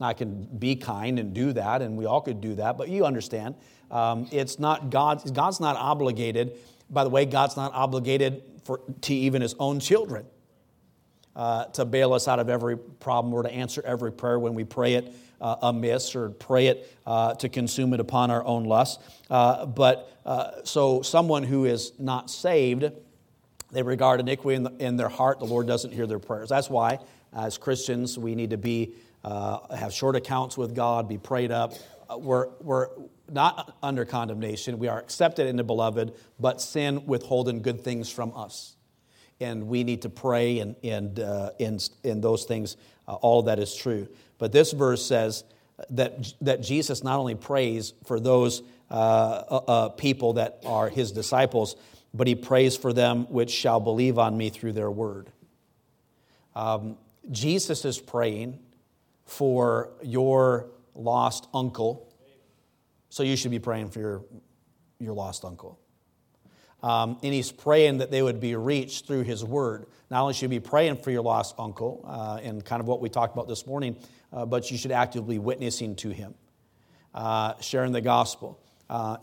I 0.00 0.14
can 0.14 0.44
be 0.44 0.76
kind 0.76 1.18
and 1.18 1.32
do 1.32 1.52
that, 1.52 1.80
and 1.80 1.96
we 1.96 2.06
all 2.06 2.20
could 2.20 2.40
do 2.40 2.56
that, 2.56 2.76
but 2.76 2.88
you 2.88 3.04
understand. 3.04 3.54
Um, 3.90 4.28
it's 4.32 4.58
not 4.58 4.90
God's, 4.90 5.30
God's 5.30 5.60
not 5.60 5.76
obligated 5.76 6.58
by 6.90 7.04
the 7.04 7.10
way, 7.10 7.24
God's 7.24 7.56
not 7.56 7.72
obligated 7.74 8.42
for, 8.64 8.80
to 9.02 9.14
even 9.14 9.42
his 9.42 9.54
own 9.58 9.80
children. 9.80 10.26
uh, 11.34 11.64
to 11.66 11.84
bail 11.84 12.12
us 12.12 12.28
out 12.28 12.38
of 12.38 12.48
every 12.48 12.76
problem 12.76 13.32
or 13.32 13.42
to 13.42 13.50
answer 13.50 13.82
every 13.84 14.12
prayer 14.12 14.38
when 14.38 14.54
we 14.54 14.64
pray 14.64 14.94
it 14.94 15.14
uh, 15.40 15.56
amiss 15.62 16.14
or 16.14 16.30
pray 16.30 16.68
it 16.68 16.96
uh, 17.06 17.34
to 17.34 17.48
consume 17.48 17.92
it 17.92 18.00
upon 18.00 18.30
our 18.30 18.44
own 18.44 18.64
lust. 18.64 19.00
Uh, 19.28 19.66
but 19.66 20.16
uh, 20.24 20.62
so, 20.64 21.02
someone 21.02 21.42
who 21.42 21.64
is 21.64 21.92
not 21.98 22.30
saved, 22.30 22.90
they 23.72 23.82
regard 23.82 24.20
iniquity 24.20 24.56
in, 24.56 24.62
the, 24.62 24.70
in, 24.78 24.96
their 24.96 25.08
heart. 25.08 25.40
The 25.40 25.46
Lord 25.46 25.66
doesn't 25.66 25.92
hear 25.92 26.06
their 26.06 26.20
prayers. 26.20 26.48
That's 26.48 26.70
why, 26.70 27.00
as 27.34 27.58
Christians, 27.58 28.18
we 28.18 28.34
need 28.34 28.50
to 28.50 28.56
be 28.56 28.92
uh, 29.24 29.74
have 29.74 29.92
short 29.92 30.14
accounts 30.16 30.56
with 30.56 30.74
God, 30.74 31.08
be 31.08 31.18
prayed 31.18 31.50
up. 31.50 31.72
Uh, 32.08 32.18
we're, 32.18 32.48
we're 32.60 32.88
not 33.32 33.76
under 33.82 34.04
condemnation. 34.04 34.78
We 34.78 34.88
are 34.88 34.98
accepted 34.98 35.46
in 35.46 35.56
the 35.56 35.64
beloved, 35.64 36.12
but 36.38 36.60
sin 36.60 37.06
withholding 37.06 37.62
good 37.62 37.80
things 37.80 38.10
from 38.10 38.32
us. 38.36 38.76
And 39.40 39.66
we 39.66 39.84
need 39.84 40.02
to 40.02 40.08
pray 40.08 40.60
and, 40.60 40.76
and, 40.84 41.18
uh, 41.18 41.50
and, 41.58 41.88
and 42.04 42.22
those 42.22 42.44
things, 42.44 42.76
uh, 43.08 43.14
all 43.14 43.42
that 43.44 43.58
is 43.58 43.74
true. 43.74 44.08
But 44.38 44.52
this 44.52 44.72
verse 44.72 45.04
says 45.04 45.44
that, 45.90 46.32
that 46.40 46.62
Jesus 46.62 47.02
not 47.02 47.18
only 47.18 47.34
prays 47.34 47.92
for 48.04 48.20
those 48.20 48.62
uh, 48.90 48.94
uh, 48.94 49.56
uh, 49.66 49.88
people 49.90 50.34
that 50.34 50.60
are 50.66 50.88
his 50.88 51.12
disciples, 51.12 51.76
but 52.14 52.26
he 52.26 52.34
prays 52.34 52.76
for 52.76 52.92
them 52.92 53.24
which 53.30 53.50
shall 53.50 53.80
believe 53.80 54.18
on 54.18 54.36
me 54.36 54.50
through 54.50 54.72
their 54.72 54.90
word. 54.90 55.30
Um, 56.54 56.98
Jesus 57.30 57.84
is 57.84 57.98
praying 57.98 58.58
for 59.24 59.90
your 60.02 60.66
lost 60.94 61.48
uncle, 61.54 62.11
so 63.12 63.22
you 63.22 63.36
should 63.36 63.50
be 63.50 63.58
praying 63.58 63.90
for 63.90 64.00
your, 64.00 64.24
your 64.98 65.12
lost 65.12 65.44
uncle. 65.44 65.78
Um, 66.82 67.18
and 67.22 67.34
he's 67.34 67.52
praying 67.52 67.98
that 67.98 68.10
they 68.10 68.22
would 68.22 68.40
be 68.40 68.56
reached 68.56 69.06
through 69.06 69.24
his 69.24 69.44
word. 69.44 69.84
Not 70.10 70.22
only 70.22 70.32
should 70.32 70.44
you 70.44 70.48
be 70.48 70.60
praying 70.60 70.96
for 70.96 71.10
your 71.10 71.20
lost 71.20 71.54
uncle, 71.58 72.06
uh, 72.08 72.40
and 72.42 72.64
kind 72.64 72.80
of 72.80 72.88
what 72.88 73.02
we 73.02 73.10
talked 73.10 73.34
about 73.34 73.48
this 73.48 73.66
morning, 73.66 73.98
uh, 74.32 74.46
but 74.46 74.70
you 74.70 74.78
should 74.78 74.92
actively 74.92 75.38
witnessing 75.38 75.94
to 75.96 76.08
him, 76.08 76.34
uh, 77.12 77.52
sharing 77.60 77.92
the 77.92 78.00
gospel. 78.00 78.58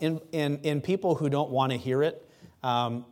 In, 0.00 0.20
in, 0.30 0.58
in 0.58 0.80
people 0.80 1.16
who 1.16 1.28
don't 1.28 1.50
want 1.50 1.72
to 1.72 1.76
hear 1.76 2.04
it, 2.04 2.24
um, 2.62 3.04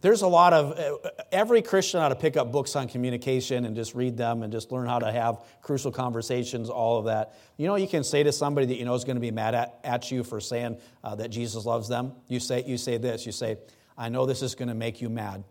there's 0.00 0.22
a 0.22 0.26
lot 0.26 0.52
of 0.52 0.78
uh, 0.78 1.10
every 1.32 1.62
christian 1.62 2.00
ought 2.00 2.08
to 2.08 2.16
pick 2.16 2.36
up 2.36 2.50
books 2.52 2.76
on 2.76 2.88
communication 2.88 3.64
and 3.64 3.76
just 3.76 3.94
read 3.94 4.16
them 4.16 4.42
and 4.42 4.52
just 4.52 4.72
learn 4.72 4.86
how 4.86 4.98
to 4.98 5.10
have 5.10 5.44
crucial 5.62 5.90
conversations 5.92 6.70
all 6.70 6.98
of 6.98 7.06
that. 7.06 7.36
You 7.56 7.66
know 7.66 7.76
you 7.76 7.88
can 7.88 8.04
say 8.04 8.22
to 8.22 8.32
somebody 8.32 8.66
that 8.66 8.76
you 8.76 8.84
know 8.84 8.94
is 8.94 9.04
going 9.04 9.16
to 9.16 9.20
be 9.20 9.30
mad 9.30 9.54
at, 9.54 9.78
at 9.84 10.10
you 10.10 10.24
for 10.24 10.40
saying 10.40 10.78
uh, 11.04 11.14
that 11.16 11.28
jesus 11.28 11.64
loves 11.64 11.88
them. 11.88 12.12
You 12.28 12.40
say 12.40 12.64
you 12.66 12.78
say 12.78 12.96
this 12.98 13.26
you 13.26 13.32
say 13.32 13.58
i 13.96 14.08
know 14.08 14.26
this 14.26 14.42
is 14.42 14.54
going 14.54 14.68
to 14.68 14.74
make 14.74 15.00
you 15.00 15.08
mad 15.08 15.44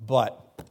but 0.00 0.62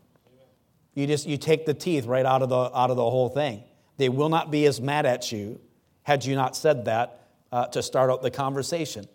you 0.94 1.08
just 1.08 1.28
you 1.28 1.38
take 1.38 1.66
the 1.66 1.74
teeth 1.74 2.06
right 2.06 2.26
out 2.26 2.42
of 2.42 2.50
the 2.50 2.56
out 2.56 2.90
of 2.90 2.96
the 2.96 3.10
whole 3.10 3.30
thing. 3.30 3.64
They 3.98 4.10
will 4.10 4.30
not 4.30 4.52
be 4.52 4.66
as 4.66 4.82
mad 4.82 5.06
at 5.06 5.32
you 5.32 5.60
had 6.04 6.26
you 6.26 6.36
not 6.36 6.56
said 6.56 6.86
that 6.86 7.28
uh, 7.52 7.68
to 7.68 7.82
start 7.82 8.10
out 8.10 8.22
the 8.22 8.32
conversation 8.32 9.08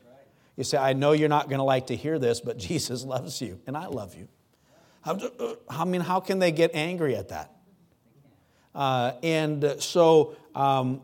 you 0.58 0.64
say, 0.64 0.76
I 0.76 0.92
know 0.92 1.12
you're 1.12 1.28
not 1.28 1.48
going 1.48 1.60
to 1.60 1.64
like 1.64 1.86
to 1.86 1.96
hear 1.96 2.18
this, 2.18 2.40
but 2.40 2.58
Jesus 2.58 3.04
loves 3.04 3.40
you, 3.40 3.60
and 3.66 3.76
I 3.76 3.86
love 3.86 4.16
you. 4.16 4.28
Uh, 5.04 5.54
I 5.70 5.84
mean, 5.84 6.00
how 6.00 6.20
can 6.20 6.40
they 6.40 6.50
get 6.50 6.72
angry 6.74 7.16
at 7.16 7.28
that? 7.28 7.52
Uh, 8.74 9.12
and 9.22 9.76
so 9.78 10.36
um, 10.54 11.00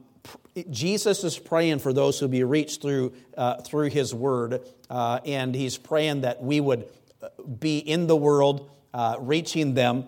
Jesus 0.70 1.22
is 1.22 1.38
praying 1.38 1.78
for 1.78 1.92
those 1.92 2.18
who 2.18 2.26
be 2.26 2.42
reached 2.42 2.82
through, 2.82 3.14
uh, 3.36 3.62
through 3.62 3.90
his 3.90 4.12
word, 4.12 4.60
uh, 4.90 5.20
and 5.24 5.54
he's 5.54 5.78
praying 5.78 6.22
that 6.22 6.42
we 6.42 6.60
would 6.60 6.88
uh, 7.22 7.28
be 7.42 7.78
in 7.78 8.08
the 8.08 8.16
world, 8.16 8.70
uh, 8.92 9.16
reaching 9.20 9.74
them, 9.74 10.06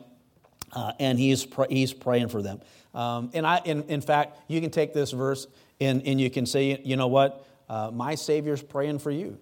and 0.98 1.18
he's, 1.18 1.46
pr- 1.46 1.70
he's 1.70 1.94
praying 1.94 2.28
for 2.28 2.42
them. 2.42 2.60
Um, 2.94 3.30
and 3.32 3.46
I, 3.46 3.60
in, 3.64 3.84
in 3.84 4.00
fact, 4.00 4.38
you 4.48 4.60
can 4.60 4.70
take 4.70 4.92
this 4.92 5.12
verse 5.12 5.46
and, 5.80 6.02
and 6.04 6.20
you 6.20 6.30
can 6.30 6.46
say, 6.46 6.80
you 6.82 6.96
know 6.96 7.06
what? 7.06 7.46
Uh, 7.68 7.90
my 7.92 8.14
Savior's 8.14 8.62
praying 8.62 8.98
for 8.98 9.10
you. 9.10 9.38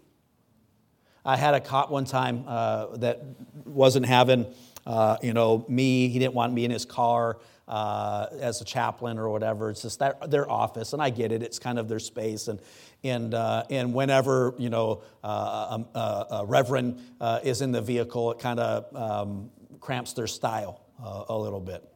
I 1.25 1.37
had 1.37 1.55
a 1.55 1.61
cop 1.61 1.91
one 1.91 2.05
time 2.05 2.45
uh, 2.47 2.97
that 2.97 3.23
wasn't 3.65 4.07
having, 4.07 4.47
uh, 4.87 5.17
you 5.23 5.33
know, 5.33 5.65
me. 5.69 6.09
He 6.09 6.19
didn't 6.19 6.35
want 6.35 6.53
me 6.53 6.67
in 6.67 6.71
his 6.71 6.85
car 6.85 7.39
uh, 7.67 8.27
as 8.41 8.61
a 8.61 8.65
chaplain 8.65 9.19
or 9.19 9.31
whatever. 9.31 9.71
It's 9.71 9.83
just 9.83 10.01
that, 10.01 10.31
their 10.31 10.51
office, 10.51 10.93
and 10.93 11.01
I 11.01 11.09
get 11.09 11.33
it. 11.33 11.43
It's 11.43 11.59
kind 11.59 11.79
of 11.79 11.89
their 11.89 11.99
space, 11.99 12.49
and 12.49 12.61
and 13.03 13.33
uh, 13.33 13.65
and 13.71 13.95
whenever 13.95 14.55
you 14.59 14.69
know 14.69 15.03
uh, 15.23 15.79
a, 15.95 15.99
a, 15.99 16.27
a, 16.31 16.45
reverend 16.45 17.01
is 17.43 17.63
in 17.63 17.73
the 17.73 17.81
vehicle, 17.81 18.33
it 18.33 18.39
kind 18.39 18.61
of 18.61 18.95
um, 18.95 19.51
cramps 19.81 20.13
their 20.13 20.27
style 20.27 20.83
a 21.29 21.37
little 21.37 21.61
bit. 21.61 21.94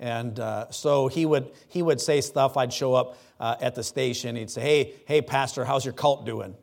And 0.00 0.38
uh, 0.38 0.70
so 0.70 1.08
he 1.08 1.26
would, 1.26 1.50
he 1.68 1.82
would 1.82 2.00
say 2.00 2.20
stuff. 2.20 2.56
I'd 2.56 2.72
show 2.72 2.94
up 2.94 3.18
uh, 3.40 3.56
at 3.60 3.74
the 3.74 3.82
station. 3.82 4.36
He'd 4.36 4.50
say, 4.50 4.60
Hey, 4.60 4.94
hey, 5.06 5.22
Pastor, 5.22 5.64
how's 5.64 5.84
your 5.84 5.94
cult 5.94 6.24
doing? 6.24 6.54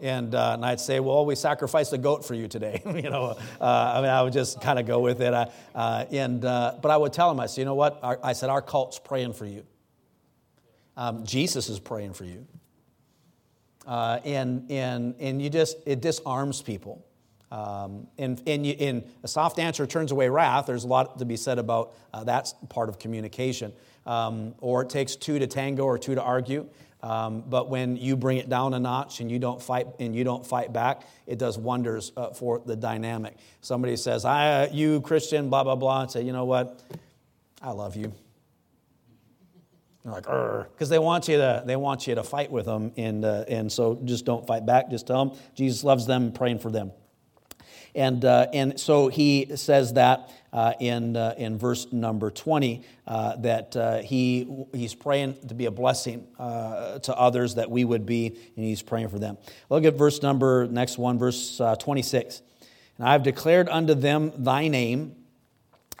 And, 0.00 0.34
uh, 0.34 0.52
and 0.54 0.64
I'd 0.64 0.80
say, 0.80 1.00
Well, 1.00 1.24
we 1.24 1.34
sacrificed 1.34 1.92
a 1.92 1.98
goat 1.98 2.24
for 2.24 2.34
you 2.34 2.46
today. 2.46 2.82
you 2.86 3.10
know, 3.10 3.36
uh, 3.60 3.92
I 3.96 4.00
mean, 4.00 4.10
I 4.10 4.22
would 4.22 4.32
just 4.32 4.60
kind 4.60 4.78
of 4.78 4.86
go 4.86 5.00
with 5.00 5.20
it. 5.20 5.32
Uh, 5.32 6.04
and, 6.10 6.44
uh, 6.44 6.74
but 6.82 6.90
I 6.90 6.96
would 6.96 7.12
tell 7.12 7.30
him, 7.30 7.40
I 7.40 7.46
said, 7.46 7.62
You 7.62 7.64
know 7.64 7.74
what? 7.74 7.98
Our, 8.02 8.20
I 8.22 8.34
said, 8.34 8.50
Our 8.50 8.62
cult's 8.62 8.98
praying 8.98 9.32
for 9.32 9.46
you. 9.46 9.64
Um, 10.96 11.24
Jesus 11.24 11.68
is 11.68 11.80
praying 11.80 12.12
for 12.12 12.24
you. 12.24 12.46
and, 13.86 14.70
and, 14.70 15.14
and 15.18 15.40
you 15.40 15.48
just, 15.48 15.78
it 15.86 16.00
disarms 16.00 16.60
people. 16.60 17.07
Um, 17.50 18.06
and, 18.18 18.42
and, 18.46 18.66
you, 18.66 18.74
and, 18.78 19.04
a 19.22 19.28
soft 19.28 19.58
answer 19.58 19.86
turns 19.86 20.12
away 20.12 20.28
wrath. 20.28 20.66
There's 20.66 20.84
a 20.84 20.88
lot 20.88 21.18
to 21.18 21.24
be 21.24 21.36
said 21.36 21.58
about 21.58 21.94
uh, 22.12 22.24
that 22.24 22.52
part 22.68 22.88
of 22.88 22.98
communication. 22.98 23.72
Um, 24.04 24.54
or 24.58 24.82
it 24.82 24.90
takes 24.90 25.16
two 25.16 25.38
to 25.38 25.46
tango 25.46 25.84
or 25.84 25.98
two 25.98 26.14
to 26.14 26.22
argue. 26.22 26.68
Um, 27.02 27.44
but 27.48 27.70
when 27.70 27.96
you 27.96 28.16
bring 28.16 28.38
it 28.38 28.48
down 28.48 28.74
a 28.74 28.80
notch 28.80 29.20
and 29.20 29.30
you 29.30 29.38
don't 29.38 29.62
fight 29.62 29.86
and 30.00 30.14
you 30.14 30.24
don't 30.24 30.44
fight 30.44 30.72
back, 30.72 31.02
it 31.26 31.38
does 31.38 31.56
wonders 31.56 32.10
uh, 32.16 32.30
for 32.30 32.60
the 32.64 32.74
dynamic. 32.74 33.36
Somebody 33.60 33.96
says, 33.96 34.24
"I, 34.24 34.64
uh, 34.64 34.68
you 34.72 35.00
Christian, 35.00 35.48
blah 35.48 35.62
blah 35.62 35.76
blah," 35.76 36.02
and 36.02 36.10
say, 36.10 36.22
"You 36.22 36.32
know 36.32 36.44
what? 36.44 36.82
I 37.62 37.70
love 37.70 37.94
you." 37.94 38.12
They're 40.04 40.12
like, 40.12 40.24
because 40.72 40.88
they 40.88 40.98
want 40.98 41.28
you 41.28 41.36
to 41.36 41.62
they 41.64 41.76
want 41.76 42.08
you 42.08 42.16
to 42.16 42.24
fight 42.24 42.50
with 42.50 42.66
them, 42.66 42.92
and 42.96 43.24
uh, 43.24 43.44
and 43.46 43.70
so 43.70 44.00
just 44.04 44.24
don't 44.24 44.44
fight 44.44 44.66
back. 44.66 44.90
Just 44.90 45.06
tell 45.06 45.26
them 45.26 45.38
Jesus 45.54 45.84
loves 45.84 46.04
them, 46.04 46.32
praying 46.32 46.58
for 46.58 46.70
them. 46.70 46.90
And, 47.94 48.24
uh, 48.24 48.46
and 48.52 48.78
so 48.78 49.08
he 49.08 49.56
says 49.56 49.94
that 49.94 50.30
uh, 50.52 50.72
in, 50.80 51.16
uh, 51.16 51.34
in 51.36 51.58
verse 51.58 51.92
number 51.92 52.30
20 52.30 52.82
uh, 53.06 53.36
that 53.36 53.76
uh, 53.76 53.98
he, 53.98 54.66
he's 54.72 54.94
praying 54.94 55.36
to 55.48 55.54
be 55.54 55.66
a 55.66 55.70
blessing 55.70 56.26
uh, 56.38 56.98
to 57.00 57.14
others, 57.14 57.56
that 57.56 57.70
we 57.70 57.84
would 57.84 58.06
be, 58.06 58.28
and 58.28 58.64
he's 58.64 58.82
praying 58.82 59.08
for 59.08 59.18
them. 59.18 59.36
Look 59.68 59.84
at 59.84 59.94
verse 59.94 60.22
number, 60.22 60.66
next 60.66 60.96
one, 60.96 61.18
verse 61.18 61.60
26. 61.78 62.42
And 62.96 63.06
I 63.06 63.12
have 63.12 63.22
declared 63.22 63.68
unto 63.68 63.94
them 63.94 64.32
thy 64.36 64.68
name, 64.68 65.14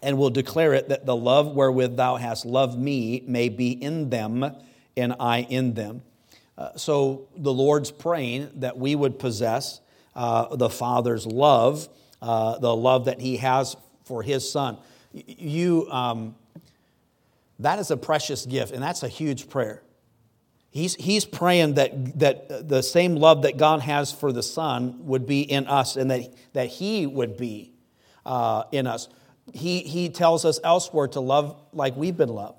and 0.02 0.16
will 0.16 0.30
declare 0.30 0.74
it 0.74 0.90
that 0.90 1.04
the 1.06 1.16
love 1.16 1.54
wherewith 1.54 1.96
thou 1.96 2.16
hast 2.16 2.46
loved 2.46 2.78
me 2.78 3.22
may 3.26 3.48
be 3.48 3.72
in 3.72 4.10
them, 4.10 4.44
and 4.96 5.14
I 5.18 5.40
in 5.40 5.74
them. 5.74 6.02
so 6.76 7.28
the 7.36 7.52
Lord's 7.52 7.90
praying 7.90 8.50
that 8.56 8.78
we 8.78 8.94
would 8.94 9.18
possess 9.18 9.80
uh, 10.18 10.56
the 10.56 10.68
Father's 10.68 11.26
love, 11.26 11.88
uh, 12.20 12.58
the 12.58 12.74
love 12.74 13.04
that 13.04 13.20
He 13.20 13.36
has 13.36 13.76
for 14.04 14.20
His 14.20 14.50
Son. 14.50 14.76
You, 15.12 15.88
um, 15.90 16.34
that 17.60 17.78
is 17.78 17.92
a 17.92 17.96
precious 17.96 18.44
gift, 18.44 18.72
and 18.72 18.82
that's 18.82 19.04
a 19.04 19.08
huge 19.08 19.48
prayer. 19.48 19.80
He's, 20.70 20.96
he's 20.96 21.24
praying 21.24 21.74
that, 21.74 22.18
that 22.18 22.68
the 22.68 22.82
same 22.82 23.14
love 23.14 23.42
that 23.42 23.56
God 23.56 23.80
has 23.80 24.10
for 24.10 24.32
the 24.32 24.42
Son 24.42 25.06
would 25.06 25.24
be 25.24 25.42
in 25.42 25.68
us 25.68 25.96
and 25.96 26.10
that, 26.10 26.34
that 26.52 26.66
He 26.66 27.06
would 27.06 27.36
be 27.36 27.72
uh, 28.26 28.64
in 28.72 28.88
us. 28.88 29.08
He, 29.54 29.80
he 29.80 30.08
tells 30.08 30.44
us 30.44 30.58
elsewhere 30.64 31.06
to 31.08 31.20
love 31.20 31.56
like 31.72 31.96
we've 31.96 32.16
been 32.16 32.28
loved. 32.28 32.57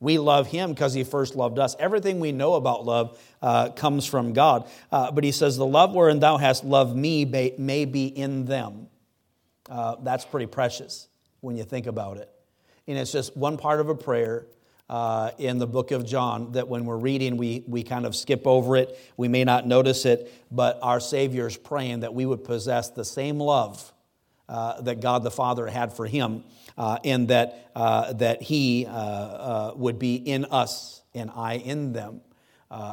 We 0.00 0.18
love 0.18 0.48
him 0.48 0.70
because 0.70 0.92
he 0.92 1.04
first 1.04 1.34
loved 1.34 1.58
us. 1.58 1.76
Everything 1.78 2.20
we 2.20 2.32
know 2.32 2.54
about 2.54 2.84
love 2.84 3.18
uh, 3.40 3.70
comes 3.70 4.04
from 4.04 4.32
God. 4.32 4.68
Uh, 4.92 5.10
but 5.10 5.24
he 5.24 5.32
says, 5.32 5.56
The 5.56 5.66
love 5.66 5.94
wherein 5.94 6.20
thou 6.20 6.36
hast 6.36 6.64
loved 6.64 6.96
me 6.96 7.24
may, 7.24 7.54
may 7.56 7.84
be 7.84 8.06
in 8.06 8.44
them. 8.44 8.88
Uh, 9.68 9.96
that's 10.02 10.24
pretty 10.24 10.46
precious 10.46 11.08
when 11.40 11.56
you 11.56 11.64
think 11.64 11.86
about 11.86 12.18
it. 12.18 12.28
And 12.86 12.98
it's 12.98 13.12
just 13.12 13.36
one 13.36 13.56
part 13.56 13.80
of 13.80 13.88
a 13.88 13.94
prayer 13.94 14.46
uh, 14.90 15.30
in 15.38 15.58
the 15.58 15.66
book 15.66 15.90
of 15.90 16.04
John 16.04 16.52
that 16.52 16.68
when 16.68 16.84
we're 16.84 16.98
reading, 16.98 17.38
we, 17.38 17.64
we 17.66 17.82
kind 17.82 18.04
of 18.04 18.14
skip 18.14 18.46
over 18.46 18.76
it. 18.76 18.98
We 19.16 19.28
may 19.28 19.44
not 19.44 19.66
notice 19.66 20.04
it, 20.04 20.30
but 20.50 20.78
our 20.82 21.00
Savior 21.00 21.46
is 21.46 21.56
praying 21.56 22.00
that 22.00 22.12
we 22.12 22.26
would 22.26 22.44
possess 22.44 22.90
the 22.90 23.04
same 23.04 23.40
love 23.40 23.93
uh, 24.48 24.80
that 24.82 25.00
God 25.00 25.22
the 25.22 25.30
Father 25.30 25.66
had 25.66 25.92
for 25.92 26.06
him 26.06 26.44
uh, 26.76 26.98
and 27.04 27.28
that, 27.28 27.70
uh, 27.74 28.12
that 28.14 28.42
He 28.42 28.86
uh, 28.86 28.90
uh, 28.90 29.72
would 29.76 29.98
be 29.98 30.16
in 30.16 30.44
us 30.46 31.02
and 31.14 31.30
I 31.34 31.54
in 31.54 31.92
them. 31.92 32.20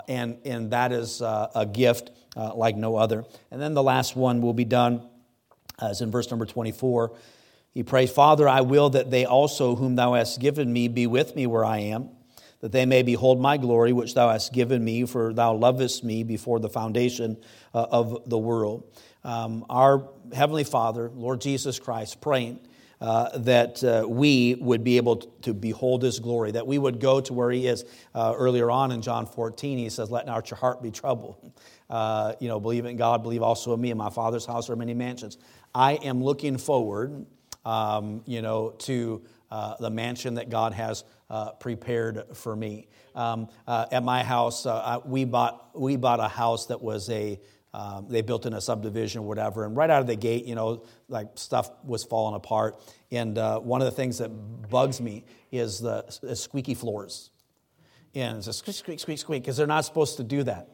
And, 0.07 0.37
and 0.45 0.71
that 0.71 0.91
is 0.91 1.21
a 1.21 1.67
gift 1.71 2.11
like 2.35 2.75
no 2.75 2.95
other. 2.95 3.25
And 3.49 3.59
then 3.59 3.73
the 3.73 3.81
last 3.81 4.15
one 4.15 4.41
will 4.41 4.53
be 4.53 4.65
done, 4.65 5.01
as 5.81 6.01
in 6.01 6.11
verse 6.11 6.29
number 6.29 6.45
24. 6.45 7.13
He 7.73 7.81
prays, 7.81 8.11
Father, 8.11 8.47
I 8.47 8.61
will 8.61 8.91
that 8.91 9.09
they 9.09 9.25
also, 9.25 9.75
whom 9.75 9.95
thou 9.95 10.13
hast 10.13 10.39
given 10.39 10.71
me, 10.71 10.87
be 10.87 11.07
with 11.07 11.35
me 11.35 11.47
where 11.47 11.65
I 11.65 11.79
am, 11.79 12.09
that 12.59 12.71
they 12.71 12.85
may 12.85 13.01
behold 13.01 13.41
my 13.41 13.57
glory, 13.57 13.91
which 13.91 14.13
thou 14.13 14.29
hast 14.29 14.53
given 14.53 14.83
me, 14.83 15.05
for 15.05 15.33
thou 15.33 15.53
lovest 15.53 16.03
me 16.03 16.23
before 16.23 16.59
the 16.59 16.69
foundation 16.69 17.37
of 17.73 18.29
the 18.29 18.37
world. 18.37 18.83
Um, 19.23 19.65
our 19.69 20.09
Heavenly 20.33 20.63
Father, 20.63 21.11
Lord 21.13 21.41
Jesus 21.41 21.79
Christ, 21.79 22.21
praying 22.21 22.59
uh, 23.01 23.35
that 23.39 23.83
uh, 23.83 24.07
we 24.07 24.55
would 24.55 24.83
be 24.83 24.97
able 24.97 25.15
to 25.15 25.55
behold 25.55 26.03
his 26.03 26.19
glory, 26.19 26.51
that 26.51 26.67
we 26.67 26.77
would 26.77 26.99
go 26.99 27.19
to 27.19 27.33
where 27.33 27.49
he 27.49 27.65
is. 27.65 27.83
Uh, 28.13 28.33
earlier 28.37 28.69
on 28.69 28.91
in 28.91 29.01
John 29.01 29.25
14, 29.25 29.79
he 29.79 29.89
says, 29.89 30.11
Let 30.11 30.27
not 30.27 30.51
your 30.51 30.57
heart 30.59 30.83
be 30.83 30.91
troubled. 30.91 31.51
Uh, 31.89 32.33
you 32.39 32.47
know, 32.47 32.59
believe 32.59 32.85
in 32.85 32.97
God, 32.97 33.23
believe 33.23 33.41
also 33.41 33.73
in 33.73 33.81
me. 33.81 33.89
In 33.89 33.97
my 33.97 34.11
Father's 34.11 34.45
house 34.45 34.69
are 34.69 34.75
many 34.75 34.93
mansions. 34.93 35.39
I 35.73 35.93
am 35.93 36.23
looking 36.23 36.57
forward, 36.57 37.25
um, 37.65 38.21
you 38.27 38.43
know, 38.43 38.75
to 38.79 39.23
uh, 39.49 39.77
the 39.79 39.89
mansion 39.89 40.35
that 40.35 40.51
God 40.51 40.71
has 40.73 41.03
uh, 41.31 41.53
prepared 41.53 42.23
for 42.35 42.55
me. 42.55 42.87
Um, 43.15 43.49
at 43.67 44.03
my 44.03 44.23
house, 44.23 44.67
we, 45.05 45.25
bought, 45.25 45.71
we 45.73 45.95
bought 45.95 46.19
a 46.19 46.27
house 46.27 46.67
that 46.67 46.81
was 46.81 47.09
a 47.09 47.39
um, 47.73 48.07
they 48.09 48.21
built 48.21 48.45
in 48.45 48.53
a 48.53 48.61
subdivision 48.61 49.21
or 49.21 49.27
whatever, 49.27 49.65
and 49.65 49.77
right 49.77 49.89
out 49.89 50.01
of 50.01 50.07
the 50.07 50.15
gate, 50.15 50.45
you 50.45 50.55
know, 50.55 50.83
like 51.07 51.27
stuff 51.35 51.71
was 51.85 52.03
falling 52.03 52.35
apart. 52.35 52.81
And 53.11 53.37
uh, 53.37 53.59
one 53.59 53.81
of 53.81 53.85
the 53.85 53.91
things 53.91 54.17
that 54.17 54.29
bugs 54.69 54.99
me 54.99 55.23
is 55.51 55.79
the, 55.79 56.03
the 56.21 56.35
squeaky 56.35 56.73
floors. 56.73 57.31
And 58.13 58.39
it's 58.39 58.47
a 58.47 58.53
squeak, 58.53 58.75
squeak, 58.75 58.99
squeak, 58.99 59.19
squeak, 59.19 59.43
because 59.43 59.55
they're 59.55 59.67
not 59.67 59.85
supposed 59.85 60.17
to 60.17 60.23
do 60.23 60.43
that. 60.43 60.67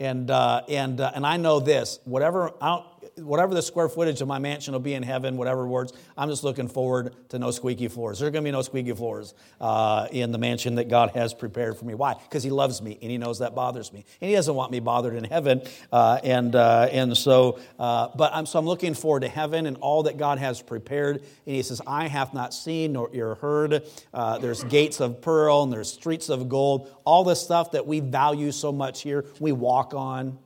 And, 0.00 0.30
uh, 0.30 0.62
and, 0.68 1.00
uh, 1.00 1.12
and 1.14 1.26
I 1.26 1.36
know 1.36 1.60
this 1.60 2.00
whatever, 2.04 2.52
I 2.60 2.68
don't, 2.68 2.86
whatever 3.16 3.54
the 3.54 3.62
square 3.62 3.88
footage 3.88 4.20
of 4.20 4.28
my 4.28 4.38
mansion 4.38 4.72
will 4.72 4.80
be 4.80 4.94
in 4.94 5.02
heaven, 5.02 5.36
whatever 5.36 5.66
words, 5.66 5.92
I'm 6.16 6.28
just 6.28 6.44
looking 6.44 6.68
forward 6.68 7.14
to 7.30 7.38
no 7.38 7.50
squeaky 7.50 7.88
floors. 7.88 8.18
There 8.18 8.28
are 8.28 8.30
going 8.30 8.44
to 8.44 8.48
be 8.48 8.52
no 8.52 8.62
squeaky 8.62 8.92
floors 8.92 9.34
uh, 9.60 10.08
in 10.10 10.32
the 10.32 10.38
mansion 10.38 10.76
that 10.76 10.88
God 10.88 11.10
has 11.10 11.34
prepared 11.34 11.76
for 11.76 11.84
me. 11.84 11.94
Why? 11.94 12.14
Because 12.14 12.42
He 12.42 12.50
loves 12.50 12.82
me 12.82 12.98
and 13.00 13.10
He 13.10 13.18
knows 13.18 13.38
that 13.40 13.54
bothers 13.54 13.92
me. 13.92 14.04
And 14.20 14.28
He 14.30 14.36
doesn't 14.36 14.54
want 14.54 14.72
me 14.72 14.80
bothered 14.80 15.14
in 15.14 15.24
heaven. 15.24 15.62
Uh, 15.92 16.20
and, 16.22 16.54
uh, 16.54 16.88
and 16.90 17.16
so, 17.16 17.58
uh, 17.78 18.08
but 18.14 18.34
I'm, 18.34 18.46
so 18.46 18.58
I'm 18.58 18.66
looking 18.66 18.94
forward 18.94 19.20
to 19.20 19.28
heaven 19.28 19.66
and 19.66 19.76
all 19.78 20.04
that 20.04 20.18
God 20.18 20.38
has 20.38 20.62
prepared. 20.62 21.16
And 21.16 21.54
He 21.56 21.62
says, 21.62 21.80
I 21.86 22.08
have 22.08 22.34
not 22.34 22.54
seen 22.54 22.92
nor 22.92 23.10
ear 23.12 23.34
heard. 23.36 23.82
Uh, 24.12 24.38
there's 24.38 24.64
gates 24.64 25.00
of 25.00 25.20
pearl 25.20 25.62
and 25.62 25.72
there's 25.72 25.92
streets 25.92 26.28
of 26.28 26.48
gold. 26.48 26.90
All 27.04 27.24
the 27.24 27.34
stuff 27.34 27.72
that 27.72 27.86
we 27.86 28.00
value 28.00 28.52
so 28.52 28.72
much 28.72 29.02
here, 29.02 29.24
we 29.38 29.52
walk 29.52 29.94
on. 29.94 30.38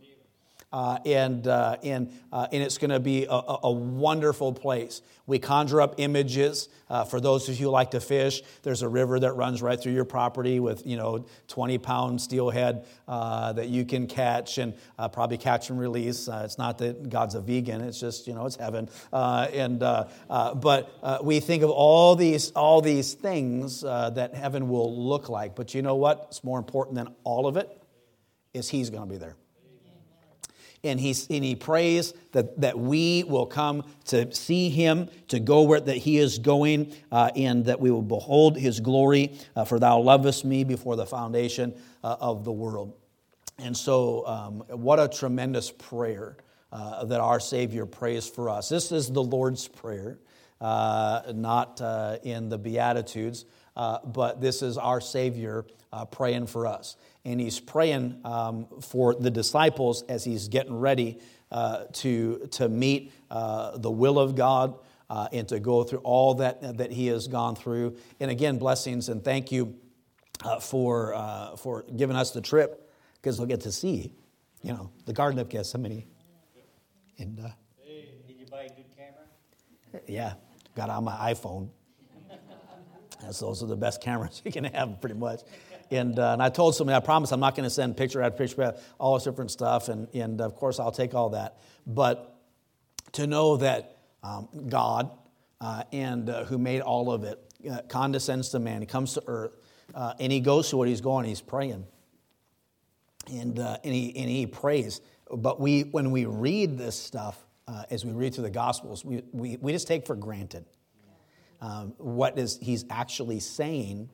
Uh, 0.75 0.99
and, 1.07 1.47
uh, 1.47 1.77
and, 1.85 2.13
uh, 2.33 2.49
and 2.51 2.61
it's 2.61 2.79
going 2.79 2.91
to 2.91 2.99
be 2.99 3.27
a, 3.27 3.43
a, 3.63 3.71
wonderful 3.71 4.53
place. 4.53 5.03
We 5.25 5.39
conjure 5.39 5.81
up 5.81 5.95
images 5.99 6.69
uh, 6.91 7.05
for 7.05 7.21
those 7.21 7.49
of 7.49 7.61
you 7.61 7.67
who 7.67 7.71
like 7.71 7.93
to 7.93 8.01
fish. 8.01 8.43
There's 8.65 8.83
a 8.83 8.89
river 8.89 9.21
that 9.21 9.35
runs 9.35 9.63
right 9.63 9.81
through 9.81 9.93
your 9.93 10.05
property 10.05 10.59
with, 10.59 10.85
you 10.85 10.97
know, 10.97 11.27
20 11.47 11.79
pound 11.79 12.21
steelhead 12.21 12.87
uh, 13.07 13.53
that 13.53 13.69
you 13.69 13.85
can 13.85 14.09
catch 14.09 14.59
and 14.59 14.75
uh, 14.99 15.07
probably 15.07 15.39
catch 15.39 15.71
and 15.71 15.79
release. 15.79 16.29
it's 16.29 16.59
not 16.59 16.79
that 16.79 17.09
God's 17.09 17.37
a 17.37 17.41
vegan, 17.41 17.81
it's 17.81 18.01
just, 18.01 18.27
you 18.27 18.35
know, 18.35 18.45
it's 18.45 18.57
heaven. 18.57 18.89
and, 19.13 19.79
but 19.79 21.23
we 21.23 21.39
think 21.39 21.63
of 21.63 21.71
all 21.71 22.17
these, 22.17 22.51
all 22.51 22.81
these 22.81 23.15
things 23.15 23.83
that 23.83 24.35
heaven 24.35 24.69
will 24.69 24.93
look 25.07 25.29
like. 25.29 25.55
But 25.55 25.73
you 25.73 25.83
know 25.83 25.95
what? 25.95 26.27
It's 26.31 26.43
more 26.43 26.59
important 26.59 26.97
than 26.97 27.15
all 27.23 27.47
of 27.47 27.57
it 27.57 27.71
is 28.53 28.69
He's 28.69 28.91
going 28.91 29.05
to 29.05 29.09
be 29.09 29.19
there 29.19 29.37
and, 30.85 31.01
he's, 31.01 31.27
and 31.29 31.43
he 31.43 31.57
prays 31.57 32.15
that, 32.33 32.61
that 32.61 32.79
we 32.79 33.25
will 33.25 33.47
come 33.47 33.85
to 34.07 34.33
see 34.35 34.69
him, 34.69 35.09
to 35.29 35.41
go 35.41 35.63
where 35.63 35.81
that 35.81 35.97
he 35.97 36.19
is 36.19 36.39
going, 36.39 36.95
uh, 37.11 37.31
and 37.35 37.65
that 37.65 37.81
we 37.81 37.91
will 37.91 38.03
behold 38.03 38.57
his 38.57 38.81
glory. 38.81 39.37
Uh, 39.57 39.65
for 39.65 39.79
thou 39.79 39.99
lovest 39.99 40.45
me 40.45 40.63
before 40.63 40.97
the 40.97 41.07
foundation 41.07 41.75
uh, 42.03 42.17
of 42.21 42.45
the 42.45 42.53
world. 42.53 42.95
And 43.59 43.77
so, 43.77 44.27
um, 44.27 44.65
what 44.69 45.01
a 45.01 45.09
tremendous 45.09 45.71
prayer 45.71 46.37
uh, 46.73 47.05
that 47.05 47.21
our 47.21 47.41
Savior 47.41 47.87
prays 47.87 48.29
for 48.29 48.51
us. 48.51 48.69
This 48.69 48.91
is 48.91 49.11
the 49.11 49.23
Lord's 49.23 49.69
Prayer, 49.69 50.19
uh, 50.61 51.23
not 51.35 51.81
uh, 51.81 52.19
in 52.25 52.49
the 52.49 52.59
Beatitudes, 52.59 53.45
but 53.77 54.41
this 54.41 54.61
is 54.61 54.77
our 54.77 55.01
Savior 55.01 55.65
praying 56.11 56.49
for 56.49 56.67
us 56.67 56.97
and 57.25 57.41
he's 57.41 57.59
praying 57.59 58.21
um, 58.25 58.67
for 58.81 59.15
the 59.15 59.31
disciples 59.31 60.03
as 60.09 60.25
he's 60.25 60.49
getting 60.49 60.79
ready 60.79 61.21
uh, 61.51 61.85
to, 61.93 62.47
to 62.51 62.69
meet 62.69 63.13
uh, 63.31 63.79
the 63.79 63.91
will 63.91 64.19
of 64.19 64.35
God 64.35 64.75
uh, 65.09 65.29
and 65.33 65.49
to 65.49 65.61
go 65.61 65.85
through 65.85 66.01
all 66.01 66.35
that, 66.35 66.79
that 66.79 66.91
he 66.91 67.07
has 67.07 67.29
gone 67.29 67.55
through. 67.55 67.97
And 68.21 68.31
again, 68.31 68.59
blessings 68.59 69.09
and 69.09 69.25
thank 69.25 69.53
you 69.53 69.77
uh, 70.43 70.61
for, 70.61 71.15
uh, 71.15 71.57
for 71.57 71.85
giving 71.97 72.17
us 72.17 72.33
the 72.33 72.41
trip 72.41 72.91
because 73.17 73.39
we'll 73.39 73.49
get 73.49 73.61
to 73.63 73.73
see, 73.73 74.13
you 74.63 74.73
know, 74.73 74.91
the 75.07 75.13
Garden 75.13 75.39
of 75.39 75.49
Gethsemane. 75.49 76.05
And, 77.19 77.39
uh, 77.41 77.49
did 78.27 78.37
you 78.39 78.47
buy 78.51 78.63
a 78.63 78.69
good 78.69 78.87
camera? 78.97 80.03
Yeah, 80.07 80.35
got 80.75 80.91
on 80.91 81.05
my 81.05 81.33
iPhone. 81.33 81.69
those 83.41 83.63
are 83.63 83.67
the 83.67 83.77
best 83.77 84.03
cameras 84.03 84.43
you 84.45 84.53
can 84.53 84.65
have, 84.65 85.01
pretty 85.01 85.15
much. 85.15 85.41
And, 85.91 86.19
uh, 86.19 86.33
and 86.33 86.43
I 86.43 86.49
told 86.49 86.75
somebody, 86.75 86.97
I 86.97 87.01
promise 87.01 87.33
I'm 87.33 87.41
not 87.41 87.55
going 87.55 87.65
to 87.65 87.71
send 87.71 87.97
picture 87.97 88.23
after 88.23 88.39
picture 88.39 88.75
all 88.99 89.15
this 89.15 89.25
different 89.25 89.51
stuff. 89.51 89.89
And, 89.89 90.09
and 90.15 90.41
of 90.41 90.55
course, 90.57 90.79
I'll 90.79 90.93
take 90.93 91.15
all 91.15 91.31
that. 91.31 91.59
But 91.87 92.37
to 93.13 93.27
know 93.27 93.57
that 93.59 93.99
um, 94.23 94.49
God, 94.69 95.11
uh, 95.61 95.85
and 95.93 96.29
uh, 96.29 96.45
who 96.45 96.59
made 96.59 96.81
all 96.81 97.13
of 97.13 97.25
it, 97.25 97.39
uh, 97.71 97.81
condescends 97.89 98.51
to 98.51 98.59
man. 98.59 98.81
He 98.81 98.87
comes 98.87 99.15
to 99.15 99.23
earth, 99.27 99.57
uh, 99.95 100.15
and 100.21 100.31
he 100.31 100.41
goes 100.41 100.71
to 100.71 100.77
what 100.77 100.89
he's 100.89 101.01
going. 101.01 101.27
He's 101.27 101.41
praying, 101.41 101.87
and 103.31 103.59
uh, 103.59 103.79
and 103.83 103.95
he 103.95 104.15
and 104.17 104.29
he 104.29 104.47
prays. 104.47 105.01
But 105.31 105.61
we, 105.61 105.83
when 105.83 106.11
we 106.11 106.27
read 106.27 106.77
this 106.77 106.99
stuff, 106.99 107.47
as 107.91 108.05
we 108.05 108.13
read 108.13 108.35
through 108.35 108.45
the 108.45 108.51
Gospels, 108.51 109.05
we, 109.05 109.23
we, 109.33 109.57
we 109.57 109.73
just 109.73 109.89
take 109.89 110.07
for 110.07 110.15
granted 110.15 110.67
um, 111.65 111.95
what 111.97 112.39
is 112.39 112.59
he's 112.61 112.85
actually 112.91 113.41
saying 113.41 114.11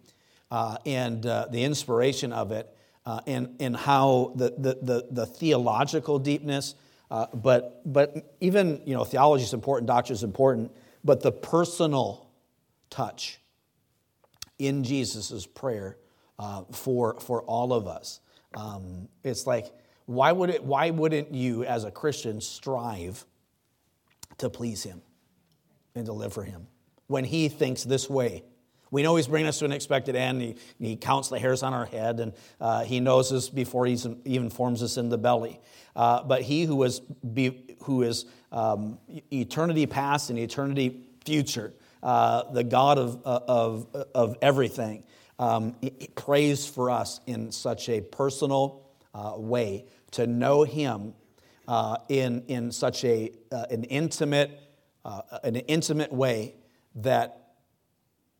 uh, 0.50 0.76
and 0.84 1.24
uh, 1.26 1.46
the 1.50 1.62
inspiration 1.62 2.32
of 2.32 2.52
it, 2.52 2.74
uh, 3.06 3.20
and, 3.26 3.56
and 3.60 3.76
how 3.76 4.32
the, 4.36 4.50
the, 4.58 4.78
the, 4.82 5.06
the 5.10 5.26
theological 5.26 6.18
deepness, 6.18 6.74
uh, 7.10 7.26
but, 7.34 7.80
but 7.90 8.34
even, 8.40 8.80
you 8.84 8.94
know, 8.94 9.04
theology 9.04 9.44
is 9.44 9.54
important, 9.54 9.86
doctrine 9.86 10.14
is 10.14 10.22
important, 10.22 10.70
but 11.02 11.22
the 11.22 11.32
personal 11.32 12.30
touch 12.90 13.38
in 14.58 14.84
Jesus' 14.84 15.46
prayer 15.46 15.96
uh, 16.38 16.64
for, 16.72 17.18
for 17.20 17.42
all 17.42 17.72
of 17.72 17.86
us. 17.86 18.20
Um, 18.54 19.08
it's 19.24 19.46
like, 19.46 19.72
why, 20.06 20.32
would 20.32 20.50
it, 20.50 20.64
why 20.64 20.90
wouldn't 20.90 21.32
you, 21.32 21.64
as 21.64 21.84
a 21.84 21.90
Christian, 21.90 22.40
strive 22.40 23.24
to 24.38 24.50
please 24.50 24.82
Him 24.82 25.02
and 25.94 26.06
to 26.06 26.12
live 26.12 26.32
for 26.32 26.44
Him 26.44 26.66
when 27.06 27.24
He 27.24 27.48
thinks 27.48 27.84
this 27.84 28.10
way 28.10 28.44
we 28.90 29.02
know 29.02 29.16
He's 29.16 29.28
bringing 29.28 29.48
us 29.48 29.58
to 29.60 29.64
an 29.64 29.72
expected 29.72 30.16
end. 30.16 30.42
He, 30.42 30.56
he 30.78 30.96
counts 30.96 31.28
the 31.28 31.38
hairs 31.38 31.62
on 31.62 31.72
our 31.72 31.86
head, 31.86 32.20
and 32.20 32.32
uh, 32.60 32.84
He 32.84 33.00
knows 33.00 33.32
us 33.32 33.48
before 33.48 33.86
He 33.86 33.98
even 34.24 34.50
forms 34.50 34.82
us 34.82 34.96
in 34.96 35.08
the 35.08 35.18
belly. 35.18 35.60
Uh, 35.94 36.22
but 36.24 36.42
He 36.42 36.64
who 36.64 36.82
is, 36.82 37.00
be, 37.00 37.76
who 37.84 38.02
is 38.02 38.26
um, 38.52 38.98
eternity 39.32 39.86
past 39.86 40.30
and 40.30 40.38
eternity 40.38 41.04
future, 41.24 41.72
uh, 42.02 42.50
the 42.52 42.64
God 42.64 42.98
of, 42.98 43.22
uh, 43.24 43.40
of, 43.46 43.86
of 44.14 44.36
everything, 44.42 45.04
um, 45.38 45.76
prays 46.14 46.66
for 46.66 46.90
us 46.90 47.20
in 47.26 47.52
such 47.52 47.88
a 47.88 48.00
personal 48.00 48.90
uh, 49.14 49.34
way 49.36 49.84
to 50.12 50.26
know 50.26 50.64
Him 50.64 51.14
uh, 51.68 51.98
in, 52.08 52.42
in 52.48 52.72
such 52.72 53.04
a, 53.04 53.30
an, 53.52 53.84
intimate, 53.84 54.50
an 55.04 55.56
intimate 55.56 56.12
way 56.12 56.54
that 56.96 57.39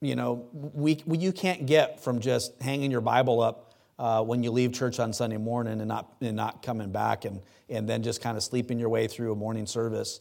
you 0.01 0.17
know, 0.17 0.49
we, 0.53 1.03
we, 1.05 1.19
you 1.19 1.33
can't 1.33 1.67
get 1.67 2.01
from 2.01 2.21
just 2.21 2.61
hanging 2.61 2.91
your 2.91 3.03
Bible 3.03 3.41
up 3.41 3.75
uh, 3.99 4.23
when 4.23 4.43
you 4.43 4.51
leave 4.51 4.73
church 4.73 4.99
on 4.99 5.13
Sunday 5.13 5.37
morning 5.37 5.81
and 5.81 5.89
not, 5.89 6.15
and 6.23 6.35
not 6.35 6.63
coming 6.63 6.91
back 6.91 7.27
and, 7.27 7.43
and 7.69 7.87
then 7.87 8.03
just 8.03 8.23
kind 8.23 8.37
of 8.37 8.43
sleeping 8.43 8.79
your 8.79 8.89
way 8.89 9.07
through 9.07 9.33
a 9.33 9.37
morning 9.37 9.67
service. 9.67 10.21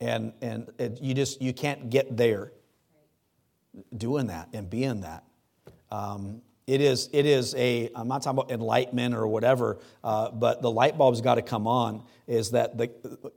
And, 0.00 0.32
and 0.40 0.70
it, 0.78 1.00
you 1.02 1.12
just, 1.12 1.42
you 1.42 1.52
can't 1.52 1.90
get 1.90 2.16
there 2.16 2.52
doing 3.94 4.28
that 4.28 4.48
and 4.54 4.70
being 4.70 5.02
that. 5.02 5.24
Um, 5.90 6.40
it 6.66 6.80
is, 6.80 7.10
it 7.12 7.26
is 7.26 7.54
a, 7.56 7.90
I'm 7.94 8.08
not 8.08 8.22
talking 8.22 8.38
about 8.38 8.50
enlightenment 8.50 9.14
or 9.14 9.26
whatever, 9.26 9.80
uh, 10.02 10.30
but 10.30 10.62
the 10.62 10.70
light 10.70 10.96
bulb's 10.96 11.20
got 11.20 11.34
to 11.34 11.42
come 11.42 11.66
on 11.66 12.02
is 12.26 12.52
that, 12.52 12.78
the, 12.78 12.90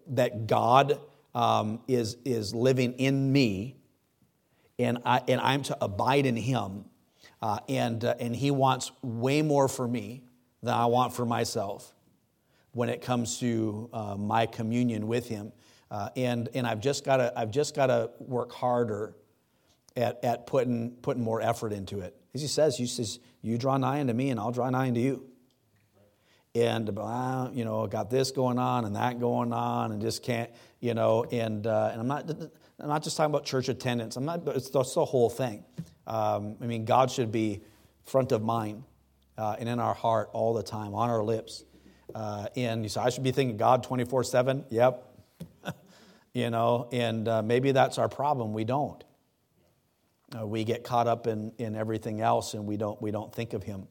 that 0.08 0.48
God 0.48 1.02
um, 1.36 1.82
is, 1.90 2.16
is 2.24 2.56
living 2.56 2.94
in 2.94 3.34
me 3.34 3.76
and, 4.80 5.00
I, 5.06 5.22
and 5.28 5.42
I'm 5.42 5.64
to 5.64 5.78
abide 5.84 6.26
in 6.26 6.36
Him. 6.36 6.86
Uh, 7.42 7.60
and, 7.70 8.04
uh, 8.04 8.16
and 8.20 8.36
He 8.36 8.52
wants 8.52 8.92
way 9.02 9.42
more 9.42 9.68
for 9.68 9.88
me 9.88 10.24
than 10.64 10.74
I 10.74 10.88
want 10.88 11.14
for 11.14 11.26
myself 11.26 11.94
when 12.72 12.90
it 12.90 13.02
comes 13.02 13.40
to 13.40 13.90
uh, 13.94 14.16
my 14.16 14.46
communion 14.46 15.08
with 15.08 15.28
Him. 15.28 15.52
Uh, 15.90 16.10
and, 16.16 16.50
and 16.54 16.68
I've 16.68 16.82
just 16.82 17.04
got 17.06 17.18
to 17.18 18.12
work 18.20 18.52
harder 18.52 19.16
at, 19.96 20.24
at 20.24 20.48
putting, 20.48 20.92
putting 21.02 21.24
more 21.24 21.42
effort 21.42 21.74
into 21.74 22.00
it. 22.02 22.16
As 22.34 22.42
he 22.42 22.48
says, 22.48 22.78
he 22.78 22.86
says, 22.86 23.20
you 23.42 23.58
draw 23.58 23.78
nigh 23.78 24.00
unto 24.00 24.14
me 24.14 24.30
and 24.30 24.40
I'll 24.40 24.52
draw 24.52 24.70
nigh 24.70 24.88
unto 24.88 25.00
you. 25.00 25.26
And, 26.54 26.90
uh, 26.98 27.50
you 27.54 27.66
know, 27.66 27.86
got 27.88 28.10
this 28.10 28.32
going 28.32 28.58
on 28.60 28.86
and 28.86 28.96
that 28.96 29.20
going 29.20 29.54
on 29.54 29.92
and 29.92 30.02
just 30.02 30.24
can't, 30.24 30.50
you 30.80 30.94
know, 30.94 31.24
and, 31.26 31.66
uh, 31.66 31.90
and 31.92 32.02
I'm, 32.02 32.08
not, 32.08 32.32
I'm 32.80 32.90
not 32.90 33.04
just 33.04 33.18
talking 33.18 33.34
about 33.34 33.46
church 33.46 33.70
attendance. 33.70 34.18
I'm 34.18 34.26
not, 34.26 34.48
it's, 34.50 34.70
the 34.70 34.84
whole 34.84 35.30
thing. 35.30 35.64
Um, 36.06 36.56
I 36.62 36.68
mean, 36.68 36.86
God 36.86 37.10
should 37.10 37.32
be 37.32 37.62
front 38.06 38.32
of 38.32 38.44
mind 38.44 38.84
uh, 39.38 39.56
and 39.60 39.68
in 39.68 39.80
our 39.80 39.96
heart 39.96 40.30
all 40.32 40.54
the 40.54 40.64
time, 40.64 40.94
on 40.94 41.10
our 41.10 41.24
lips. 41.24 41.64
Uh, 42.14 42.48
and 42.56 42.84
you 42.84 42.90
say, 42.90 43.02
I 43.02 43.10
should 43.10 43.24
be 43.24 43.32
thinking 43.32 43.58
God 43.58 43.84
24 43.84 44.24
7. 44.24 44.66
Yep. 44.70 45.04
you 46.34 46.50
know, 46.50 46.88
and 46.92 47.28
uh, 47.28 47.42
maybe 47.42 47.72
that's 47.72 47.98
our 47.98 48.08
problem. 48.08 48.54
We 48.54 48.64
don't. 48.64 49.04
Uh, 50.38 50.46
we 50.46 50.64
get 50.64 50.84
caught 50.84 51.08
up 51.08 51.26
in, 51.26 51.54
in 51.58 51.76
everything 51.76 52.22
else 52.22 52.54
and 52.54 52.66
we 52.66 52.78
don't, 52.78 53.02
we 53.02 53.12
don't 53.12 53.34
think 53.34 53.54
of 53.54 53.64
Him. 53.64 53.88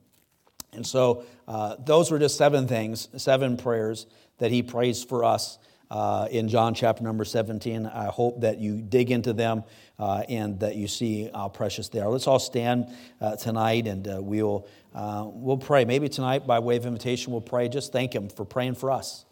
And 0.72 0.86
so 0.86 1.24
uh, 1.48 1.76
those 1.78 2.10
were 2.10 2.18
just 2.18 2.36
seven 2.36 2.68
things, 2.68 3.08
seven 3.16 3.56
prayers 3.56 4.06
that 4.38 4.50
He 4.50 4.62
prays 4.62 5.02
for 5.02 5.24
us. 5.24 5.58
Uh, 5.88 6.26
in 6.32 6.48
John 6.48 6.74
chapter 6.74 7.04
number 7.04 7.24
17. 7.24 7.86
I 7.86 8.06
hope 8.06 8.40
that 8.40 8.58
you 8.58 8.82
dig 8.82 9.12
into 9.12 9.32
them 9.32 9.62
uh, 10.00 10.24
and 10.28 10.58
that 10.58 10.74
you 10.74 10.88
see 10.88 11.30
how 11.32 11.48
precious 11.48 11.88
they 11.88 12.00
are. 12.00 12.08
Let's 12.08 12.26
all 12.26 12.40
stand 12.40 12.92
uh, 13.20 13.36
tonight 13.36 13.86
and 13.86 14.08
uh, 14.08 14.18
we'll, 14.20 14.66
uh, 14.96 15.26
we'll 15.28 15.58
pray. 15.58 15.84
Maybe 15.84 16.08
tonight, 16.08 16.44
by 16.44 16.58
way 16.58 16.76
of 16.76 16.86
invitation, 16.86 17.30
we'll 17.30 17.40
pray. 17.40 17.68
Just 17.68 17.92
thank 17.92 18.14
Him 18.14 18.28
for 18.28 18.44
praying 18.44 18.74
for 18.74 18.90
us. 18.90 19.25